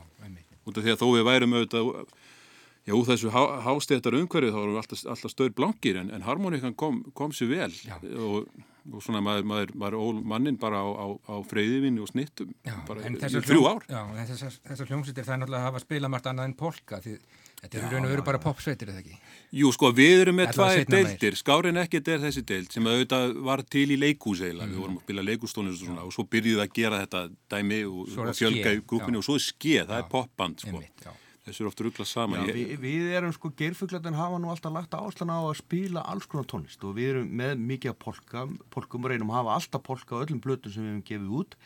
já, 2.88 2.94
úr 2.96 3.06
þessu 3.10 3.32
há, 3.36 3.42
hástéttar 3.68 4.16
umhverfið 4.18 4.54
þá 4.56 4.60
vorum 4.62 4.74
við 4.78 4.82
alltaf, 4.84 5.04
alltaf 5.14 5.34
stöður 5.34 5.56
blankir 5.60 6.00
en, 6.02 6.12
en 6.16 6.26
harmonikan 6.28 6.76
kom, 6.80 7.04
kom 7.18 7.36
sér 7.36 7.52
vel 7.52 7.72
og, 8.16 8.48
og 8.94 9.04
svona 9.04 9.20
maður, 9.24 9.44
maður, 9.52 9.74
maður 9.76 9.98
ól 10.00 10.22
mannin 10.24 10.58
bara 10.62 10.80
á, 10.80 10.88
á, 10.88 11.08
á 11.28 11.36
freyðivinni 11.50 12.04
og 12.04 12.12
snittum 12.14 12.54
Já, 12.64 12.78
bara 12.88 13.04
í 13.04 13.18
þrjú 13.20 13.66
ár. 13.68 13.84
Já, 13.92 14.00
en 14.16 14.30
þessar, 14.32 14.56
þessar 14.72 14.94
hljómsveitir 14.94 15.28
það 15.28 15.36
er 15.36 15.44
náttúrulega 15.44 15.62
að 15.66 15.68
hafa 15.72 15.84
spilað 15.84 16.16
margt 16.16 16.32
annað 16.32 16.50
en 16.52 16.58
polka 16.64 17.02
því 17.04 17.18
þetta 17.58 17.78
er 17.78 17.84
í 17.84 17.92
raun 17.92 18.06
og 18.06 18.12
veru 18.14 18.24
bara 18.26 18.40
popsveitir 18.42 18.92
eða 18.94 19.02
ekki? 19.02 19.20
Jú, 19.58 19.72
sko, 19.74 19.90
við 19.96 20.22
erum 20.22 20.38
með 20.38 20.52
meir. 20.62 20.86
deildir, 20.94 21.38
skárin 21.40 21.80
ekkert 21.82 22.12
er 22.14 22.20
þessi 22.22 22.44
deild 22.46 22.72
sem 22.72 22.88
auðvitað 22.88 23.36
var 23.48 23.64
til 23.66 23.88
í 23.92 23.98
leikús 23.98 24.44
eiginlega, 24.46 24.68
Mhm. 24.68 24.76
við 24.76 24.84
vorum 24.84 24.98
að 25.00 25.06
spila 25.08 25.28
leikústónlist 25.28 25.82
og 25.82 25.88
svona 25.88 26.04
og 26.06 26.14
svo 26.14 26.28
byrjuðu 26.30 26.62
að 26.64 26.74
gera 26.74 27.00
þetta 27.06 27.24
dæmi 27.50 27.80
og, 27.88 28.02
og 28.14 28.36
fjölga 28.38 28.76
í 28.78 28.84
grúpinu 28.86 29.18
já. 29.18 29.22
og 29.24 29.26
svo 29.26 29.36
er 29.36 29.46
skeið, 29.48 29.88
það 29.88 29.98
er 29.98 30.10
popband, 30.12 30.60
sko. 30.60 30.68
Einmitt, 30.70 31.02
já. 31.04 31.12
Þessu 31.48 31.64
er 31.64 31.70
oft 31.70 31.82
rugglað 31.86 32.10
saman. 32.12 32.44
Já, 32.44 32.56
við, 32.58 32.74
við 32.84 33.14
erum 33.16 33.32
sko, 33.36 33.54
geirfuglætin 33.56 34.18
hafa 34.20 34.40
nú 34.44 34.52
alltaf 34.52 34.74
lagt 34.76 34.98
áherslan 34.98 35.32
á 35.32 35.40
að 35.40 35.60
spila 35.62 36.04
alls 36.12 36.28
konar 36.28 36.48
tónlist 36.52 36.84
og 36.84 36.98
við 36.98 37.14
erum 37.14 37.30
með 37.40 37.54
mikið 37.70 37.94
af 37.94 38.00
polka, 38.04 38.44
polkum 38.74 39.08
og 39.08 39.14
reynum 39.14 39.32
að 39.32 39.40
hafa 39.40 39.56
alltaf 39.62 39.86
polka 39.88 40.20
á 40.20 40.24
öllum 40.26 40.42
blötum 40.44 40.74
sem 40.74 40.84
við 40.84 40.92
hefum 40.92 41.08
gefið 41.08 41.38
út. 41.40 41.58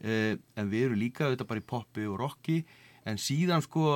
Eh, 0.00 0.34
en 0.58 0.72
við 0.72 0.88
erum 0.88 0.98
líka 0.98 1.28
auðvitað 1.28 1.50
bara 1.52 1.62
í 1.62 1.68
poppi 1.74 2.08
og 2.10 2.18
rocki. 2.18 2.58
En 3.06 3.22
síðan 3.22 3.62
sko 3.62 3.86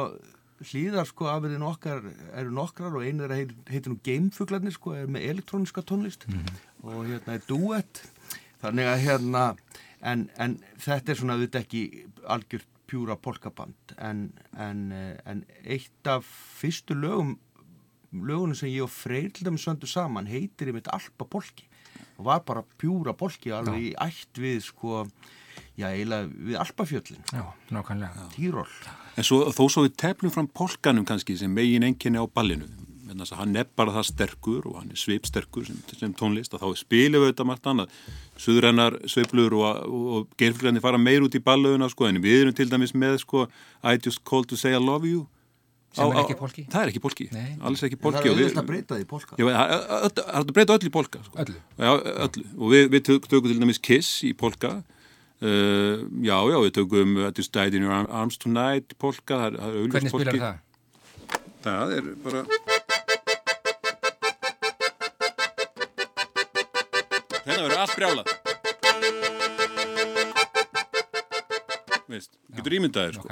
hlýðar 0.63 1.09
sko 1.09 1.29
afverðin 1.31 1.67
okkar 1.67 2.05
eru 2.37 2.53
nokkrar 2.55 2.95
og 2.95 3.05
einu 3.05 3.27
er 3.27 3.35
að 3.35 3.55
heitir 3.71 3.93
nú 3.93 3.99
geimfuglarnir 4.07 4.75
sko, 4.75 4.95
er 4.97 5.11
með 5.11 5.27
elektróniska 5.33 5.83
tónlist 5.87 6.27
og 6.85 7.09
hérna 7.09 7.37
er 7.37 7.43
duett 7.49 8.03
þannig 8.63 8.91
að 8.91 9.03
hérna 9.05 9.45
en, 10.05 10.29
en 10.39 10.57
þetta 10.81 11.13
er 11.13 11.21
svona 11.21 11.37
auðvitað 11.39 11.67
ekki 11.67 11.83
algjört 12.31 12.71
pjúra 12.95 13.19
polkaband 13.19 13.97
en, 13.99 14.29
en, 14.55 14.87
eh, 14.95 15.19
en 15.27 15.43
eitt 15.67 16.07
af 16.07 16.27
fyrstu 16.61 16.95
lögum 16.95 17.35
lögunum 18.15 18.55
sem 18.55 18.71
ég 18.71 18.85
og 18.87 18.93
Freyr 18.95 19.33
til 19.35 19.49
dæmis 19.49 19.67
söndu 19.67 19.91
saman 19.91 20.31
heitir 20.31 20.71
ég 20.71 20.77
mitt 20.77 20.91
Alpa 20.95 21.27
polki 21.27 21.67
og 22.19 22.29
var 22.29 22.45
bara 22.47 22.63
pjúra 22.79 23.17
polki 23.19 23.51
alveg 23.51 23.91
í 23.91 23.95
ætt 23.99 24.39
við 24.39 24.63
sko 24.69 25.03
já 25.79 25.89
eiginlega 25.91 26.31
við 26.31 26.59
Alpafjöllin. 26.63 27.23
Já, 27.33 27.45
nákvæmlega. 27.71 28.29
Týról 28.35 28.71
En 29.17 29.27
svo, 29.27 29.45
þó 29.55 29.67
svo 29.71 29.85
við 29.87 29.97
teflum 29.99 30.33
fram 30.35 30.49
polkanum 30.51 31.07
kannski 31.07 31.37
sem 31.39 31.51
megin 31.51 31.87
enginni 31.87 32.19
á 32.19 32.27
ballinu 32.27 32.67
en 33.15 33.23
þess 33.25 33.35
að 33.37 33.41
hann 33.43 33.59
er 33.63 33.69
bara 33.79 33.95
það 33.97 34.09
sterkur 34.11 34.69
og 34.71 34.79
hann 34.81 34.91
er 34.93 35.01
svipsterkur 35.01 35.69
sem, 35.69 35.79
sem 35.97 36.15
tónlist 36.19 36.57
að 36.57 36.65
þá 36.67 36.81
spilum 36.83 37.23
við 37.25 37.31
þetta 37.33 37.47
margt 37.49 37.69
annað 37.71 37.95
suðrennar 38.45 38.99
sveiflur 39.11 39.55
og, 39.61 39.85
og, 39.87 40.09
og 40.19 40.35
gerfgræni 40.41 40.83
fara 40.85 41.01
meir 41.01 41.25
út 41.27 41.39
í 41.39 41.43
ballöðuna 41.45 41.89
sko 41.93 42.11
en 42.11 42.21
við 42.25 42.43
erum 42.43 42.59
til 42.59 42.69
dæmis 42.73 42.97
með 42.99 43.21
sko 43.23 43.47
I 43.85 43.97
just 43.97 44.25
called 44.27 44.51
to 44.51 44.59
say 44.61 44.75
I 44.75 44.83
love 44.83 45.07
you 45.09 45.29
Sem 45.95 46.11
er 46.11 46.25
ekki 46.25 46.35
polki? 46.39 46.65
Það 46.71 46.81
er 46.81 46.91
ekki 46.91 47.01
polki, 47.03 47.25
Nei. 47.31 47.51
alls 47.63 47.83
ekki 47.87 47.95
en 47.95 48.03
það 48.03 48.17
er 48.17 48.17
og 48.19 48.25
við- 48.25 48.49
auðvitað 48.49 48.63
að 48.63 48.71
breyta 48.71 48.97
því 48.99 49.05
Já, 49.39 49.45
það 49.45 50.19
er 50.25 50.41
að 50.41 50.51
breyta 50.57 50.75
öllu 50.75 50.89
í 50.89 50.95
polka 50.97 51.21
sko. 51.23 51.39
Öllu? 51.45 51.61
Já, 51.79 51.91
öllu 52.27 52.45
og 52.59 52.73
við, 52.75 52.89
við 52.91 53.05
tök, 53.09 53.29
tökum 53.31 53.53
til 53.53 53.61
dæmis 53.61 53.79
Kiss 53.79 54.11
í 54.27 54.33
polka 54.35 54.73
uh, 54.75 56.03
Já, 56.19 56.37
já, 56.51 56.59
við 56.67 56.73
tökum 56.81 57.15
I 57.23 57.31
just 57.31 57.55
died 57.55 57.79
in 57.79 57.87
your 57.87 57.95
arms 57.95 58.41
tonight 58.43 58.91
í 58.91 58.99
polka 58.99 59.39
það 59.39 59.47
er, 59.47 59.61
er 59.61 59.79
augljóst 59.85 59.95
Hvernig 59.95 60.17
spilar 60.17 60.41
það? 60.43 60.63
Það 61.65 61.99
er 62.01 62.11
bara 62.27 62.74
Þetta 67.45 67.63
verður 67.63 67.81
allt 67.83 67.97
brjálað 67.99 68.27
Veist, 72.09 72.35
getur 72.55 72.75
ímyndaðir 72.77 73.17
sko. 73.19 73.29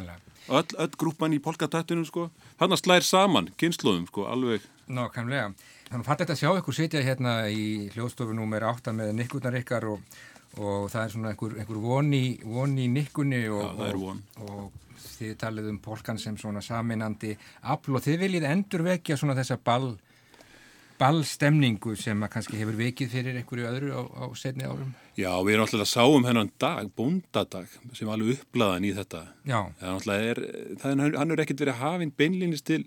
Öll, 0.52 0.70
öll 0.82 0.94
grúpan 0.98 1.34
í 1.36 1.38
polkatattunum 1.44 2.06
sko 2.08 2.26
Þarna 2.60 2.78
slær 2.80 3.04
saman, 3.06 3.50
kynnslóðum 3.60 4.06
sko 4.08 4.24
Alveg, 4.32 4.64
Nákvæmlega. 4.92 5.52
Þannig 5.88 6.06
fannst 6.08 6.22
þetta 6.24 6.34
að 6.34 6.40
sjá 6.40 6.50
ykkur 6.58 6.76
sitja 6.76 7.02
hérna 7.04 7.32
í 7.52 7.66
hljóðstofu 7.94 8.34
númer 8.36 8.64
8 8.66 8.92
með 8.96 9.12
nikkurnar 9.20 9.54
ykkar 9.60 9.86
og, 9.92 10.00
og 10.58 10.88
það 10.92 11.02
er 11.04 11.12
svona 11.14 11.32
einhver, 11.32 11.54
einhver 11.62 11.80
von, 11.84 12.08
í, 12.16 12.24
von 12.44 12.74
í 12.80 12.88
nikkunni 12.92 13.42
og, 13.52 13.62
Já, 13.62 13.86
er 13.88 13.98
og- 13.98 14.06
von. 14.08 14.22
og 14.48 14.80
þið 15.02 15.32
talið 15.40 15.68
um 15.72 15.78
polkan 15.82 16.18
sem 16.20 16.36
svona 16.40 16.60
saminandi 16.64 17.32
afl 17.72 17.96
og 17.98 18.04
þið 18.04 18.20
viljið 18.26 18.48
endur 18.50 18.84
vekja 18.86 19.16
svona 19.20 19.36
þessa 19.38 19.56
ball 19.62 19.92
ballstemningu 21.02 21.96
sem 21.98 22.22
að 22.24 22.32
kannski 22.36 22.60
hefur 22.60 22.78
vikið 22.78 23.12
fyrir 23.16 23.38
einhverju 23.42 23.68
öðru 23.68 23.92
á, 23.98 24.02
á 24.22 24.26
setni 24.38 24.64
árum. 24.68 24.94
já, 25.18 25.30
við 25.42 25.56
erum 25.56 25.66
alltaf 25.66 25.84
að 25.84 25.90
sáum 25.92 26.26
hennan 26.28 26.50
dag, 26.62 26.88
bóndadag 26.96 27.68
sem 27.92 28.06
er 28.08 28.14
alveg 28.14 28.38
uppblaðan 28.38 28.86
í 28.88 28.94
þetta. 28.96 29.22
Já, 29.44 29.60
Það 29.82 30.16
er 30.16 30.32
er, 30.32 30.42
það 30.80 31.06
er, 31.06 31.16
hann 31.18 31.34
er 31.34 31.44
ekkert 31.44 31.64
verið 31.66 31.80
hafinn 31.82 32.14
beinlýnist 32.16 32.66
til 32.70 32.84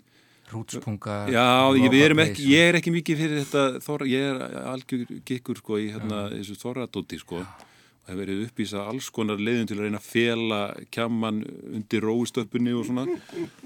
rútspunga. 0.52 1.16
Já, 1.32 1.46
ég, 1.76 2.18
ekki, 2.22 2.48
ég 2.52 2.68
er 2.70 2.78
ekki 2.80 2.92
mikið 2.94 3.22
fyrir 3.22 3.40
þetta 3.44 3.64
þor, 3.84 4.04
ég 4.10 4.28
er 4.30 4.60
algjör 4.72 5.06
gikkur 5.26 5.60
sko 5.62 5.80
í 5.82 5.88
hérna, 5.94 6.26
þessu 6.34 6.58
þorradóti 6.60 7.18
sko 7.22 7.42
og 8.06 8.12
hefur 8.12 8.20
verið 8.22 8.42
uppvísa 8.46 8.82
alls 8.86 9.08
konar 9.10 9.40
leiðin 9.42 9.66
til 9.66 9.76
að 9.80 9.86
reyna 9.86 9.98
að 9.98 10.06
fela 10.06 10.58
kjamman 10.94 11.40
undir 11.74 12.04
róistöppunni 12.06 12.74
og 12.78 12.86
svona. 12.86 13.04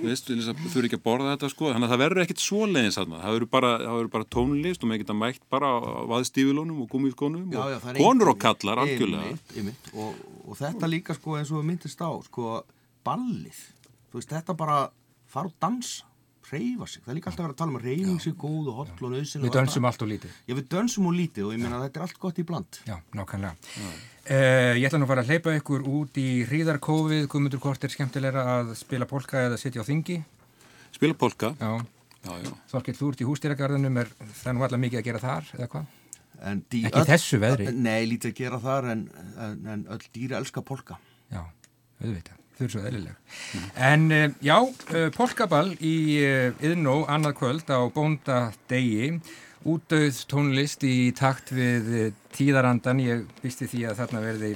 Veist, 0.00 0.30
að 0.32 0.62
þurfi 0.72 0.88
ekki 0.88 0.96
að 0.96 1.04
borða 1.04 1.34
þetta 1.34 1.50
sko. 1.52 1.68
Þannig 1.74 1.88
að 1.88 1.92
það 1.92 2.02
verður 2.04 2.22
ekkit 2.24 2.44
svo 2.44 2.62
leiðins 2.70 2.96
þarna. 2.96 3.20
Það 3.20 3.36
verður 3.36 3.52
bara, 3.52 3.72
það 3.84 3.98
verður 3.98 4.12
bara 4.16 4.28
tónlist 4.36 4.80
og 4.80 4.90
maður 4.90 5.04
geta 5.04 5.18
mætt 5.20 5.46
bara 5.52 5.72
á 5.76 5.78
vaðstífilónum 6.14 6.80
og 6.80 6.90
gúmiskónum 6.94 7.46
Já, 7.52 7.60
já, 7.60 7.76
og 7.76 7.84
það 7.84 7.92
er 7.92 8.00
konur 8.00 8.32
og 8.32 8.42
kallar 8.46 8.84
algjörlega. 8.86 9.28
Einmitt, 9.28 9.56
einmitt. 9.60 9.90
Og, 9.92 10.22
og 10.46 10.60
þetta 10.64 10.94
líka 10.94 11.18
sko 11.18 11.36
eins 11.36 11.52
og 11.52 11.60
við 11.60 11.72
myndist 11.74 12.00
á 12.00 12.10
sko 12.24 12.60
ballið. 13.04 13.64
Þú 14.08 14.22
veist 14.22 14.38
þetta 14.38 14.56
bara 14.56 14.86
fara 15.30 15.52
og 15.52 15.60
dansa 15.60 16.08
reyfa 16.50 16.86
sig, 16.88 17.02
það 17.04 17.12
er 17.12 17.18
líka 17.18 17.30
alltaf 17.30 17.42
að 17.42 17.46
vera 17.46 17.54
að 17.54 17.60
tala 17.60 17.72
um 17.72 17.78
að 17.78 17.84
reyfing 17.86 18.22
sig 18.24 18.36
góð 18.38 18.70
og 18.70 18.78
hotl 18.80 19.06
og 19.06 19.12
nöðsinn 19.14 19.44
Við 19.44 19.56
dönsum 19.56 19.86
allt 19.90 20.04
og 20.04 20.10
lítið. 20.10 20.38
Já, 20.48 20.54
við 20.58 20.70
dönsum 20.74 21.10
og 21.10 21.16
lítið 21.16 21.46
og 21.46 21.54
ég 21.54 21.62
meina 21.62 21.78
að 21.78 21.84
þetta 21.86 22.00
er 22.00 22.06
allt 22.06 22.20
gott 22.24 22.40
í 22.40 22.46
bland. 22.48 22.80
Já, 22.88 22.96
nákvæmlega. 23.18 23.74
Uh, 24.30 24.76
ég 24.78 24.84
ætla 24.86 25.00
nú 25.00 25.08
að 25.08 25.10
fara 25.10 25.22
að 25.24 25.30
hleypa 25.32 25.52
ykkur 25.58 25.86
út 25.90 26.18
í 26.22 26.44
hríðarkófið, 26.46 27.24
Guðmundur 27.32 27.58
hvort 27.64 27.82
er 27.82 27.90
skemmtilegra 27.90 28.44
að 28.60 28.68
spila 28.78 29.08
polka 29.10 29.40
eða 29.48 29.56
sitja 29.58 29.82
á 29.82 29.88
þingi. 29.88 30.20
spila 30.94 31.16
polka, 31.18 31.50
Já, 31.58 31.72
já, 32.22 32.36
já 32.44 32.52
Þorkill, 32.70 32.94
þú 32.94 33.08
ert 33.10 33.24
í 33.24 33.26
hústýragarðinum, 33.26 33.98
er 34.04 34.12
það 34.42 34.54
nú 34.54 34.62
allar 34.62 34.82
mikið 34.84 35.00
að 35.00 35.08
gera 35.08 35.22
þar, 35.24 35.50
eða 35.58 35.68
hvað? 35.72 35.96
Ekki 36.46 36.84
í 37.02 37.04
þessu 37.10 37.40
veðri. 37.42 37.66
Nei, 37.74 38.06
lítið 38.06 38.30
að 38.30 38.38
gera 38.38 38.60
þar 38.62 38.88
en, 38.94 39.02
en, 39.34 39.58
en 39.74 39.82
öll 39.96 40.06
dýra 40.14 40.38
elska 40.38 40.62
polka 40.62 41.00
Já, 41.34 41.42
auðvitað, 41.98 42.38
þau 42.54 42.62
eru 42.64 42.72
svo 42.76 42.86
eðlileg. 42.86 43.36
En 43.90 44.08
uh, 44.14 44.24
já, 44.46 44.56
uh, 44.62 45.08
polkaball 45.18 45.74
í 45.82 45.96
uh, 46.22 46.64
Yðnó 46.70 47.00
annað 47.10 47.34
kvöld 47.42 47.66
á 47.74 47.82
bóndadegi, 47.98 49.16
útdauð 49.68 50.20
tónlist 50.30 50.84
í 50.88 51.12
takt 51.16 51.50
við 51.52 51.90
uh, 52.06 52.12
tíðarandan, 52.36 53.00
ég 53.04 53.26
býsti 53.42 53.68
því 53.68 53.82
að 53.90 53.98
þarna 54.00 54.22
verði 54.24 54.52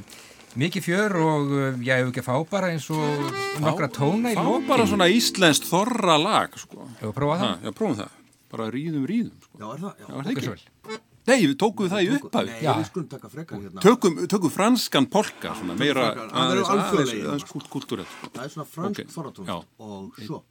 mikið 0.55 0.85
fjör 0.87 1.17
og 1.19 1.55
ég 1.83 1.99
hef 1.99 2.11
ekki 2.13 2.23
að 2.23 2.29
fá 2.29 2.37
bara 2.51 2.69
eins 2.73 2.87
og 2.95 3.33
nokkra 3.65 3.89
tóna 3.91 4.31
í 4.33 4.37
Fá 4.39 4.45
lokin. 4.47 4.69
bara 4.69 4.87
svona 4.87 5.09
íslenskt 5.11 5.67
þorra 5.67 6.15
lag 6.23 6.55
sko 6.61 6.87
Hefur 7.01 7.11
að 7.11 7.17
prófa 7.19 7.39
ha, 7.41 7.49
það? 7.49 7.65
Já, 7.67 7.73
prófum 7.81 7.97
það, 7.99 8.13
bara 8.55 8.69
ríðum 8.71 9.09
ríðum 9.11 9.35
sko. 9.43 9.59
Já, 9.59 9.67
er 9.75 9.83
það? 9.83 9.97
Já, 9.99 10.07
Já, 10.07 10.15
er 10.15 10.23
það 10.23 10.31
ekki? 10.37 10.47
svo 10.47 10.55
vel. 10.55 11.01
Nei, 11.25 11.39
við 11.49 11.55
tókum 11.57 11.89
það 11.89 12.03
í 12.05 12.09
upphafi 12.19 12.51
Nei, 12.53 12.63
Já. 12.63 12.71
við 12.79 12.87
skulum 12.91 13.09
taka 13.09 13.29
frekar 13.33 13.61
hérna 13.65 13.81
tökum, 13.85 14.19
tökum 14.29 14.53
franskan 14.53 15.07
polka 15.11 15.55
svona 15.59 15.75
meira 15.81 16.03
verður 16.13 16.35
aðeins- 16.37 16.71
alþjóðlegir. 16.75 17.15
aðeins- 17.15 17.31
aðeins 17.33 17.47
kult- 17.51 17.71
kultúrelt 17.73 18.11
sko. 18.15 18.31
Það 18.37 18.45
er 18.45 18.53
svona 18.55 18.69
fransk 18.69 19.01
Ok, 19.01 19.01
okay. 19.01 19.15
þorratónst 19.17 19.49
já. 19.49 19.57
og 19.81 20.21
svo 20.21 20.43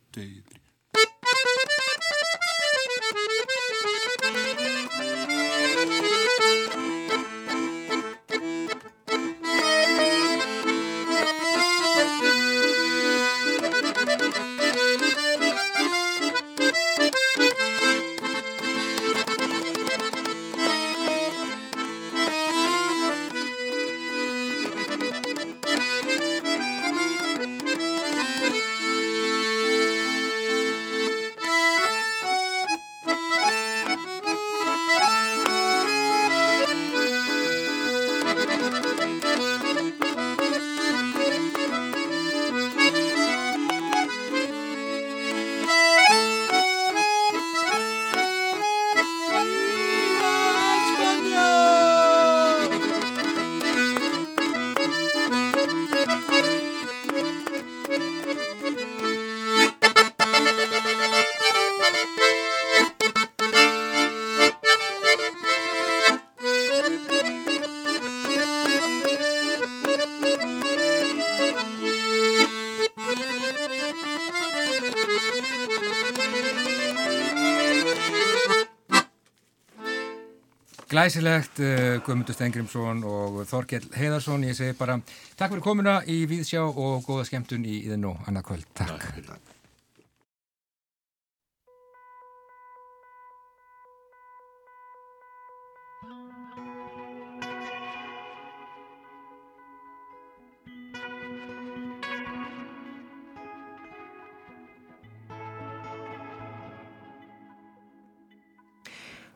Glæsilegt, 81.04 81.60
uh, 81.60 81.98
Guðmundur 82.00 82.32
Stengrimsson 82.32 83.02
og 83.04 83.42
Þorkell 83.50 83.90
Heiðarsson. 83.92 84.46
Ég 84.48 84.56
segi 84.56 84.76
bara 84.80 84.96
takk 85.36 85.52
fyrir 85.52 85.64
komuna 85.66 85.98
í 86.08 86.22
Víðsjá 86.32 86.62
og 86.64 87.04
góða 87.04 87.26
skemmtun 87.28 87.66
í 87.68 87.82
Íðin 87.82 88.08
og 88.08 88.22
annað 88.24 88.46
kvöld. 88.48 88.70
Takk. 88.80 89.10
takk. 89.28 89.58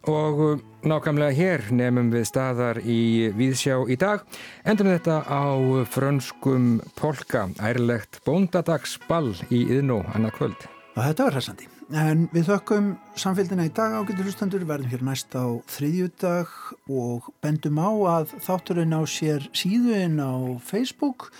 Og 0.08 0.40
uh, 0.40 0.60
nákvæmlega 0.88 1.36
hér 1.36 1.64
nefnum 1.76 2.08
við 2.14 2.28
staðar 2.30 2.78
í 2.80 3.28
Víðsjá 3.36 3.82
í 3.92 3.98
dag. 4.00 4.22
Endur 4.64 4.88
þetta 4.94 5.18
á 5.28 5.44
frönskum 5.92 6.78
polka, 6.96 7.50
ærlegt 7.60 8.22
bóndadagsball 8.24 9.34
í 9.52 9.66
Yðnó 9.66 10.06
annað 10.16 10.38
kvöld. 10.38 10.70
Og 10.96 11.02
þetta 11.02 11.28
var 11.28 11.36
hressandi. 11.36 11.68
En 11.92 12.24
við 12.32 12.48
þökkum 12.50 12.88
samfélgina 13.20 13.68
í 13.68 13.74
dag 13.76 13.98
ágættur 14.00 14.30
hlustandur, 14.30 14.64
verðum 14.68 14.94
hér 14.94 15.04
næst 15.08 15.36
á 15.36 15.60
þriðjudag 15.76 16.56
og 16.88 17.28
bendum 17.44 17.84
á 17.84 17.92
að 18.16 18.34
þátturinn 18.48 18.96
á 18.96 19.04
sér 19.08 19.50
síðuinn 19.56 20.20
á 20.24 20.56
Facebook 20.64 21.34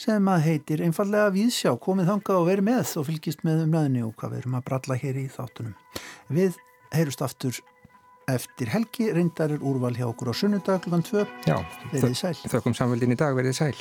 sem 0.00 0.32
að 0.32 0.48
heitir 0.48 0.84
einfallega 0.84 1.32
Víðsjá, 1.36 1.76
komið 1.76 2.08
þangað 2.14 2.40
og 2.40 2.48
verið 2.48 2.68
með 2.72 2.96
og 3.00 3.08
fylgist 3.08 3.44
með 3.44 3.66
umræðinu 3.68 4.08
og 4.08 4.16
hvað 4.16 4.32
við 4.32 4.42
erum 4.42 4.58
að 4.58 4.66
bralla 4.72 5.00
hér 5.04 5.20
í 5.20 5.28
þáttunum. 5.36 5.78
Við 6.32 6.60
heyrust 6.94 7.24
aftur 7.24 7.60
eftir 8.30 8.70
helgi 8.72 9.10
reyndar 9.12 9.52
er 9.56 9.64
úrval 9.64 9.96
hjá 9.96 10.06
okkur 10.08 10.32
á 10.32 10.34
sunnudag 10.34 10.84
klukkan 10.86 11.04
2 11.04 11.26
Já, 11.48 11.58
verið 11.92 12.16
sæl. 12.18 12.34
Þökkum 12.48 12.76
samveldin 12.76 13.14
í 13.14 13.20
dag, 13.20 13.36
verið 13.36 13.58
sæl 13.58 13.76